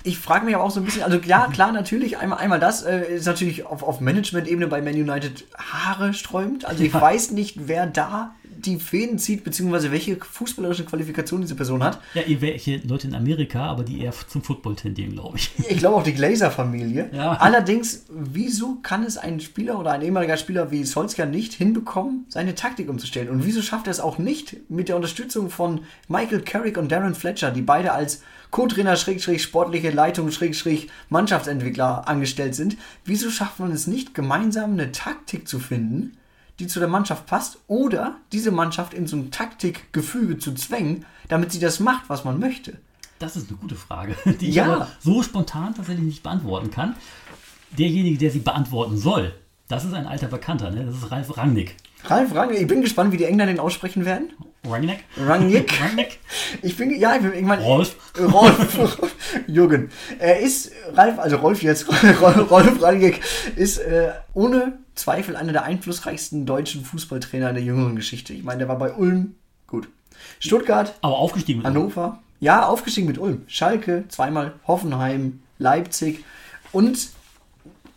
ich 0.07 0.19
frage 0.19 0.45
mich 0.45 0.55
aber 0.55 0.64
auch 0.64 0.71
so 0.71 0.81
ein 0.81 0.85
bisschen, 0.85 1.03
also 1.03 1.19
ja, 1.19 1.49
klar, 1.49 1.73
natürlich, 1.73 2.19
einmal, 2.19 2.38
einmal 2.38 2.61
das 2.61 2.83
äh, 2.83 3.14
ist 3.14 3.27
natürlich 3.27 3.64
auf, 3.64 3.83
auf 3.83 4.01
Management-Ebene 4.01 4.67
bei 4.67 4.83
Man 4.83 4.95
United 4.95 5.47
Haare 5.57 6.12
sträumt. 6.12 6.67
Also 6.67 6.85
ich 6.85 6.93
weiß 6.93 7.31
nicht, 7.31 7.69
wer 7.69 7.87
da 7.87 8.35
die 8.66 8.79
Fäden 8.79 9.18
zieht, 9.18 9.44
beziehungsweise 9.44 9.92
welche 9.92 10.16
fußballerische 10.16 10.85
Qualifikation 10.85 11.40
diese 11.40 11.55
Person 11.55 11.83
hat. 11.83 12.00
Ja, 12.14 12.22
welche 12.40 12.79
Leute 12.79 13.09
in 13.09 13.14
Amerika, 13.14 13.66
aber 13.66 13.85
die 13.85 14.00
eher 14.00 14.12
zum 14.29 14.42
Football 14.42 14.77
tendieren, 14.77 15.12
glaube 15.12 15.38
ich. 15.38 15.50
Ich 15.68 15.79
glaube 15.79 15.96
auch 15.96 16.03
die 16.03 16.14
Glazer-Familie. 16.14 17.11
Ja. 17.14 17.33
Allerdings, 17.35 18.07
wieso 18.09 18.77
kann 18.83 19.05
es 19.05 19.16
ein 19.16 19.38
Spieler 19.38 19.79
oder 19.79 19.92
ein 19.92 20.03
ehemaliger 20.03 20.37
Spieler 20.37 20.70
wie 20.72 20.85
Solskjaer 20.85 21.27
nicht 21.27 21.53
hinbekommen, 21.53 22.24
seine 22.29 22.55
Taktik 22.55 22.88
umzustellen? 22.88 23.29
Und 23.29 23.44
wieso 23.44 23.62
schafft 23.62 23.87
er 23.87 23.92
es 23.92 24.00
auch 24.00 24.18
nicht 24.18 24.68
mit 24.68 24.88
der 24.88 24.96
Unterstützung 24.96 25.48
von 25.48 25.81
Michael 26.09 26.40
Carrick 26.40 26.77
und 26.77 26.90
Darren 26.90 27.14
Fletcher, 27.14 27.53
die 27.53 27.62
beide 27.62 27.92
als 27.92 28.22
Co-Trainer, 28.50 28.96
Schrägstrich, 28.96 29.42
sportliche 29.42 29.90
Leitung, 29.90 30.31
Schrägstrich, 30.31 30.88
Mannschaftsentwickler 31.09 32.09
angestellt 32.09 32.55
sind? 32.55 32.77
Wieso 33.05 33.31
schafft 33.31 33.61
man 33.61 33.70
es 33.70 33.87
nicht, 33.87 34.14
gemeinsam 34.14 34.72
eine 34.72 34.92
Taktik 34.92 35.46
zu 35.46 35.59
finden, 35.59 36.16
die 36.59 36.67
zu 36.67 36.79
der 36.79 36.88
Mannschaft 36.88 37.27
passt, 37.27 37.59
oder 37.67 38.17
diese 38.33 38.51
Mannschaft 38.51 38.95
in 38.95 39.07
so 39.07 39.17
ein 39.17 39.31
Taktikgefüge 39.31 40.38
zu 40.38 40.55
zwängen, 40.55 41.05
damit 41.29 41.53
sie 41.53 41.61
das 41.61 41.81
macht, 41.81 42.09
was 42.09 42.25
man 42.25 42.38
möchte? 42.38 42.79
Das 43.19 43.37
ist 43.37 43.49
eine 43.49 43.59
gute 43.59 43.77
Frage, 43.77 44.17
die 44.40 44.49
ich 44.49 44.55
ja. 44.55 44.88
so 45.01 45.23
spontan 45.23 45.75
tatsächlich 45.75 46.05
nicht 46.05 46.23
beantworten 46.23 46.71
kann. 46.71 46.95
Derjenige, 47.77 48.19
der 48.19 48.31
sie 48.31 48.40
beantworten 48.40 48.97
soll, 48.97 49.35
das 49.69 49.85
ist 49.85 49.95
ein 49.95 50.07
alter 50.07 50.29
Bekannter, 50.29 50.71
ne? 50.71 50.85
das 50.85 50.97
ist 50.97 51.11
Ralf 51.11 51.37
Rangnick. 51.37 51.77
Ralf 52.05 52.35
Rangnick, 52.35 52.61
ich 52.61 52.67
bin 52.67 52.83
gespannt, 52.83 53.12
wie 53.12 53.17
die 53.17 53.25
Engländer 53.25 53.53
den 53.53 53.61
aussprechen 53.61 54.05
werden. 54.05 54.31
Rangnick? 54.69 55.05
Rangnick. 55.17 55.81
Rangnick. 55.83 56.21
Ich 56.62 56.77
bin, 56.77 56.99
ja, 56.99 57.17
ich, 57.17 57.25
ich 57.25 57.45
meine. 57.45 57.62
Rolf. 57.62 57.97
Rolf. 58.19 58.99
Jürgen. 59.47 59.90
Er 60.19 60.40
ist, 60.40 60.71
Ralf, 60.93 61.19
also 61.19 61.37
Rolf 61.37 61.62
jetzt, 61.62 61.88
Rolf, 62.21 62.51
Rolf 62.51 62.83
Rangnick 62.83 63.21
ist 63.57 63.79
äh, 63.79 64.12
ohne 64.33 64.79
Zweifel 64.94 65.37
einer 65.37 65.52
der 65.52 65.64
einflussreichsten 65.64 66.46
deutschen 66.46 66.85
Fußballtrainer 66.85 67.52
der 67.52 67.62
jüngeren 67.62 67.96
Geschichte. 67.96 68.33
Ich 68.33 68.44
meine, 68.44 68.59
der 68.59 68.68
war 68.68 68.78
bei 68.78 68.92
Ulm, 68.92 69.35
gut. 69.66 69.88
Stuttgart. 70.38 70.94
Aber 71.00 71.18
aufgestiegen 71.18 71.59
mit 71.59 71.66
Hannover. 71.66 72.04
Ulm. 72.04 72.18
Ja, 72.40 72.66
aufgestiegen 72.66 73.07
mit 73.07 73.18
Ulm. 73.18 73.42
Schalke, 73.46 74.04
zweimal 74.09 74.54
Hoffenheim, 74.66 75.40
Leipzig. 75.59 76.24
Und 76.72 77.09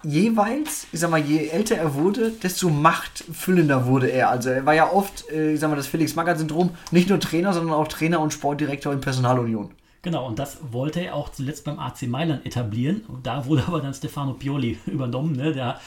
jeweils, 0.03 0.87
ich 0.91 0.99
sag 0.99 1.09
mal, 1.09 1.19
je 1.19 1.47
älter 1.47 1.75
er 1.75 1.93
wurde, 1.95 2.31
desto 2.31 2.69
machtfüllender 2.69 3.85
wurde 3.85 4.07
er. 4.07 4.29
Also 4.29 4.49
er 4.49 4.65
war 4.65 4.73
ja 4.73 4.91
oft, 4.91 5.29
äh, 5.29 5.53
ich 5.53 5.59
sag 5.59 5.69
mal, 5.69 5.75
das 5.75 5.87
Felix 5.87 6.15
Magath-Syndrom, 6.15 6.71
nicht 6.91 7.09
nur 7.09 7.19
Trainer, 7.19 7.53
sondern 7.53 7.73
auch 7.73 7.87
Trainer 7.87 8.19
und 8.19 8.33
Sportdirektor 8.33 8.93
in 8.93 9.01
Personalunion. 9.01 9.71
Genau, 10.03 10.27
und 10.27 10.39
das 10.39 10.59
wollte 10.71 11.01
er 11.01 11.15
auch 11.15 11.29
zuletzt 11.29 11.65
beim 11.65 11.79
AC 11.79 12.03
Mailand 12.03 12.45
etablieren. 12.45 13.01
Da 13.23 13.45
wurde 13.45 13.63
aber 13.67 13.81
dann 13.81 13.93
Stefano 13.93 14.33
Pioli 14.33 14.77
übernommen, 14.85 15.35
ne? 15.35 15.53
der 15.53 15.79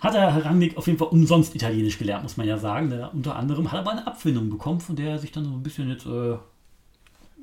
hat 0.00 0.14
er 0.14 0.44
Rangnick 0.44 0.76
auf 0.76 0.86
jeden 0.86 0.98
Fall 0.98 1.08
umsonst 1.08 1.54
Italienisch 1.54 1.98
gelernt, 1.98 2.22
muss 2.22 2.36
man 2.36 2.46
ja 2.46 2.58
sagen. 2.58 2.90
Der, 2.90 3.12
unter 3.12 3.36
anderem 3.36 3.70
hat 3.70 3.78
er 3.78 3.80
aber 3.80 3.92
eine 3.92 4.06
Abfindung 4.06 4.48
bekommen, 4.48 4.80
von 4.80 4.96
der 4.96 5.10
er 5.10 5.18
sich 5.18 5.32
dann 5.32 5.44
so 5.44 5.50
ein 5.50 5.62
bisschen 5.62 5.88
jetzt 5.88 6.06
äh, 6.06 6.36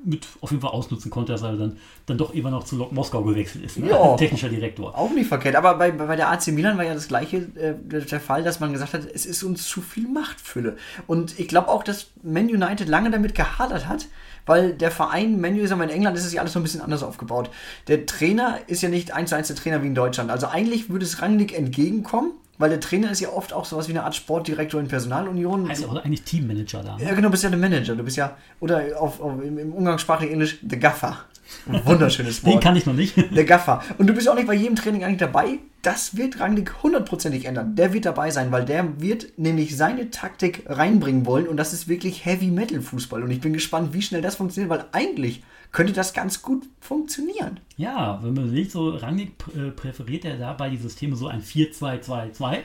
mit 0.04 0.26
auf 0.40 0.50
jeden 0.50 0.60
Fall 0.60 0.70
ausnutzen 0.70 1.10
konnte, 1.10 1.32
dass 1.32 1.42
er 1.42 1.56
dann, 1.56 1.76
dann 2.06 2.18
doch 2.18 2.32
immer 2.32 2.50
noch 2.50 2.64
zu 2.64 2.76
Lok 2.76 2.92
Moskau 2.92 3.22
gewechselt 3.22 3.64
ist. 3.64 3.78
Ne? 3.78 3.90
Ja, 3.90 4.16
Technischer 4.16 4.48
Direktor. 4.48 4.96
Auch 4.96 5.10
nicht 5.10 5.28
verkehrt. 5.28 5.56
Aber 5.56 5.74
bei, 5.74 5.90
bei 5.90 6.16
der 6.16 6.30
AC 6.30 6.48
Milan 6.48 6.76
war 6.78 6.84
ja 6.84 6.94
das 6.94 7.08
gleiche 7.08 7.36
äh, 7.56 7.74
der 7.82 8.20
Fall, 8.20 8.42
dass 8.42 8.60
man 8.60 8.72
gesagt 8.72 8.94
hat, 8.94 9.04
es 9.12 9.26
ist 9.26 9.42
uns 9.42 9.66
zu 9.66 9.80
viel 9.80 10.08
Machtfülle. 10.08 10.76
Und 11.06 11.38
ich 11.38 11.48
glaube 11.48 11.68
auch, 11.68 11.82
dass 11.82 12.08
Man 12.22 12.46
United 12.46 12.88
lange 12.88 13.10
damit 13.10 13.34
gehadert 13.34 13.88
hat, 13.88 14.06
weil 14.46 14.72
der 14.72 14.90
Verein 14.90 15.40
Man 15.40 15.52
United 15.52 15.80
in 15.80 15.90
England 15.90 16.16
ist 16.16 16.24
es 16.24 16.32
ja 16.32 16.40
alles 16.40 16.52
so 16.52 16.60
ein 16.60 16.62
bisschen 16.62 16.80
anders 16.80 17.02
aufgebaut. 17.02 17.50
Der 17.88 18.06
Trainer 18.06 18.58
ist 18.66 18.82
ja 18.82 18.88
nicht 18.88 19.12
eins 19.12 19.30
zu 19.30 19.36
eins 19.36 19.48
der 19.48 19.56
Trainer 19.56 19.82
wie 19.82 19.88
in 19.88 19.94
Deutschland. 19.94 20.30
Also 20.30 20.46
eigentlich 20.46 20.90
würde 20.90 21.04
es 21.04 21.20
Rangnick 21.20 21.56
entgegenkommen, 21.56 22.32
weil 22.58 22.70
der 22.70 22.80
Trainer 22.80 23.10
ist 23.10 23.20
ja 23.20 23.30
oft 23.30 23.52
auch 23.52 23.64
sowas 23.64 23.88
wie 23.88 23.92
eine 23.92 24.02
Art 24.02 24.14
Sportdirektor 24.14 24.80
in 24.80 24.88
Personalunion. 24.88 25.68
Heißt 25.68 25.84
aber 25.84 26.04
eigentlich 26.04 26.22
Teammanager 26.22 26.82
da. 26.82 26.96
Ne? 26.96 27.04
Ja, 27.04 27.10
genau, 27.10 27.28
du 27.28 27.30
bist 27.30 27.44
ja 27.44 27.50
der 27.50 27.58
Manager. 27.58 27.94
Du 27.94 28.02
bist 28.02 28.16
ja, 28.16 28.36
oder 28.60 28.82
auf, 28.98 29.20
auf 29.20 29.42
im, 29.42 29.58
im 29.58 29.72
umgangssprachlichen 29.72 30.34
Englisch, 30.34 30.58
the 30.68 30.78
Gaffer. 30.78 31.18
Ein 31.66 31.84
wunderschönes 31.86 32.44
Wort. 32.44 32.54
Den 32.54 32.60
kann 32.60 32.76
ich 32.76 32.84
noch 32.86 32.94
nicht. 32.94 33.16
Der 33.34 33.44
Gaffer. 33.44 33.82
Und 33.96 34.06
du 34.06 34.12
bist 34.12 34.28
auch 34.28 34.34
nicht 34.34 34.46
bei 34.46 34.54
jedem 34.54 34.76
Training 34.76 35.04
eigentlich 35.04 35.18
dabei. 35.18 35.58
Das 35.82 36.16
wird 36.16 36.40
Rangnick 36.40 36.82
hundertprozentig 36.82 37.46
ändern. 37.46 37.74
Der 37.74 37.92
wird 37.92 38.04
dabei 38.04 38.30
sein, 38.30 38.52
weil 38.52 38.64
der 38.64 39.00
wird 39.00 39.38
nämlich 39.38 39.76
seine 39.76 40.10
Taktik 40.10 40.64
reinbringen 40.66 41.24
wollen. 41.24 41.48
Und 41.48 41.56
das 41.56 41.72
ist 41.72 41.88
wirklich 41.88 42.26
Heavy 42.26 42.48
Metal 42.48 42.80
Fußball. 42.80 43.22
Und 43.22 43.30
ich 43.30 43.40
bin 43.40 43.52
gespannt, 43.52 43.94
wie 43.94 44.02
schnell 44.02 44.20
das 44.20 44.36
funktioniert, 44.36 44.70
weil 44.70 44.84
eigentlich 44.92 45.42
könnte 45.72 45.92
das 45.92 46.12
ganz 46.12 46.42
gut 46.42 46.64
funktionieren. 46.80 47.60
Ja, 47.76 48.22
wenn 48.22 48.34
man 48.34 48.50
sieht, 48.50 48.70
so 48.70 48.90
Rangnick 48.90 49.32
äh, 49.54 49.70
präferiert 49.70 50.24
er 50.24 50.36
dabei 50.36 50.70
die 50.70 50.76
Systeme 50.76 51.16
so 51.16 51.28
ein 51.28 51.42
4-2-2-2 51.42 52.58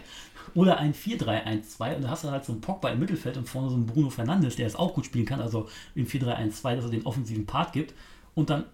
oder 0.56 0.78
ein 0.78 0.94
4-3-1-2 0.94 1.96
und 1.96 2.02
da 2.04 2.10
hast 2.10 2.24
du 2.24 2.32
halt 2.32 2.46
so 2.46 2.54
einen 2.54 2.62
Pogba 2.62 2.90
im 2.90 3.00
Mittelfeld 3.00 3.38
und 3.38 3.48
vorne 3.48 3.70
so 3.70 3.76
einen 3.76 3.86
Bruno 3.86 4.10
Fernandes, 4.10 4.56
der 4.56 4.68
es 4.68 4.76
auch 4.76 4.94
gut 4.94 5.06
spielen 5.06 5.26
kann, 5.26 5.42
also 5.42 5.68
im 5.96 6.08
4-3-1-2, 6.08 6.76
dass 6.76 6.86
er 6.86 6.92
den 6.92 7.06
offensiven 7.06 7.46
Part 7.46 7.74
gibt 7.74 7.94
und 8.36 8.50
dann 8.50 8.66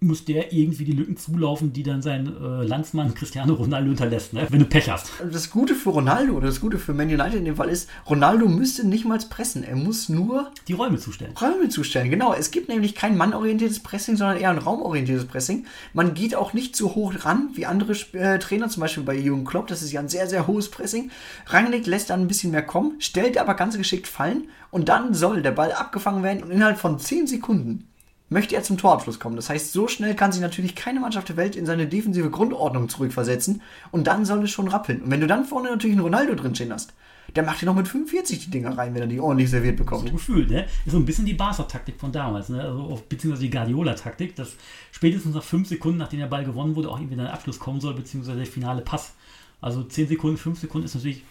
muss 0.00 0.26
der 0.26 0.52
irgendwie 0.52 0.84
die 0.84 0.92
Lücken 0.92 1.16
zulaufen, 1.16 1.72
die 1.72 1.82
dann 1.82 2.02
sein 2.02 2.26
äh, 2.26 2.64
Landsmann 2.64 3.14
Cristiano 3.14 3.54
Ronaldo 3.54 3.88
hinterlässt, 3.88 4.34
ne? 4.34 4.46
wenn 4.50 4.58
du 4.58 4.66
Pech 4.66 4.90
hast. 4.90 5.10
Das 5.32 5.50
Gute 5.50 5.74
für 5.74 5.88
Ronaldo 5.88 6.34
oder 6.34 6.48
das 6.48 6.60
Gute 6.60 6.78
für 6.78 6.92
Man 6.92 7.08
United 7.08 7.36
in 7.36 7.46
dem 7.46 7.56
Fall 7.56 7.70
ist, 7.70 7.88
Ronaldo 8.08 8.46
müsste 8.46 8.86
nicht 8.86 9.06
mal 9.06 9.18
pressen. 9.30 9.64
Er 9.64 9.74
muss 9.74 10.10
nur 10.10 10.50
die 10.68 10.74
Räume 10.74 10.98
zustellen. 10.98 11.32
Räume 11.40 11.70
zustellen, 11.70 12.10
genau. 12.10 12.34
Es 12.34 12.50
gibt 12.50 12.68
nämlich 12.68 12.94
kein 12.94 13.16
mannorientiertes 13.16 13.80
Pressing, 13.80 14.16
sondern 14.16 14.36
eher 14.36 14.50
ein 14.50 14.58
raumorientiertes 14.58 15.26
Pressing. 15.26 15.64
Man 15.94 16.12
geht 16.12 16.34
auch 16.34 16.52
nicht 16.52 16.76
so 16.76 16.94
hoch 16.94 17.14
ran 17.24 17.48
wie 17.54 17.64
andere 17.64 17.92
äh, 18.12 18.38
Trainer, 18.38 18.68
zum 18.68 18.82
Beispiel 18.82 19.02
bei 19.02 19.16
Jürgen 19.16 19.46
Klopp. 19.46 19.66
Das 19.68 19.80
ist 19.80 19.92
ja 19.92 20.00
ein 20.00 20.10
sehr, 20.10 20.28
sehr 20.28 20.46
hohes 20.46 20.70
Pressing. 20.70 21.10
Rangnick 21.46 21.86
lässt 21.86 22.10
dann 22.10 22.20
ein 22.20 22.28
bisschen 22.28 22.50
mehr 22.50 22.62
kommen, 22.62 23.00
stellt 23.00 23.38
aber 23.38 23.54
ganz 23.54 23.78
geschickt 23.78 24.06
fallen 24.06 24.48
und 24.70 24.90
dann 24.90 25.14
soll 25.14 25.40
der 25.40 25.52
Ball 25.52 25.72
abgefangen 25.72 26.22
werden 26.22 26.42
und 26.42 26.50
innerhalb 26.50 26.76
von 26.76 26.98
10 26.98 27.26
Sekunden 27.26 27.88
möchte 28.28 28.54
er 28.56 28.62
zum 28.62 28.78
Torabschluss 28.78 29.20
kommen. 29.20 29.36
Das 29.36 29.48
heißt, 29.48 29.72
so 29.72 29.88
schnell 29.88 30.14
kann 30.14 30.32
sich 30.32 30.40
natürlich 30.40 30.74
keine 30.74 31.00
Mannschaft 31.00 31.28
der 31.28 31.36
Welt 31.36 31.56
in 31.56 31.66
seine 31.66 31.86
defensive 31.86 32.30
Grundordnung 32.30 32.88
zurückversetzen 32.88 33.62
und 33.92 34.06
dann 34.06 34.24
soll 34.24 34.44
es 34.44 34.50
schon 34.50 34.68
rappeln. 34.68 35.02
Und 35.02 35.10
wenn 35.10 35.20
du 35.20 35.26
dann 35.26 35.44
vorne 35.44 35.70
natürlich 35.70 35.94
einen 35.94 36.04
Ronaldo 36.04 36.34
drin 36.34 36.54
stehen 36.54 36.72
hast, 36.72 36.92
der 37.34 37.42
macht 37.42 37.60
ja 37.60 37.66
noch 37.66 37.74
mit 37.74 37.88
45 37.88 38.44
die 38.44 38.50
Dinger 38.50 38.78
rein, 38.78 38.94
wenn 38.94 39.02
er 39.02 39.08
die 39.08 39.20
ordentlich 39.20 39.50
serviert 39.50 39.76
bekommt. 39.76 40.06
So 40.06 40.12
gefühlt, 40.12 40.48
ne? 40.48 40.64
Ist 40.84 40.92
so 40.92 40.98
ein 40.98 41.04
bisschen 41.04 41.26
die 41.26 41.34
Barca-Taktik 41.34 41.98
von 41.98 42.12
damals, 42.12 42.48
ne? 42.48 42.62
Also, 42.62 43.02
beziehungsweise 43.08 43.44
die 43.44 43.50
Guardiola-Taktik, 43.50 44.36
dass 44.36 44.54
spätestens 44.92 45.34
nach 45.34 45.42
fünf 45.42 45.68
Sekunden, 45.68 45.98
nachdem 45.98 46.20
der 46.20 46.28
Ball 46.28 46.44
gewonnen 46.44 46.76
wurde, 46.76 46.88
auch 46.88 46.98
irgendwie 46.98 47.20
ein 47.20 47.26
Abschluss 47.26 47.58
kommen 47.58 47.80
soll, 47.80 47.94
beziehungsweise 47.94 48.38
der 48.38 48.46
finale 48.46 48.82
Pass. 48.82 49.12
Also 49.60 49.82
10 49.82 50.08
Sekunden, 50.08 50.36
5 50.36 50.60
Sekunden 50.60 50.84
ist 50.84 50.94
natürlich 50.94 51.24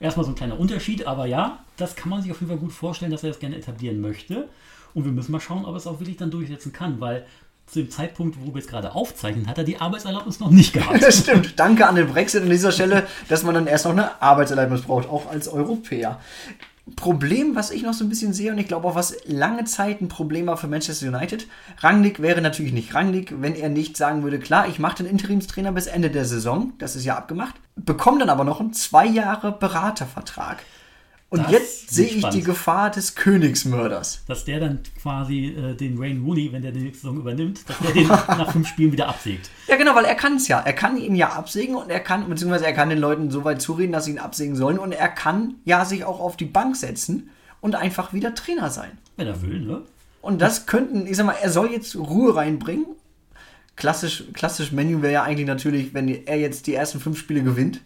erstmal 0.00 0.24
so 0.24 0.32
ein 0.32 0.34
kleiner 0.34 0.58
Unterschied, 0.58 1.06
aber 1.06 1.26
ja, 1.26 1.64
das 1.76 1.96
kann 1.96 2.10
man 2.10 2.20
sich 2.20 2.30
auf 2.30 2.40
jeden 2.40 2.50
Fall 2.50 2.58
gut 2.58 2.72
vorstellen, 2.72 3.10
dass 3.10 3.22
er 3.22 3.30
das 3.30 3.38
gerne 3.38 3.56
etablieren 3.56 4.00
möchte. 4.00 4.48
Und 4.96 5.04
wir 5.04 5.12
müssen 5.12 5.30
mal 5.30 5.40
schauen, 5.40 5.66
ob 5.66 5.74
er 5.74 5.76
es 5.76 5.86
auch 5.86 6.00
wirklich 6.00 6.16
dann 6.16 6.30
durchsetzen 6.30 6.72
kann, 6.72 7.00
weil 7.00 7.26
zu 7.66 7.80
dem 7.80 7.90
Zeitpunkt, 7.90 8.38
wo 8.40 8.54
wir 8.54 8.60
jetzt 8.60 8.70
gerade 8.70 8.94
aufzeichnen, 8.94 9.46
hat 9.46 9.58
er 9.58 9.64
die 9.64 9.78
Arbeitserlaubnis 9.78 10.40
noch 10.40 10.50
nicht 10.50 10.72
gehabt. 10.72 11.02
Das 11.02 11.18
stimmt. 11.18 11.60
Danke 11.60 11.86
an 11.86 11.96
den 11.96 12.06
Brexit 12.06 12.42
an 12.42 12.48
dieser 12.48 12.72
Stelle, 12.72 13.06
dass 13.28 13.42
man 13.42 13.54
dann 13.54 13.66
erst 13.66 13.84
noch 13.84 13.92
eine 13.92 14.22
Arbeitserlaubnis 14.22 14.82
braucht, 14.82 15.06
auch 15.10 15.28
als 15.30 15.48
Europäer. 15.48 16.18
Problem, 16.94 17.54
was 17.54 17.72
ich 17.72 17.82
noch 17.82 17.92
so 17.92 18.06
ein 18.06 18.08
bisschen 18.08 18.32
sehe, 18.32 18.50
und 18.52 18.56
ich 18.56 18.68
glaube 18.68 18.88
auch, 18.88 18.94
was 18.94 19.16
lange 19.26 19.64
Zeit 19.64 20.00
ein 20.00 20.08
Problem 20.08 20.46
war 20.46 20.56
für 20.56 20.66
Manchester 20.66 21.08
United, 21.08 21.46
Rangnick 21.80 22.22
wäre 22.22 22.40
natürlich 22.40 22.72
nicht 22.72 22.94
Rangnick, 22.94 23.34
wenn 23.42 23.54
er 23.54 23.68
nicht 23.68 23.98
sagen 23.98 24.22
würde, 24.22 24.38
klar, 24.38 24.66
ich 24.66 24.78
mache 24.78 25.02
den 25.02 25.06
Interimstrainer 25.06 25.72
bis 25.72 25.88
Ende 25.88 26.08
der 26.08 26.24
Saison, 26.24 26.72
das 26.78 26.96
ist 26.96 27.04
ja 27.04 27.18
abgemacht, 27.18 27.56
bekomme 27.74 28.20
dann 28.20 28.30
aber 28.30 28.44
noch 28.44 28.60
einen 28.60 28.72
zwei 28.72 29.04
Jahre 29.04 29.52
Beratervertrag. 29.52 30.62
Und 31.28 31.40
Das 31.42 31.50
jetzt 31.50 31.90
sehe 31.90 32.06
ich 32.06 32.18
spannend. 32.18 32.34
die 32.36 32.42
Gefahr 32.44 32.90
des 32.90 33.16
Königsmörders. 33.16 34.22
dass 34.28 34.44
der 34.44 34.60
dann 34.60 34.80
quasi 35.02 35.46
äh, 35.46 35.74
den 35.74 35.98
Wayne 35.98 36.20
Rooney, 36.20 36.52
wenn 36.52 36.62
der 36.62 36.70
die 36.70 36.80
nächste 36.80 37.02
Saison 37.02 37.16
übernimmt, 37.18 37.68
dass 37.68 37.78
der 37.80 37.92
den 37.92 38.06
nach 38.08 38.52
fünf 38.52 38.68
Spielen 38.68 38.92
wieder 38.92 39.08
absägt. 39.08 39.50
Ja, 39.66 39.76
genau, 39.76 39.94
weil 39.96 40.04
er 40.04 40.14
kann 40.14 40.36
es 40.36 40.46
ja. 40.46 40.60
Er 40.60 40.72
kann 40.72 40.96
ihn 40.96 41.16
ja 41.16 41.30
absägen 41.30 41.74
und 41.74 41.90
er 41.90 41.98
kann, 42.00 42.28
beziehungsweise 42.28 42.64
er 42.66 42.72
kann 42.74 42.90
den 42.90 42.98
Leuten 42.98 43.30
so 43.32 43.42
weit 43.44 43.60
zureden, 43.60 43.90
dass 43.92 44.04
sie 44.04 44.12
ihn 44.12 44.18
absägen 44.20 44.54
sollen 44.54 44.78
und 44.78 44.92
er 44.92 45.08
kann 45.08 45.54
ja 45.64 45.84
sich 45.84 46.04
auch 46.04 46.20
auf 46.20 46.36
die 46.36 46.44
Bank 46.44 46.76
setzen 46.76 47.28
und 47.60 47.74
einfach 47.74 48.12
wieder 48.12 48.34
Trainer 48.36 48.70
sein. 48.70 48.92
Wenn 49.16 49.26
er 49.26 49.42
will, 49.42 49.60
ne? 49.60 49.82
Und 50.22 50.40
das 50.40 50.66
könnten, 50.66 51.06
ich 51.08 51.16
sag 51.16 51.26
mal, 51.26 51.36
er 51.40 51.50
soll 51.50 51.70
jetzt 51.72 51.96
Ruhe 51.96 52.36
reinbringen. 52.36 52.86
Klassisch, 53.74 54.24
klassisch 54.32 54.72
Menu 54.72 55.02
wäre 55.02 55.12
ja 55.12 55.22
eigentlich 55.24 55.46
natürlich, 55.46 55.92
wenn 55.92 56.08
er 56.08 56.38
jetzt 56.38 56.66
die 56.66 56.74
ersten 56.74 56.98
fünf 56.98 57.18
Spiele 57.18 57.42
gewinnt 57.42 57.80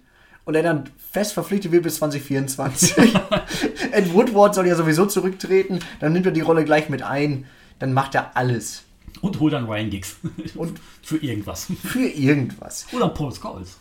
und 0.44 0.54
er 0.54 0.62
dann 0.62 0.84
fest 1.12 1.32
verpflichtet 1.32 1.72
wird 1.72 1.82
bis 1.84 1.96
2024. 1.96 2.96
Ed 3.92 4.12
Woodward 4.14 4.54
soll 4.54 4.66
ja 4.66 4.74
sowieso 4.74 5.06
zurücktreten, 5.06 5.80
dann 6.00 6.12
nimmt 6.12 6.26
er 6.26 6.32
die 6.32 6.40
Rolle 6.40 6.64
gleich 6.64 6.88
mit 6.88 7.02
ein, 7.02 7.46
dann 7.78 7.92
macht 7.92 8.14
er 8.14 8.36
alles. 8.36 8.82
Und 9.20 9.40
hol 9.40 9.50
dann 9.50 9.66
Ryan 9.66 9.90
Giggs. 9.90 10.16
Und- 10.54 10.78
für 11.02 11.16
irgendwas. 11.18 11.66
Für 11.84 12.06
irgendwas. 12.06 12.86
Oder 12.92 13.08
Paul 13.08 13.34
Scholes. 13.34 13.78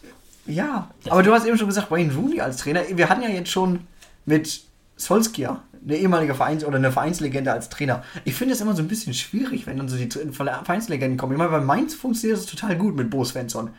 Ja, 0.48 0.90
aber 1.10 1.22
du 1.22 1.32
hast 1.32 1.46
eben 1.46 1.58
schon 1.58 1.68
gesagt, 1.68 1.92
Wayne 1.92 2.14
Rooney 2.16 2.42
als 2.42 2.58
Trainer. 2.58 2.82
Wir 2.92 3.08
hatten 3.10 3.22
ja 3.22 3.30
jetzt 3.30 3.52
schon 3.52 3.82
mit 4.26 4.62
Solskjaer 4.96 5.62
eine 5.86 5.96
ehemalige 5.98 6.34
Vereins- 6.34 6.66
oder 6.66 6.78
eine 6.78 6.92
Vereinslegende 6.92 7.52
als 7.54 7.70
Trainer. 7.70 8.04
Ich 8.26 8.34
finde 8.34 8.54
es 8.56 8.60
immer 8.62 8.76
so 8.76 8.82
ein 8.82 8.88
bisschen 8.88 9.14
schwierig, 9.14 9.68
wenn 9.68 9.78
dann 9.78 9.88
so 9.88 9.96
die 9.96 10.10
Vereinslegenden 10.32 11.18
kommen. 11.18 11.34
Ich 11.34 11.38
meine, 11.38 11.52
bei 11.52 11.62
Mainz 11.62 11.94
funktioniert 11.94 12.40
das 12.40 12.48
total 12.48 12.76
gut 12.78 12.96
mit 12.96 13.10
Bo 13.10 13.24
Svensson. 13.24 13.70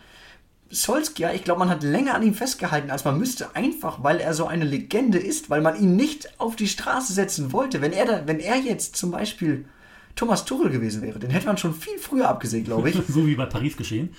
Solskjaer, 0.70 1.34
ich 1.34 1.42
glaube, 1.42 1.58
man 1.58 1.68
hat 1.68 1.82
länger 1.82 2.14
an 2.14 2.22
ihm 2.22 2.34
festgehalten, 2.34 2.90
als 2.90 3.04
man 3.04 3.18
müsste, 3.18 3.56
einfach 3.56 4.04
weil 4.04 4.20
er 4.20 4.34
so 4.34 4.46
eine 4.46 4.64
Legende 4.64 5.18
ist, 5.18 5.50
weil 5.50 5.60
man 5.60 5.80
ihn 5.80 5.96
nicht 5.96 6.28
auf 6.38 6.54
die 6.54 6.68
Straße 6.68 7.12
setzen 7.12 7.52
wollte. 7.52 7.80
Wenn 7.80 7.92
er, 7.92 8.06
da, 8.06 8.22
wenn 8.26 8.38
er 8.38 8.56
jetzt 8.56 8.96
zum 8.96 9.10
Beispiel 9.10 9.64
Thomas 10.14 10.44
Tuchel 10.44 10.70
gewesen 10.70 11.02
wäre, 11.02 11.18
den 11.18 11.30
hätte 11.30 11.46
man 11.46 11.58
schon 11.58 11.74
viel 11.74 11.98
früher 11.98 12.28
abgesehen, 12.28 12.64
glaube 12.64 12.90
ich. 12.90 12.96
so 13.08 13.26
wie 13.26 13.34
bei 13.34 13.46
Paris 13.46 13.76
geschehen. 13.76 14.14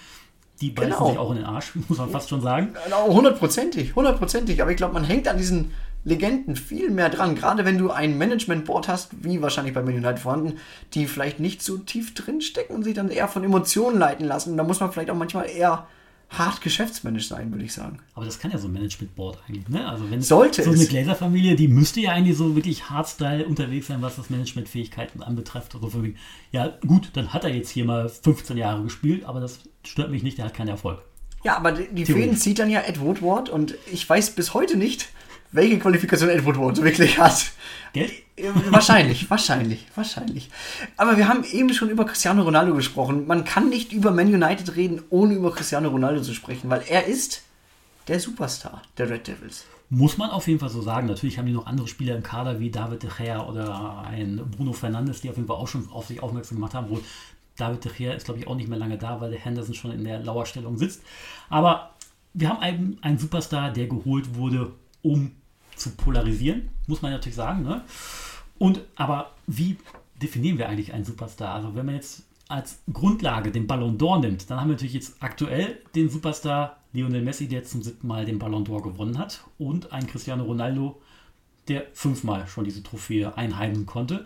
Die 0.59 0.69
beißen 0.71 0.91
Genau. 0.91 1.09
sich 1.09 1.17
auch 1.17 1.31
in 1.31 1.37
den 1.37 1.45
Arsch, 1.45 1.71
muss 1.87 1.97
man 1.97 2.09
fast 2.09 2.29
schon 2.29 2.41
sagen. 2.41 2.73
Genau, 2.83 3.07
Hundertprozentig, 3.13 3.95
hundertprozentig. 3.95 4.61
Aber 4.61 4.71
ich 4.71 4.77
glaube, 4.77 4.93
man 4.93 5.05
hängt 5.05 5.29
an 5.29 5.37
diesen 5.37 5.71
Legenden 6.03 6.55
viel 6.57 6.89
mehr 6.89 7.09
dran. 7.09 7.35
Gerade 7.35 7.63
wenn 7.63 7.77
du 7.77 7.91
ein 7.91 8.17
Management-Board 8.17 8.89
hast, 8.89 9.11
wie 9.23 9.41
wahrscheinlich 9.41 9.73
bei 9.73 9.81
Man 9.83 9.93
United 9.93 10.19
vorhanden, 10.19 10.57
die 10.95 11.05
vielleicht 11.07 11.39
nicht 11.39 11.61
so 11.61 11.77
tief 11.77 12.13
drin 12.13 12.41
stecken 12.41 12.73
und 12.75 12.83
sich 12.83 12.93
dann 12.93 13.09
eher 13.09 13.27
von 13.27 13.43
Emotionen 13.43 13.97
leiten 13.99 14.25
lassen. 14.25 14.57
Da 14.57 14.63
muss 14.63 14.79
man 14.81 14.91
vielleicht 14.91 15.11
auch 15.11 15.15
manchmal 15.15 15.49
eher 15.49 15.87
hart 16.31 16.61
geschäftsmännisch 16.61 17.27
sein, 17.27 17.51
würde 17.51 17.65
ich 17.65 17.73
sagen. 17.73 17.99
Aber 18.15 18.25
das 18.25 18.39
kann 18.39 18.51
ja 18.51 18.57
so 18.57 18.67
ein 18.67 18.73
Management-Board 18.73 19.39
eigentlich, 19.47 19.67
ne? 19.67 19.87
Also 19.87 20.09
wenn 20.09 20.21
Sollte 20.21 20.63
so 20.63 20.71
eine 20.71 20.85
Glazer-Familie, 20.85 21.55
die 21.55 21.67
müsste 21.67 21.99
ja 21.99 22.11
eigentlich 22.11 22.37
so 22.37 22.55
wirklich 22.55 22.89
Hardstyle 22.89 23.45
unterwegs 23.45 23.87
sein, 23.87 24.01
was 24.01 24.15
das 24.15 24.29
Managementfähigkeiten 24.29 25.21
anbetrifft. 25.21 25.75
Also 25.75 25.89
von 25.89 26.03
wegen, 26.03 26.15
ja 26.51 26.73
gut, 26.87 27.09
dann 27.13 27.33
hat 27.33 27.43
er 27.43 27.53
jetzt 27.53 27.69
hier 27.69 27.83
mal 27.83 28.07
15 28.07 28.55
Jahre 28.55 28.81
gespielt, 28.83 29.25
aber 29.25 29.41
das 29.41 29.59
stört 29.83 30.09
mich 30.09 30.23
nicht, 30.23 30.37
der 30.37 30.45
hat 30.45 30.53
keinen 30.53 30.69
Erfolg. 30.69 31.03
Ja, 31.43 31.57
aber 31.57 31.73
die. 31.73 32.05
Fäden 32.05 32.37
zieht 32.37 32.59
dann 32.59 32.69
ja 32.69 32.81
Ed 32.81 33.01
Woodward 33.01 33.49
und 33.49 33.75
ich 33.91 34.07
weiß 34.07 34.35
bis 34.35 34.53
heute 34.53 34.77
nicht, 34.77 35.09
welche 35.51 35.79
Qualifikation 35.79 36.29
Ed 36.29 36.45
Woodward 36.45 36.81
wirklich 36.81 37.19
hat. 37.19 37.51
Geld? 37.93 38.11
Äh, 38.35 38.49
wahrscheinlich, 38.69 39.29
wahrscheinlich, 39.29 39.85
wahrscheinlich. 39.95 40.49
Aber 40.97 41.17
wir 41.17 41.27
haben 41.27 41.43
eben 41.43 41.73
schon 41.73 41.89
über 41.89 42.05
Cristiano 42.05 42.43
Ronaldo 42.43 42.73
gesprochen. 42.73 43.27
Man 43.27 43.43
kann 43.43 43.69
nicht 43.69 43.91
über 43.93 44.11
Man 44.11 44.33
United 44.33 44.75
reden, 44.75 45.01
ohne 45.09 45.33
über 45.33 45.51
Cristiano 45.51 45.89
Ronaldo 45.89 46.21
zu 46.21 46.33
sprechen, 46.33 46.69
weil 46.69 46.83
er 46.87 47.05
ist 47.05 47.43
der 48.07 48.19
Superstar 48.19 48.81
der 48.97 49.09
Red 49.09 49.27
Devils. 49.27 49.65
Muss 49.89 50.17
man 50.17 50.29
auf 50.29 50.47
jeden 50.47 50.59
Fall 50.59 50.69
so 50.69 50.81
sagen. 50.81 51.07
Natürlich 51.07 51.37
haben 51.37 51.47
die 51.47 51.51
noch 51.51 51.65
andere 51.65 51.87
Spieler 51.87 52.15
im 52.15 52.23
Kader 52.23 52.61
wie 52.61 52.71
David 52.71 53.03
de 53.03 53.09
Gea 53.09 53.45
oder 53.45 54.05
ein 54.07 54.41
Bruno 54.55 54.71
Fernandes, 54.71 55.19
die 55.19 55.29
auf 55.29 55.35
jeden 55.35 55.49
Fall 55.49 55.57
auch 55.57 55.67
schon 55.67 55.89
auf 55.91 56.07
sich 56.07 56.23
aufmerksam 56.23 56.57
gemacht 56.57 56.73
haben. 56.73 56.89
Wohl 56.89 57.01
David 57.57 57.83
de 57.83 57.91
Gea 57.91 58.13
ist, 58.13 58.23
glaube 58.23 58.39
ich, 58.39 58.47
auch 58.47 58.55
nicht 58.55 58.69
mehr 58.69 58.79
lange 58.79 58.97
da, 58.97 59.19
weil 59.19 59.31
der 59.31 59.39
Henderson 59.39 59.75
schon 59.75 59.91
in 59.91 60.05
der 60.05 60.19
Lauerstellung 60.19 60.77
sitzt. 60.77 61.01
Aber 61.49 61.91
wir 62.33 62.47
haben 62.47 62.59
einen, 62.59 62.97
einen 63.01 63.17
Superstar, 63.17 63.71
der 63.71 63.87
geholt 63.87 64.35
wurde, 64.35 64.71
um 65.01 65.31
zu 65.81 65.91
polarisieren, 65.91 66.69
muss 66.87 67.01
man 67.01 67.11
natürlich 67.11 67.35
sagen. 67.35 67.63
Ne? 67.63 67.81
Und 68.57 68.81
aber 68.95 69.31
wie 69.47 69.77
definieren 70.21 70.57
wir 70.57 70.69
eigentlich 70.69 70.93
einen 70.93 71.05
Superstar? 71.05 71.55
Also 71.55 71.75
wenn 71.75 71.85
man 71.85 71.95
jetzt 71.95 72.23
als 72.47 72.79
Grundlage 72.91 73.51
den 73.51 73.65
Ballon 73.65 73.97
d'Or 73.97 74.19
nimmt, 74.19 74.49
dann 74.49 74.59
haben 74.59 74.67
wir 74.67 74.73
natürlich 74.73 74.93
jetzt 74.93 75.15
aktuell 75.21 75.79
den 75.95 76.09
Superstar 76.09 76.77
Lionel 76.93 77.21
Messi, 77.21 77.47
der 77.47 77.63
zum 77.63 77.81
siebten 77.81 78.07
Mal 78.07 78.25
den 78.25 78.39
Ballon 78.39 78.65
d'Or 78.65 78.83
gewonnen 78.83 79.17
hat 79.17 79.45
und 79.57 79.93
ein 79.93 80.07
Cristiano 80.07 80.43
Ronaldo, 80.43 81.01
der 81.67 81.85
fünfmal 81.93 82.47
schon 82.47 82.65
diese 82.65 82.83
Trophäe 82.83 83.35
einheimsen 83.37 83.85
konnte. 83.85 84.25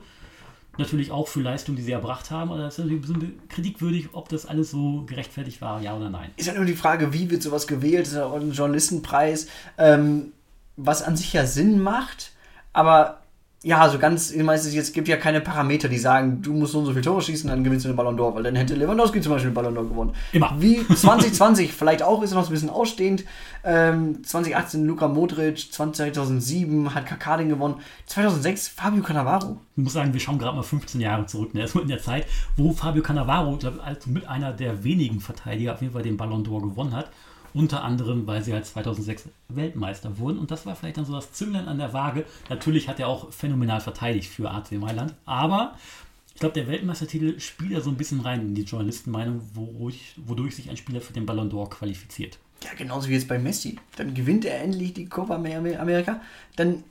Natürlich 0.77 1.11
auch 1.11 1.27
für 1.27 1.41
Leistungen, 1.41 1.77
die 1.77 1.83
sie 1.83 1.91
erbracht 1.91 2.31
haben, 2.31 2.51
aber 2.51 2.63
das 2.63 2.73
ist 2.73 2.79
natürlich 2.79 3.03
ein 3.03 3.19
bisschen 3.19 3.47
kritikwürdig, 3.47 4.09
ob 4.13 4.27
das 4.27 4.45
alles 4.45 4.71
so 4.71 5.03
gerechtfertigt 5.05 5.61
war, 5.61 5.81
ja 5.81 5.95
oder 5.95 6.09
nein. 6.09 6.31
Ist 6.35 6.47
ja 6.47 6.53
nur 6.53 6.65
die 6.65 6.73
Frage, 6.73 7.13
wie 7.13 7.29
wird 7.29 7.43
sowas 7.43 7.67
gewählt? 7.67 8.01
Das 8.01 8.09
ist 8.09 8.15
ja 8.15 8.25
auch 8.25 8.35
ein 8.35 8.51
Journalistenpreis, 8.51 9.47
ähm, 9.77 10.33
was 10.77 11.01
an 11.01 11.17
sich 11.17 11.33
ja 11.33 11.45
Sinn 11.45 11.79
macht. 11.79 12.31
Aber 12.73 13.21
ja, 13.65 13.89
so 13.89 13.97
ganz, 13.97 14.29
ich 14.29 14.43
meine, 14.43 14.59
es 14.59 14.71
jetzt 14.75 14.93
gibt 14.93 15.07
ja 15.07 15.17
keine 15.17 15.41
Parameter, 15.41 15.87
die 15.87 15.97
sagen, 15.97 16.39
du 16.43 16.53
musst 16.53 16.73
so 16.73 16.79
und 16.79 16.85
so 16.85 16.91
viele 16.91 17.01
Tore 17.01 17.19
schießen, 17.19 17.49
dann 17.49 17.63
gewinnst 17.63 17.83
du 17.83 17.89
den 17.89 17.95
Ballon 17.95 18.15
d'Or, 18.15 18.35
weil 18.35 18.43
dann 18.43 18.55
hätte 18.55 18.75
Lewandowski 18.75 19.21
zum 19.21 19.31
Beispiel 19.31 19.49
den 19.49 19.55
Ballon 19.55 19.75
d'Or 19.75 19.89
gewonnen. 19.89 20.13
Immer. 20.33 20.55
Wie 20.59 20.85
2020, 20.87 21.73
vielleicht 21.73 22.03
auch, 22.03 22.21
ist 22.21 22.35
noch 22.35 22.45
ein 22.45 22.51
bisschen 22.51 22.69
ausstehend. 22.69 23.23
Ähm, 23.63 24.23
2018 24.23 24.85
Luka 24.85 25.07
Modric, 25.07 25.73
2007 25.73 26.93
hat 26.93 27.07
Kaká 27.07 27.37
den 27.37 27.49
gewonnen. 27.49 27.77
2006 28.05 28.67
Fabio 28.67 29.01
Cannavaro. 29.01 29.57
Ich 29.75 29.83
muss 29.83 29.93
sagen, 29.93 30.13
wir 30.13 30.19
schauen 30.19 30.37
gerade 30.37 30.55
mal 30.55 30.61
15 30.61 31.01
Jahre 31.01 31.25
zurück. 31.25 31.55
Ne? 31.55 31.61
Das 31.63 31.73
war 31.75 31.81
in 31.81 31.87
der 31.87 32.03
Zeit, 32.03 32.27
wo 32.57 32.71
Fabio 32.71 33.01
Cannavaro, 33.01 33.57
glaub, 33.57 33.83
als 33.83 34.05
mit 34.05 34.27
einer 34.27 34.53
der 34.53 34.83
wenigen 34.83 35.21
Verteidiger 35.21 35.73
auf 35.73 35.81
jeden 35.81 35.93
Fall 35.93 36.03
den 36.03 36.17
Ballon 36.17 36.45
d'Or 36.45 36.61
gewonnen 36.61 36.95
hat. 36.95 37.09
Unter 37.55 37.83
anderem, 37.85 38.27
weil 38.27 38.43
sie 38.43 38.51
halt 38.53 38.65
2006 38.65 39.29
Weltmeister 39.47 40.17
wurden. 40.19 40.37
Und 40.39 40.51
das 40.51 40.65
war 40.65 40.75
vielleicht 40.75 40.97
dann 40.97 41.05
so 41.05 41.13
das 41.13 41.31
Zünglein 41.31 41.67
an 41.69 41.77
der 41.77 41.93
Waage. 41.93 42.25
Natürlich 42.49 42.89
hat 42.89 42.99
er 42.99 43.07
auch 43.07 43.31
phänomenal 43.31 43.79
verteidigt 43.79 44.29
für 44.29 44.51
AC 44.51 44.73
Mailand. 44.73 45.13
Aber 45.25 45.75
ich 46.33 46.41
glaube, 46.41 46.53
der 46.53 46.67
Weltmeistertitel 46.67 47.39
spielt 47.39 47.71
ja 47.71 47.79
so 47.79 47.89
ein 47.89 47.95
bisschen 47.95 48.19
rein 48.19 48.41
in 48.41 48.55
die 48.55 48.63
Journalistenmeinung, 48.63 49.41
wodurch, 49.53 50.15
wodurch 50.25 50.53
sich 50.57 50.69
ein 50.69 50.75
Spieler 50.75 50.99
für 50.99 51.13
den 51.13 51.25
Ballon 51.25 51.49
d'Or 51.49 51.69
qualifiziert. 51.69 52.37
Ja, 52.61 52.71
genauso 52.77 53.07
wie 53.07 53.13
jetzt 53.13 53.29
bei 53.29 53.39
Messi. 53.39 53.79
Dann 53.95 54.13
gewinnt 54.13 54.43
er 54.43 54.61
endlich 54.61 54.93
die 54.93 55.05
Copa 55.05 55.35
Amer- 55.35 55.79
America. 55.79 56.19
Dann 56.57 56.83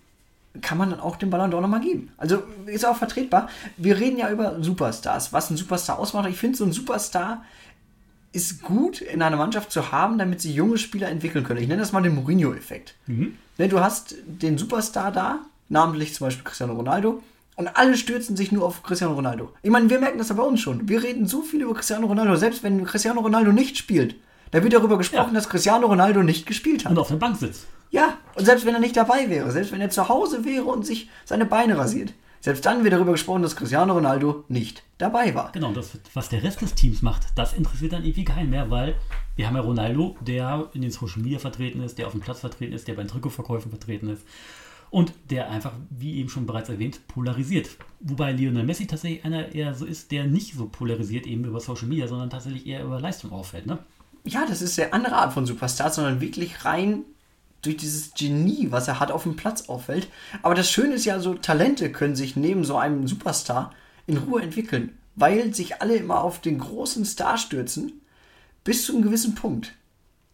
kann 0.62 0.79
man 0.79 0.88
dann 0.88 1.00
auch 1.00 1.17
den 1.17 1.29
Ballon 1.29 1.52
d'Or 1.52 1.60
nochmal 1.60 1.81
geben. 1.83 2.10
Also 2.17 2.42
ist 2.65 2.87
auch 2.87 2.96
vertretbar. 2.96 3.50
Wir 3.77 3.98
reden 3.98 4.17
ja 4.17 4.31
über 4.31 4.62
Superstars, 4.62 5.33
was 5.35 5.50
ein 5.50 5.58
Superstar 5.58 5.98
ausmacht. 5.98 6.29
Ich 6.31 6.37
finde, 6.37 6.56
so 6.56 6.65
ein 6.65 6.73
Superstar 6.73 7.44
ist 8.35 8.62
gut 8.62 9.00
in 9.00 9.22
einer 9.22 9.37
Mannschaft 9.37 9.70
zu 9.70 9.92
haben, 9.92 10.18
damit 10.18 10.40
sie 10.40 10.52
junge 10.52 10.76
Spieler 10.78 11.08
entwickeln 11.08 11.44
können. 11.44 11.60
Ich 11.62 11.68
nenne 11.68 11.80
das 11.80 11.92
mal 11.92 12.02
den 12.02 12.14
Mourinho-Effekt. 12.16 12.94
Ne, 13.06 13.68
du 13.68 13.80
hast 13.80 14.16
den 14.26 14.58
Superstar 14.58 15.12
da, 15.12 15.38
namentlich 15.68 16.14
zum 16.14 16.26
Beispiel 16.26 16.44
Cristiano 16.44 16.74
Ronaldo, 16.74 17.22
und 17.56 17.68
alle 17.76 17.96
stürzen 17.96 18.37
sich 18.37 18.50
nur 18.50 18.64
auf 18.64 18.82
Cristiano 18.82 19.14
Ronaldo. 19.14 19.52
Ich 19.62 19.70
meine, 19.70 19.88
wir 19.88 20.00
merken 20.00 20.18
das 20.18 20.28
ja 20.30 20.35
bei 20.35 20.42
uns 20.42 20.60
schon. 20.60 20.88
Wir 20.88 21.02
reden 21.04 21.26
so 21.28 21.42
viel 21.42 21.62
über 21.62 21.72
Cristiano 21.74 22.06
Ronaldo, 22.08 22.35
selbst 22.35 22.64
wenn 22.64 22.85
Cristiano 22.85 23.20
Ronaldo 23.20 23.52
nicht 23.52 23.78
spielt. 23.78 24.16
Da 24.50 24.62
wird 24.62 24.72
darüber 24.72 24.98
gesprochen, 24.98 25.28
Ja. 25.28 25.35
dass 25.35 25.48
Cristiano 25.48 25.87
Ronaldo 25.87 26.22
nicht 26.24 26.46
gespielt 26.46 26.85
hat. 26.85 26.90
Und 26.92 26.98
auf 26.98 27.08
der 27.08 27.16
Bank 27.16 27.37
sitzt. 27.38 27.66
Ja, 27.90 28.18
und 28.35 28.44
selbst 28.44 28.66
wenn 28.66 28.74
er 28.74 28.80
nicht 28.80 28.96
dabei 28.96 29.30
wäre, 29.30 29.52
selbst 29.52 29.70
wenn 29.70 29.80
er 29.80 29.90
zu 29.90 30.08
Hause 30.08 30.44
wäre 30.44 30.64
und 30.64 30.85
sich 30.85 31.08
seine 31.24 31.44
Beine 31.46 31.78
rasiert. 31.78 32.12
Selbst 32.45 32.67
dann 32.67 32.85
wird 32.85 32.92
darüber 32.92 33.13
gesprochen, 33.13 33.40
dass 33.40 33.57
Cristiano 33.57 33.95
Ronaldo 33.95 34.45
nicht 34.49 34.83
dabei 34.99 35.35
war. 35.35 35.51
Genau, 35.53 35.73
das, 35.73 35.99
was 36.13 36.29
der 36.29 36.42
Rest 36.42 36.61
des 36.61 36.75
Teams 36.75 37.01
macht, 37.01 37.29
das 37.37 37.55
interessiert 37.55 37.95
dann 37.95 38.05
irgendwie 38.05 38.27
keinen 38.27 38.51
mehr, 38.51 38.71
weil 38.71 38.97
wir 39.35 39.47
haben 39.47 39.57
ja 39.57 39.63
Ronaldo, 39.63 40.15
der 40.21 40.69
in 40.75 40.83
den 40.83 40.90
Social 40.90 41.23
Media 41.23 41.38
vertreten 41.38 41.81
ist, 41.81 41.97
der 41.97 42.07
auf 42.07 42.13
dem 42.13 42.21
Platz 42.21 42.40
vertreten 42.40 42.75
ist, 42.75 42.87
der 42.87 42.92
bei 42.97 43.03
den 43.03 43.09
Trikotverkäufen 43.09 43.71
vertreten 43.71 44.11
ist 44.11 44.27
und 44.90 45.15
der 45.31 45.51
einfach, 45.51 45.73
wie 45.88 46.17
eben 46.17 46.29
schon 46.29 46.45
bereits 46.45 46.69
erwähnt, 46.69 47.01
polarisiert. 47.09 47.71
Wobei 48.01 48.33
Lionel 48.33 48.65
Messi 48.65 48.87
tatsächlich 48.87 49.25
einer 49.25 49.55
eher 49.55 49.73
so 49.73 49.87
ist, 49.87 50.13
der 50.13 50.27
nicht 50.27 50.53
so 50.55 50.67
polarisiert 50.67 51.27
eben 51.27 51.47
über 51.47 51.61
Social 51.61 51.88
Media, 51.88 52.09
sondern 52.09 52.29
tatsächlich 52.29 52.67
eher 52.67 52.85
über 52.85 53.01
Leistung 53.01 53.33
auffällt. 53.33 53.65
Ne? 53.65 53.79
Ja, 54.27 54.45
das 54.47 54.61
ist 54.61 54.79
eine 54.79 54.92
andere 54.92 55.17
Art 55.17 55.33
von 55.33 55.47
Superstar, 55.47 55.88
sondern 55.88 56.21
wirklich 56.21 56.67
rein 56.67 57.05
durch 57.67 57.77
dieses 57.77 58.15
Genie, 58.15 58.69
was 58.71 58.88
er 58.88 59.00
hat, 59.00 59.10
auf 59.10 59.25
dem 59.25 59.37
Platz 59.37 59.69
auffällt. 59.69 60.08
Aber 60.42 60.54
das 60.54 60.71
Schöne 60.71 60.94
ist 60.94 61.04
ja, 61.04 61.21
so 61.21 61.35
Talente 61.35 61.90
können 61.90 62.17
sich 62.17 62.37
neben 62.37 62.65
so 62.65 62.77
einem 62.77 63.06
Superstar 63.06 63.73
in 64.06 64.19
Ruhe 64.19 64.42
entwickeln, 64.42 64.98
weil 65.15 65.54
sich 65.54 65.81
alle 65.81 65.96
immer 65.96 66.23
auf 66.23 66.40
den 66.40 66.58
großen 66.58 67.04
Star 67.04 67.38
stürzen, 67.38 68.00
bis 68.65 68.85
zu 68.85 68.92
einem 68.92 69.02
gewissen 69.02 69.35
Punkt. 69.35 69.75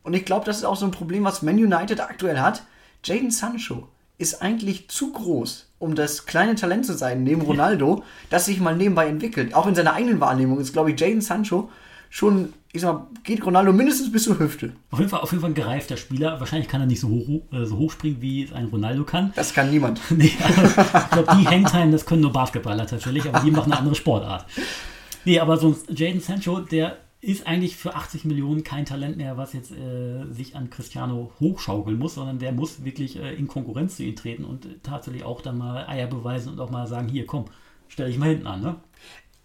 Und 0.03 0.14
ich 0.14 0.24
glaube, 0.24 0.47
das 0.47 0.59
ist 0.59 0.64
auch 0.64 0.76
so 0.76 0.87
ein 0.87 0.93
Problem, 0.93 1.24
was 1.24 1.43
Man 1.43 1.57
United 1.57 2.01
aktuell 2.01 2.41
hat. 2.41 2.62
Jaden 3.05 3.31
Sancho 3.31 3.89
ist 4.18 4.43
eigentlich 4.43 4.89
zu 4.89 5.12
groß, 5.12 5.68
um 5.78 5.95
das 5.95 6.26
kleine 6.26 6.55
Talent 6.55 6.87
zu 6.87 6.97
sein, 6.97 7.22
neben 7.22 7.43
Ronaldo, 7.43 8.05
das 8.31 8.47
sich 8.47 8.61
mal 8.61 8.76
nebenbei 8.76 9.09
entwickelt. 9.09 9.55
Auch 9.55 9.66
in 9.66 9.74
seiner 9.74 9.95
eigenen 9.95 10.20
Wahrnehmung 10.20 10.61
ist, 10.61 10.72
glaube 10.72 10.93
ich, 10.93 11.01
Jaden 11.01 11.20
Sancho 11.20 11.70
schon, 12.09 12.53
ich 12.73 12.81
sag 12.83 12.95
mal, 12.95 13.07
geht 13.25 13.45
Ronaldo 13.45 13.73
mindestens 13.73 14.12
bis 14.12 14.25
zur 14.25 14.39
Hüfte. 14.39 14.73
Auf 14.91 15.01
jeden 15.01 15.11
Fall, 15.11 15.21
auf 15.21 15.31
jeden 15.33 15.41
Fall 15.41 15.51
ein 15.51 15.55
gereifter 15.55 15.97
Spieler. 15.97 16.39
Wahrscheinlich 16.39 16.68
kann 16.68 16.81
er 16.81 16.87
nicht 16.87 17.01
so 17.01 17.09
hoch, 17.09 17.53
äh, 17.53 17.64
so 17.64 17.77
hoch 17.79 17.91
springen, 17.91 18.18
wie 18.21 18.45
es 18.45 18.53
ein 18.53 18.66
Ronaldo 18.66 19.05
kann. 19.05 19.33
Das 19.35 19.53
kann 19.53 19.71
niemand. 19.71 20.01
nee, 20.11 20.33
also, 20.43 20.62
ich 20.62 21.11
glaube, 21.11 21.37
die 21.41 21.49
Hangtime, 21.49 21.91
das 21.91 22.07
können 22.07 22.21
nur 22.23 22.33
Basketballer 22.33 22.87
tatsächlich, 22.87 23.29
aber 23.29 23.41
die 23.41 23.51
machen 23.51 23.73
eine 23.73 23.81
andere 23.81 23.95
Sportart. 23.97 24.47
Nee, 25.25 25.41
aber 25.41 25.57
so 25.57 25.71
ein 25.71 25.97
Jaden 25.97 26.21
Sancho, 26.21 26.61
der 26.61 26.97
ist 27.21 27.47
eigentlich 27.47 27.77
für 27.77 27.95
80 27.95 28.25
Millionen 28.25 28.64
kein 28.64 28.87
Talent 28.87 29.16
mehr, 29.16 29.37
was 29.37 29.53
jetzt 29.53 29.73
äh, 29.73 30.25
sich 30.31 30.57
an 30.57 30.71
Cristiano 30.71 31.33
hochschaukeln 31.39 31.99
muss, 31.99 32.14
sondern 32.14 32.39
der 32.39 32.53
muss 32.53 32.85
wirklich 32.85 33.18
äh, 33.18 33.35
in 33.35 33.47
Konkurrenz 33.47 33.97
zu 33.97 34.05
ihm 34.05 34.16
treten 34.16 34.45
und 34.45 34.64
äh, 34.64 34.68
tatsächlich 34.83 35.25
auch 35.25 35.43
dann 35.43 35.59
mal 35.59 35.87
Eier 35.87 36.07
beweisen 36.07 36.53
und 36.53 36.61
auch 36.61 36.71
mal 36.71 36.87
sagen, 36.87 37.09
hier, 37.09 37.27
komm, 37.27 37.45
stell 37.89 38.07
dich 38.07 38.18
mal 38.18 38.31
hinten 38.31 38.47
an. 38.47 38.62
Ne? 38.62 38.77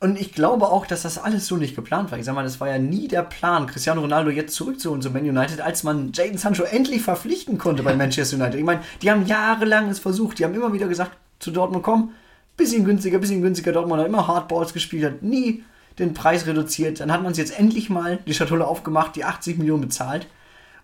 Und 0.05 0.21
ich 0.21 0.33
glaube 0.33 0.67
auch, 0.67 0.85
dass 0.85 1.01
das 1.01 1.17
alles 1.17 1.47
so 1.47 1.57
nicht 1.57 1.75
geplant 1.75 2.11
war. 2.11 2.19
Ich 2.19 2.25
sag 2.25 2.35
mal, 2.35 2.43
das 2.43 2.59
war 2.59 2.69
ja 2.69 2.77
nie 2.77 3.07
der 3.07 3.23
Plan, 3.23 3.65
Cristiano 3.65 4.01
Ronaldo 4.01 4.29
jetzt 4.29 4.53
zurückzuholen 4.53 5.01
zu 5.01 5.09
Man 5.09 5.27
United, 5.27 5.61
als 5.61 5.81
man 5.81 6.11
Jaden 6.13 6.37
Sancho 6.37 6.61
endlich 6.61 7.01
verpflichten 7.01 7.57
konnte 7.57 7.81
bei 7.81 7.95
Manchester 7.95 8.37
United. 8.37 8.59
Ich 8.59 8.65
meine, 8.65 8.81
die 9.01 9.09
haben 9.09 9.25
jahrelang 9.25 9.89
es 9.89 9.97
versucht, 9.97 10.37
die 10.37 10.45
haben 10.45 10.53
immer 10.53 10.71
wieder 10.73 10.87
gesagt, 10.87 11.17
zu 11.39 11.49
Dortmund 11.49 11.83
komm, 11.83 12.11
bisschen 12.55 12.85
günstiger, 12.85 13.17
bisschen 13.17 13.41
günstiger. 13.41 13.71
Dortmund 13.71 13.99
hat 13.99 14.07
immer 14.07 14.27
Hardballs 14.27 14.73
gespielt, 14.73 15.05
hat 15.05 15.23
nie 15.23 15.63
den 15.97 16.13
Preis 16.13 16.45
reduziert. 16.45 16.99
Dann 16.99 17.11
hat 17.11 17.23
man 17.23 17.31
es 17.31 17.39
jetzt 17.39 17.57
endlich 17.57 17.89
mal 17.89 18.19
die 18.27 18.35
Schatulle 18.35 18.67
aufgemacht, 18.67 19.15
die 19.15 19.23
80 19.23 19.57
Millionen 19.57 19.81
bezahlt. 19.81 20.27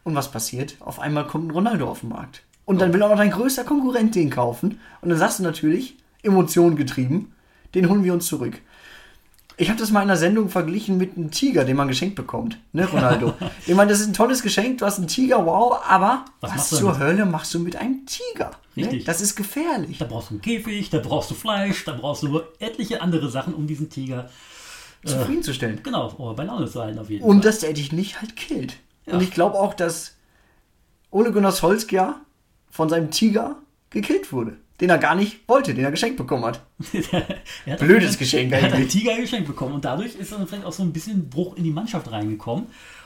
Und 0.04 0.16
was 0.16 0.32
passiert? 0.32 0.78
Auf 0.80 1.00
einmal 1.00 1.28
kommt 1.28 1.50
ein 1.50 1.52
Ronaldo 1.52 1.88
auf 1.88 2.00
den 2.00 2.10
Markt. 2.10 2.42
Und 2.66 2.82
dann 2.82 2.92
will 2.92 3.04
auch 3.04 3.10
noch 3.10 3.18
dein 3.18 3.30
größter 3.30 3.66
Konkurrent 3.66 4.16
den 4.16 4.32
kaufen. 4.32 4.80
Und 5.02 5.10
dann 5.10 5.20
sagst 5.20 5.38
du 5.38 5.44
natürlich, 5.44 5.96
Emotionen 6.24 6.76
getrieben, 6.76 7.36
den 7.76 7.88
holen 7.88 8.04
wir 8.04 8.14
uns 8.14 8.26
zurück. 8.26 8.60
Ich 9.62 9.70
habe 9.70 9.80
das 9.80 9.92
mal 9.92 10.02
in 10.02 10.10
einer 10.10 10.18
Sendung 10.18 10.50
verglichen 10.50 10.98
mit 10.98 11.16
einem 11.16 11.30
Tiger, 11.30 11.64
den 11.64 11.78
man 11.78 11.88
geschenkt 11.88 12.16
bekommt. 12.16 12.58
Ne, 12.74 12.84
Ronaldo? 12.84 13.36
ich 13.68 13.76
meine, 13.76 13.92
das 13.92 14.00
ist 14.00 14.08
ein 14.08 14.14
tolles 14.14 14.42
Geschenk, 14.42 14.80
du 14.80 14.88
hast 14.88 14.98
einen 14.98 15.08
Tiger, 15.08 15.46
wow, 15.46 15.80
aber 15.88 16.26
was, 16.40 16.56
was 16.56 16.70
zur 16.70 16.94
damit? 16.94 17.00
Hölle 17.00 17.26
machst 17.28 17.54
du 17.54 17.60
mit 17.60 17.76
einem 17.76 18.08
Tiger? 18.08 18.50
Ne? 18.74 18.86
Richtig. 18.86 19.00
Ne? 19.02 19.06
Das 19.06 19.22
ist 19.22 19.36
gefährlich. 19.36 20.00
Da 20.00 20.06
brauchst 20.06 20.32
du 20.32 20.34
einen 20.34 20.42
Käfig, 20.42 20.90
da 20.90 20.98
brauchst 20.98 21.30
du 21.30 21.36
Fleisch, 21.36 21.86
da 21.86 21.94
brauchst 21.94 22.24
du 22.24 22.42
etliche 22.58 23.02
andere 23.02 23.30
Sachen, 23.30 23.54
um 23.54 23.68
diesen 23.68 23.92
Tiger 23.92 24.32
zufriedenzustellen. 25.06 25.78
Äh, 25.78 25.82
genau, 25.82 26.12
oh, 26.18 26.34
bei 26.34 26.44
Laune 26.44 26.68
zu 26.68 26.82
halten 26.82 26.98
auf 26.98 27.12
jeden 27.12 27.24
Und 27.24 27.30
Fall. 27.30 27.36
Und 27.36 27.46
dass 27.46 27.60
der 27.60 27.74
dich 27.74 27.92
nicht 27.92 28.20
halt 28.20 28.36
killt. 28.36 28.78
Ja. 29.06 29.14
Und 29.14 29.22
ich 29.22 29.30
glaube 29.30 29.60
auch, 29.60 29.76
dass 29.76 30.16
Ole 31.12 31.32
Gunnar 31.32 31.52
Solskjaer 31.52 32.20
von 32.72 32.90
seinem 32.90 33.12
Tiger 33.12 33.58
gekillt 33.92 34.34
wurde. 34.34 34.58
Den 34.82 34.90
er 34.90 34.98
gar 34.98 35.16
nicht 35.16 35.48
wollte, 35.48 35.74
den 35.74 35.86
er 35.86 35.92
geschenkt 35.92 36.18
bekommen 36.18 36.44
hat. 36.44 36.62
hat 37.68 37.80
Blödes 37.80 38.18
Geschenk 38.18 38.52
eigentlich. 38.54 38.64
Er 38.64 38.72
hat 38.72 38.78
einen 38.78 38.90
Tiger 38.90 39.16
geschenkt 39.16 39.48
bekommen. 39.48 39.76
Und 39.76 39.86
dadurch 39.86 40.16
ist 40.16 40.32
dann 40.32 40.46
vielleicht 40.48 40.66
auch 40.66 40.74
so 40.74 40.84
ein 40.84 40.92
bisschen 40.92 41.30
Bruch 41.30 41.56
in 41.56 41.64
die 41.64 41.72
Mannschaft 41.72 42.12
reingekommen. 42.12 42.66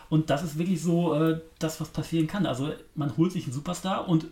Und 0.10 0.30
das 0.30 0.44
ist 0.44 0.58
wirklich 0.58 0.82
so 0.82 1.14
äh, 1.14 1.40
das, 1.60 1.80
was 1.82 1.90
passieren 1.90 2.28
kann. 2.28 2.46
Also 2.46 2.72
man 2.96 3.16
holt 3.18 3.32
sich 3.32 3.44
einen 3.44 3.54
Superstar 3.54 4.08
und 4.08 4.28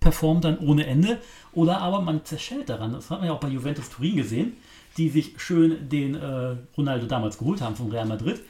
performt 0.00 0.44
dann 0.44 0.58
ohne 0.58 0.86
Ende. 0.86 1.18
Oder 1.52 1.80
aber 1.80 2.00
man 2.00 2.24
zerschellt 2.24 2.68
daran. 2.68 2.92
Das 2.92 3.10
hat 3.10 3.18
man 3.18 3.28
ja 3.28 3.34
auch 3.34 3.40
bei 3.40 3.48
Juventus 3.48 3.90
Turin 3.90 4.16
gesehen 4.16 4.56
die 4.96 5.08
sich 5.08 5.34
schön 5.38 5.88
den 5.88 6.14
äh, 6.14 6.56
Ronaldo 6.76 7.06
damals 7.06 7.38
geholt 7.38 7.60
haben 7.60 7.76
von 7.76 7.90
Real 7.90 8.06
Madrid. 8.06 8.40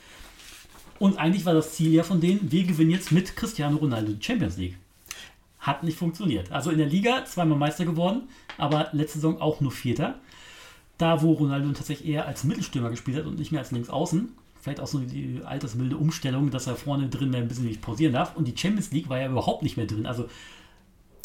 Und 0.98 1.18
eigentlich 1.18 1.46
war 1.46 1.54
das 1.54 1.74
Ziel 1.74 1.92
ja 1.92 2.02
von 2.02 2.20
denen, 2.20 2.50
wir 2.50 2.64
gewinnen 2.64 2.90
jetzt 2.90 3.12
mit 3.12 3.36
Cristiano 3.36 3.76
Ronaldo 3.76 4.12
die 4.12 4.22
Champions 4.22 4.56
League. 4.56 4.76
Hat 5.60 5.82
nicht 5.82 5.98
funktioniert. 5.98 6.50
Also 6.52 6.70
in 6.70 6.78
der 6.78 6.86
Liga 6.86 7.24
zweimal 7.24 7.58
Meister 7.58 7.84
geworden, 7.84 8.22
aber 8.58 8.88
letzte 8.92 9.18
Saison 9.18 9.40
auch 9.40 9.60
nur 9.60 9.70
Vierter. 9.70 10.18
Da, 10.98 11.22
wo 11.22 11.32
Ronaldo 11.32 11.70
tatsächlich 11.72 12.08
eher 12.08 12.26
als 12.26 12.44
Mittelstürmer 12.44 12.90
gespielt 12.90 13.18
hat 13.18 13.26
und 13.26 13.38
nicht 13.38 13.52
mehr 13.52 13.60
als 13.60 13.70
Linksaußen. 13.70 14.32
Vielleicht 14.60 14.80
auch 14.80 14.86
so 14.86 14.98
die 14.98 15.40
altersmilde 15.44 15.96
Umstellung, 15.96 16.50
dass 16.50 16.66
er 16.66 16.76
vorne 16.76 17.08
drin 17.08 17.30
mehr 17.30 17.40
ein 17.40 17.48
bisschen 17.48 17.66
nicht 17.66 17.80
pausieren 17.80 18.12
darf. 18.12 18.36
Und 18.36 18.46
die 18.46 18.56
Champions 18.56 18.90
League 18.90 19.08
war 19.08 19.18
ja 19.18 19.28
überhaupt 19.28 19.62
nicht 19.62 19.76
mehr 19.78 19.86
drin. 19.86 20.04
Also 20.04 20.28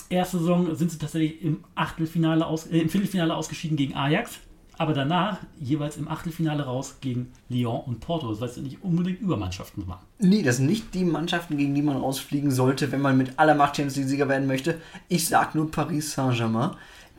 erste 0.10 0.40
Saison 0.40 0.74
sind 0.76 0.92
sie 0.92 0.98
tatsächlich 0.98 1.42
im 1.42 1.64
Achtelfinale 1.76 2.46
aus, 2.46 2.68
äh, 2.68 2.80
im 2.80 2.90
Viertelfinale 2.90 3.36
ausgeschieden 3.36 3.76
gegen 3.76 3.96
Ajax 3.96 4.40
aber 4.78 4.94
danach 4.94 5.40
jeweils 5.60 5.98
im 5.98 6.08
Achtelfinale 6.08 6.64
raus 6.64 6.98
gegen 7.02 7.32
Lyon 7.50 7.82
und 7.86 8.00
Porto. 8.00 8.30
Das 8.32 8.42
heißt 8.42 8.58
nicht 8.58 8.84
unbedingt 8.84 9.22
Übermannschaften 9.22 9.88
waren. 9.88 10.06
Nee, 10.20 10.44
das 10.44 10.58
sind 10.58 10.68
nicht 10.68 10.94
die 10.94 11.06
Mannschaften, 11.06 11.58
gegen 11.58 11.76
die 11.76 11.82
man 11.82 11.98
rausfliegen 11.98 12.52
sollte, 12.52 12.92
wenn 12.92 13.02
man 13.02 13.18
mit 13.18 13.38
aller 13.38 13.56
Macht 13.56 13.76
Champions 13.76 13.98
League-Sieger 13.98 14.30
werden 14.30 14.48
möchte. 14.48 14.80
Ich 15.08 15.28
sag 15.28 15.56
nur 15.56 15.72
Paris 15.72 16.14
Saint-Germain. 16.14 16.72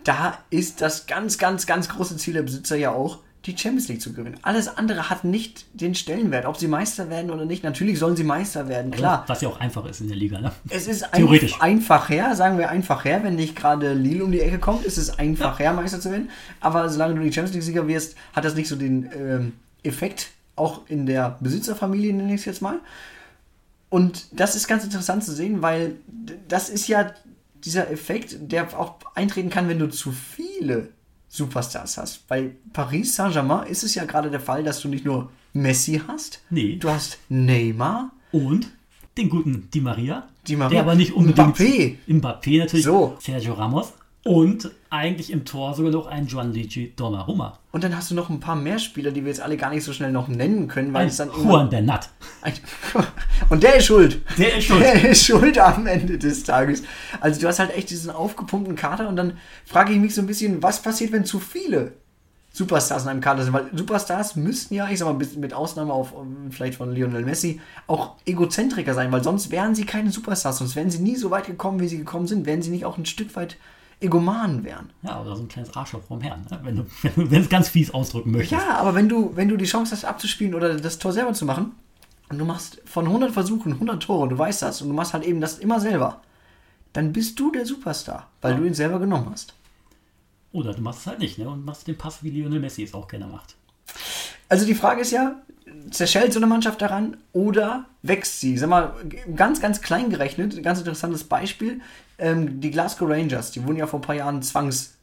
Da 0.04 0.38
ist 0.50 0.80
das 0.80 1.06
ganz, 1.06 1.36
ganz, 1.38 1.66
ganz 1.66 1.88
große 1.88 2.16
Ziel 2.16 2.34
der 2.34 2.42
Besitzer 2.42 2.76
ja 2.76 2.92
auch, 2.92 3.18
die 3.46 3.56
Champions 3.56 3.88
League 3.88 4.02
zu 4.02 4.12
gewinnen. 4.12 4.36
Alles 4.42 4.68
andere 4.76 5.08
hat 5.08 5.24
nicht 5.24 5.66
den 5.72 5.94
Stellenwert, 5.94 6.46
ob 6.46 6.56
sie 6.56 6.66
Meister 6.66 7.10
werden 7.10 7.30
oder 7.30 7.44
nicht. 7.44 7.62
Natürlich 7.62 7.98
sollen 7.98 8.16
sie 8.16 8.24
Meister 8.24 8.68
werden, 8.68 8.90
klar. 8.90 9.24
Was 9.28 9.40
ja 9.40 9.48
auch 9.48 9.60
einfach 9.60 9.84
ist 9.86 10.00
in 10.00 10.08
der 10.08 10.16
Liga, 10.16 10.40
ne? 10.40 10.52
Es 10.68 10.88
ist 10.88 11.04
Theoretisch. 11.12 11.54
Ein, 11.54 11.76
einfach 11.76 12.08
her, 12.08 12.34
sagen 12.34 12.58
wir 12.58 12.70
einfach 12.70 13.04
her, 13.04 13.22
wenn 13.22 13.36
nicht 13.36 13.54
gerade 13.54 13.92
Lille 13.92 14.24
um 14.24 14.32
die 14.32 14.40
Ecke 14.40 14.58
kommt, 14.58 14.84
ist 14.84 14.98
es 14.98 15.18
einfach 15.18 15.58
her, 15.58 15.72
Meister 15.72 16.00
zu 16.00 16.10
werden. 16.10 16.30
Aber 16.60 16.88
solange 16.88 17.14
du 17.14 17.22
die 17.22 17.32
Champions 17.32 17.54
League-Sieger 17.54 17.86
wirst, 17.86 18.16
hat 18.32 18.44
das 18.44 18.56
nicht 18.56 18.68
so 18.68 18.76
den 18.76 19.08
ähm, 19.16 19.52
Effekt, 19.84 20.30
auch 20.56 20.80
in 20.88 21.06
der 21.06 21.36
Besitzerfamilie, 21.40 22.12
nenne 22.12 22.34
ich 22.34 22.40
es 22.40 22.46
jetzt 22.46 22.62
mal. 22.62 22.80
Und 23.90 24.26
das 24.32 24.56
ist 24.56 24.66
ganz 24.66 24.82
interessant 24.82 25.22
zu 25.22 25.32
sehen, 25.32 25.62
weil 25.62 25.96
das 26.48 26.68
ist 26.68 26.88
ja 26.88 27.12
dieser 27.64 27.90
Effekt, 27.90 28.36
der 28.40 28.78
auch 28.78 28.96
eintreten 29.14 29.50
kann, 29.50 29.68
wenn 29.68 29.78
du 29.78 29.88
zu 29.88 30.12
viele 30.12 30.88
Superstars 31.36 31.98
hast. 31.98 32.26
Bei 32.28 32.50
Paris 32.72 33.14
Saint-Germain 33.14 33.66
ist 33.66 33.84
es 33.84 33.94
ja 33.94 34.04
gerade 34.04 34.30
der 34.30 34.40
Fall, 34.40 34.64
dass 34.64 34.80
du 34.80 34.88
nicht 34.88 35.04
nur 35.04 35.30
Messi 35.52 36.02
hast, 36.06 36.42
nee. 36.50 36.76
du 36.76 36.90
hast 36.90 37.18
Neymar 37.28 38.10
und 38.32 38.68
den 39.16 39.28
guten 39.28 39.70
Di 39.70 39.80
Maria, 39.80 40.28
Di 40.46 40.56
Maria. 40.56 40.70
der 40.70 40.80
aber 40.82 40.94
nicht 40.94 41.12
unbedingt 41.12 41.56
Mbappé, 41.56 41.96
Mbappé 42.06 42.58
natürlich, 42.58 42.84
so. 42.84 43.16
Sergio 43.20 43.54
Ramos 43.54 43.92
und 44.26 44.72
eigentlich 44.90 45.30
im 45.30 45.44
Tor 45.44 45.74
sogar 45.74 45.92
noch 45.92 46.08
ein 46.08 46.26
Gianluigi 46.26 46.92
Donnarumma. 46.96 47.60
Und 47.70 47.84
dann 47.84 47.96
hast 47.96 48.10
du 48.10 48.16
noch 48.16 48.28
ein 48.28 48.40
paar 48.40 48.56
mehr 48.56 48.80
Spieler, 48.80 49.12
die 49.12 49.22
wir 49.22 49.28
jetzt 49.28 49.40
alle 49.40 49.56
gar 49.56 49.70
nicht 49.70 49.84
so 49.84 49.92
schnell 49.92 50.10
noch 50.10 50.26
nennen 50.26 50.66
können, 50.66 50.92
weil 50.92 51.02
ein 51.02 51.08
es 51.08 51.18
dann 51.18 51.30
Juan 51.30 51.70
Bernat. 51.70 52.10
Und 53.48 53.62
der 53.62 53.76
ist 53.76 53.86
schuld. 53.86 54.20
Der 54.36 54.56
ist 54.56 54.64
schuld. 54.64 54.82
Der 54.82 55.10
ist 55.10 55.24
schuld 55.24 55.58
am 55.58 55.86
Ende 55.86 56.18
des 56.18 56.42
Tages. 56.42 56.82
Also 57.20 57.40
du 57.40 57.46
hast 57.46 57.60
halt 57.60 57.76
echt 57.76 57.90
diesen 57.90 58.10
aufgepumpten 58.10 58.74
Kader 58.74 59.08
und 59.08 59.14
dann 59.14 59.34
frage 59.64 59.92
ich 59.92 59.98
mich 60.00 60.14
so 60.14 60.22
ein 60.22 60.26
bisschen, 60.26 60.60
was 60.60 60.82
passiert, 60.82 61.12
wenn 61.12 61.24
zu 61.24 61.38
viele 61.38 61.92
Superstars 62.52 63.04
in 63.04 63.10
einem 63.10 63.20
Kader 63.20 63.44
sind? 63.44 63.52
Weil 63.52 63.70
Superstars 63.74 64.34
müssten 64.34 64.74
ja, 64.74 64.88
ich 64.88 64.98
sag 64.98 65.06
mal, 65.06 65.26
mit 65.36 65.54
Ausnahme 65.54 65.92
auf 65.92 66.14
vielleicht 66.50 66.78
von 66.78 66.92
Lionel 66.92 67.24
Messi, 67.24 67.60
auch 67.86 68.14
Egozentriker 68.24 68.94
sein, 68.94 69.12
weil 69.12 69.22
sonst 69.22 69.52
wären 69.52 69.76
sie 69.76 69.84
keine 69.84 70.10
Superstars, 70.10 70.58
sonst 70.58 70.74
wären 70.74 70.90
sie 70.90 70.98
nie 70.98 71.16
so 71.16 71.30
weit 71.30 71.46
gekommen, 71.46 71.78
wie 71.78 71.88
sie 71.88 71.98
gekommen 71.98 72.26
sind, 72.26 72.46
wären 72.46 72.62
sie 72.62 72.70
nicht 72.70 72.86
auch 72.86 72.98
ein 72.98 73.06
Stück 73.06 73.36
weit 73.36 73.56
Egomanen 74.00 74.62
wären. 74.64 74.90
Ja, 75.02 75.20
oder 75.20 75.36
so 75.36 75.42
ein 75.42 75.48
kleines 75.48 75.74
Arschloch 75.74 76.02
vom 76.02 76.20
Herrn, 76.20 76.46
ne? 76.50 76.60
wenn 76.62 76.76
du 76.76 76.86
wenn 77.30 77.42
es 77.42 77.48
ganz 77.48 77.68
fies 77.68 77.92
ausdrücken 77.92 78.30
möchtest. 78.30 78.60
Ja, 78.60 78.76
aber 78.76 78.94
wenn 78.94 79.08
du, 79.08 79.34
wenn 79.34 79.48
du 79.48 79.56
die 79.56 79.64
Chance 79.64 79.92
hast 79.92 80.04
abzuspielen 80.04 80.54
oder 80.54 80.74
das 80.74 80.98
Tor 80.98 81.12
selber 81.12 81.32
zu 81.32 81.46
machen 81.46 81.72
und 82.28 82.38
du 82.38 82.44
machst 82.44 82.82
von 82.84 83.06
100 83.06 83.32
Versuchen 83.32 83.72
100 83.72 84.02
Tore 84.02 84.22
und 84.24 84.30
du 84.30 84.38
weißt 84.38 84.62
das 84.62 84.82
und 84.82 84.88
du 84.88 84.94
machst 84.94 85.14
halt 85.14 85.24
eben 85.24 85.40
das 85.40 85.58
immer 85.58 85.80
selber, 85.80 86.20
dann 86.92 87.12
bist 87.12 87.38
du 87.40 87.50
der 87.50 87.64
Superstar, 87.64 88.28
weil 88.42 88.52
ja. 88.52 88.58
du 88.58 88.64
ihn 88.64 88.74
selber 88.74 88.98
genommen 88.98 89.28
hast. 89.30 89.54
Oder 90.52 90.74
du 90.74 90.82
machst 90.82 91.00
es 91.00 91.06
halt 91.06 91.18
nicht 91.18 91.38
ne? 91.38 91.48
und 91.48 91.64
machst 91.64 91.86
den 91.86 91.96
Pass, 91.96 92.22
wie 92.22 92.30
Lionel 92.30 92.60
Messi 92.60 92.82
es 92.82 92.94
auch 92.94 93.08
gerne 93.08 93.26
macht. 93.26 93.56
Also 94.48 94.66
die 94.66 94.74
Frage 94.74 95.00
ist 95.00 95.10
ja, 95.10 95.36
zerschellt 95.90 96.32
so 96.32 96.38
eine 96.38 96.46
Mannschaft 96.46 96.80
daran 96.82 97.16
oder 97.32 97.86
wächst 98.02 98.40
sie? 98.40 98.56
Sag 98.58 98.70
mal, 98.70 98.94
ganz, 99.34 99.60
ganz 99.60 99.82
klein 99.82 100.10
gerechnet, 100.10 100.62
ganz 100.62 100.78
interessantes 100.78 101.24
Beispiel. 101.24 101.80
Ähm, 102.18 102.60
die 102.60 102.70
Glasgow 102.70 103.08
Rangers, 103.08 103.50
die 103.50 103.64
wurden 103.64 103.76
ja 103.76 103.86
vor 103.86 104.00
ein 104.00 104.02
paar 104.02 104.14
Jahren 104.14 104.42
zwangsrenoviert 104.42 104.96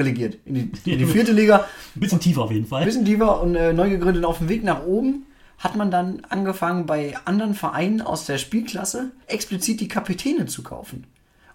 relegiert. 0.00 0.38
In 0.44 0.54
die, 0.54 0.92
in 0.92 0.98
die 0.98 1.06
vierte 1.06 1.32
Liga. 1.32 1.66
Ein 1.94 2.00
bisschen 2.00 2.20
tiefer 2.20 2.42
auf 2.42 2.50
jeden 2.50 2.66
Fall. 2.66 2.82
Ein 2.82 2.86
bisschen 2.86 3.04
tiefer 3.04 3.40
und 3.40 3.54
äh, 3.54 3.72
neu 3.72 3.90
gegründet. 3.90 4.24
Auf 4.24 4.38
dem 4.38 4.48
Weg 4.48 4.64
nach 4.64 4.84
oben 4.84 5.26
hat 5.58 5.76
man 5.76 5.90
dann 5.90 6.22
angefangen, 6.28 6.86
bei 6.86 7.14
anderen 7.24 7.54
Vereinen 7.54 8.00
aus 8.00 8.24
der 8.24 8.38
Spielklasse 8.38 9.10
explizit 9.26 9.80
die 9.80 9.88
Kapitäne 9.88 10.46
zu 10.46 10.62
kaufen. 10.62 11.06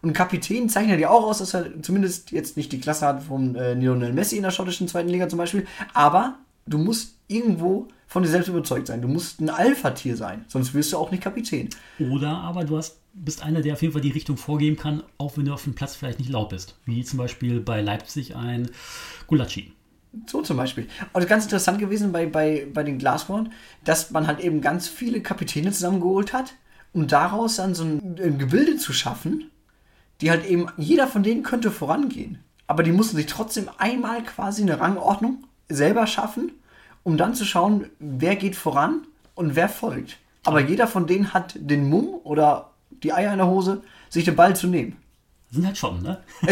Und 0.01 0.13
Kapitän 0.13 0.69
zeichnet 0.69 0.99
ja 0.99 1.09
auch 1.09 1.23
aus, 1.23 1.39
dass 1.39 1.55
er 1.55 1.81
zumindest 1.81 2.31
jetzt 2.31 2.57
nicht 2.57 2.71
die 2.71 2.79
Klasse 2.79 3.07
hat 3.07 3.23
von 3.23 3.55
äh, 3.55 3.73
Lionel 3.73 4.13
Messi 4.13 4.37
in 4.37 4.43
der 4.43 4.51
schottischen 4.51 4.87
zweiten 4.87 5.09
Liga 5.09 5.27
zum 5.27 5.39
Beispiel. 5.39 5.65
Aber 5.93 6.35
du 6.65 6.77
musst 6.77 7.15
irgendwo 7.27 7.87
von 8.07 8.23
dir 8.23 8.29
selbst 8.29 8.47
überzeugt 8.47 8.87
sein. 8.87 9.01
Du 9.01 9.07
musst 9.07 9.39
ein 9.41 9.49
Alpha-Tier 9.49 10.15
sein, 10.15 10.45
sonst 10.47 10.73
wirst 10.73 10.93
du 10.93 10.97
auch 10.97 11.11
nicht 11.11 11.23
Kapitän. 11.23 11.69
Oder 11.99 12.29
aber 12.29 12.63
du 12.63 12.77
hast, 12.77 12.99
bist 13.13 13.43
einer, 13.43 13.61
der 13.61 13.73
auf 13.73 13.81
jeden 13.81 13.93
Fall 13.93 14.01
die 14.01 14.11
Richtung 14.11 14.37
vorgeben 14.37 14.77
kann, 14.77 15.03
auch 15.17 15.37
wenn 15.37 15.45
du 15.45 15.53
auf 15.53 15.63
dem 15.63 15.75
Platz 15.75 15.95
vielleicht 15.95 16.19
nicht 16.19 16.31
laut 16.31 16.49
bist. 16.49 16.77
Wie 16.85 17.03
zum 17.03 17.17
Beispiel 17.17 17.59
bei 17.59 17.81
Leipzig 17.81 18.35
ein 18.35 18.69
Gulacsi. 19.27 19.71
So 20.27 20.41
zum 20.41 20.57
Beispiel. 20.57 20.87
Und 21.13 21.27
ganz 21.27 21.43
interessant 21.43 21.79
gewesen 21.79 22.11
bei, 22.11 22.25
bei, 22.25 22.67
bei 22.73 22.83
den 22.83 22.99
Glasgow, 22.99 23.47
dass 23.83 24.11
man 24.11 24.27
halt 24.27 24.39
eben 24.39 24.61
ganz 24.61 24.87
viele 24.87 25.21
Kapitäne 25.21 25.71
zusammengeholt 25.71 26.31
hat, 26.31 26.53
um 26.93 27.07
daraus 27.07 27.57
dann 27.57 27.75
so 27.75 27.83
ein, 27.83 28.17
ein 28.21 28.37
Gebilde 28.37 28.77
zu 28.77 28.93
schaffen, 28.93 29.51
die 30.21 30.29
halt 30.29 30.45
eben, 30.45 30.67
jeder 30.77 31.07
von 31.07 31.23
denen 31.23 31.43
könnte 31.43 31.69
vorangehen. 31.69 32.39
Aber 32.67 32.81
die 32.81 32.93
mussten 32.93 33.17
sich 33.17 33.25
trotzdem 33.25 33.69
einmal 33.77 34.23
quasi 34.23 34.61
eine 34.61 34.79
Rangordnung 34.79 35.43
selber 35.69 36.07
schaffen, 36.07 36.51
um 37.03 37.17
dann 37.17 37.35
zu 37.35 37.45
schauen, 37.45 37.89
wer 37.99 38.35
geht 38.35 38.55
voran 38.55 39.07
und 39.35 39.55
wer 39.55 39.69
folgt. 39.69 40.17
Aber 40.43 40.59
jeder 40.59 40.87
von 40.87 41.07
denen 41.07 41.33
hat 41.33 41.55
den 41.57 41.89
Mumm 41.89 42.15
oder 42.23 42.71
die 43.03 43.13
Eier 43.13 43.31
in 43.31 43.39
der 43.39 43.47
Hose, 43.47 43.81
sich 44.09 44.25
den 44.25 44.35
Ball 44.35 44.55
zu 44.55 44.67
nehmen. 44.67 44.97
Sind 45.51 45.65
halt 45.67 45.77
schon, 45.77 46.01
ne? 46.01 46.17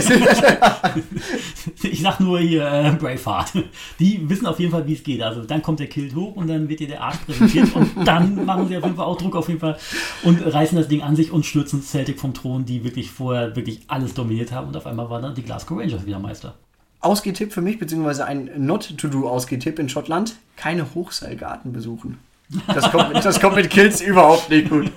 ich 1.84 2.02
sag 2.02 2.20
nur 2.20 2.40
hier 2.40 2.66
äh, 2.66 2.92
Braveheart. 2.92 3.52
Die 4.00 4.30
wissen 4.30 4.46
auf 4.46 4.60
jeden 4.60 4.72
Fall, 4.72 4.88
wie 4.88 4.94
es 4.94 5.04
geht. 5.04 5.22
Also 5.22 5.44
dann 5.44 5.62
kommt 5.62 5.80
der 5.80 5.88
Kilt 5.88 6.16
hoch 6.16 6.36
und 6.36 6.48
dann 6.48 6.70
wird 6.70 6.80
dir 6.80 6.88
der 6.88 7.02
Arsch 7.02 7.18
präsentiert 7.18 7.76
und 7.76 7.90
dann 8.06 8.46
machen 8.46 8.68
sie 8.68 8.78
auf 8.78 8.84
jeden 8.84 8.96
Fall 8.96 9.06
auch 9.06 9.18
Druck 9.18 9.36
auf 9.36 9.50
jeden 9.50 9.60
Fall 9.60 9.78
und 10.24 10.40
reißen 10.40 10.78
das 10.78 10.88
Ding 10.88 11.02
an 11.02 11.16
sich 11.16 11.32
und 11.32 11.46
stürzen 11.46 11.82
Celtic 11.82 12.20
vom 12.20 12.34
Thron, 12.34 12.66
die 12.66 12.84
wirklich 12.84 13.12
vorher 13.12 13.56
wirklich 13.56 13.82
alles 13.88 14.14
dominiert 14.14 14.54
haben 14.54 14.68
und 14.68 14.78
auf 14.78 14.86
einmal 14.86 15.10
waren 15.10 15.24
dann 15.24 15.36
die 15.36 15.44
Glasgow 15.44 15.78
Rangers 15.78 16.06
wieder 16.06 16.20
Meister. 16.20 16.56
Ausgehtipp 17.04 17.54
für 17.54 17.62
mich, 17.62 17.80
beziehungsweise 17.80 18.26
ein 18.26 18.50
Not-to-Do-Ausgehtipp 18.58 19.80
in 19.80 19.90
Schottland, 19.90 20.36
keine 20.56 20.94
Hochseilgarten 20.94 21.74
besuchen. 21.74 22.20
Das 22.68 22.92
kommt, 22.92 23.26
das 23.26 23.40
kommt 23.40 23.56
mit 23.56 23.70
Kills 23.70 24.02
überhaupt 24.02 24.50
nicht 24.50 24.70
gut. 24.70 24.92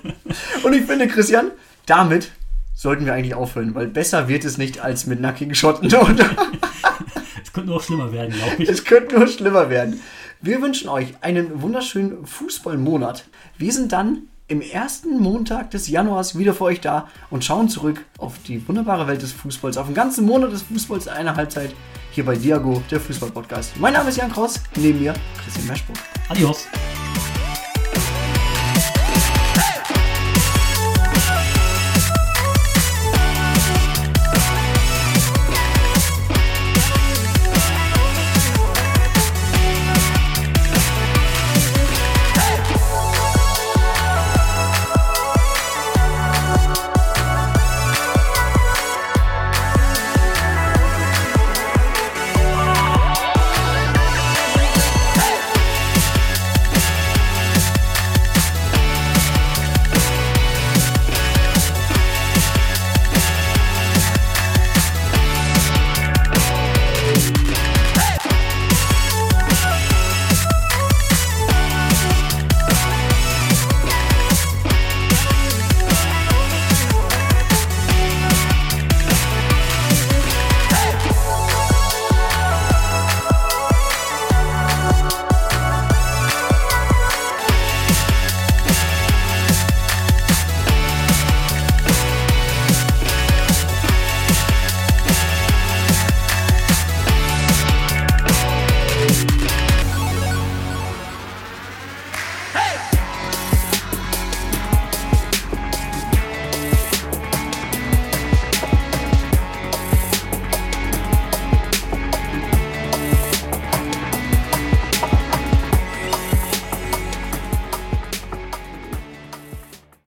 Und 0.63 0.73
ich 0.73 0.83
finde, 0.83 1.07
Christian, 1.07 1.51
damit 1.85 2.31
sollten 2.75 3.05
wir 3.05 3.13
eigentlich 3.13 3.33
aufhören, 3.33 3.73
weil 3.73 3.87
besser 3.87 4.27
wird 4.27 4.45
es 4.45 4.57
nicht 4.57 4.79
als 4.79 5.07
mit 5.07 5.19
nackigen 5.19 5.55
Schotten. 5.55 5.87
es 5.87 7.53
könnte 7.53 7.69
nur 7.69 7.81
schlimmer 7.81 8.11
werden, 8.11 8.33
glaube 8.35 8.55
ich. 8.63 8.69
Es 8.69 8.85
könnte 8.85 9.17
nur 9.17 9.27
schlimmer 9.27 9.69
werden. 9.69 10.01
Wir 10.41 10.61
wünschen 10.61 10.87
euch 10.87 11.15
einen 11.21 11.61
wunderschönen 11.61 12.25
Fußballmonat. 12.25 13.25
Wir 13.57 13.73
sind 13.73 13.91
dann 13.91 14.23
im 14.47 14.61
ersten 14.61 15.19
Montag 15.19 15.71
des 15.71 15.89
Januars 15.89 16.37
wieder 16.37 16.53
für 16.53 16.65
euch 16.65 16.79
da 16.79 17.09
und 17.29 17.43
schauen 17.43 17.67
zurück 17.69 18.05
auf 18.17 18.35
die 18.47 18.65
wunderbare 18.67 19.07
Welt 19.07 19.21
des 19.21 19.33
Fußballs, 19.33 19.77
auf 19.77 19.87
den 19.87 19.95
ganzen 19.95 20.25
Monat 20.25 20.51
des 20.51 20.61
Fußballs 20.61 21.07
eine 21.07 21.35
Halbzeit 21.35 21.71
hier 22.17 22.25
bei 22.25 22.35
Diago, 22.35 22.81
der 22.89 22.99
Fußball-Podcast. 22.99 23.77
Mein 23.77 23.93
Name 23.93 24.09
ist 24.09 24.17
Jan 24.17 24.31
Kross, 24.31 24.59
neben 24.75 24.99
mir 24.99 25.13
Christian 25.43 25.67
Meschbuch. 25.67 25.95
Adios. 26.29 26.67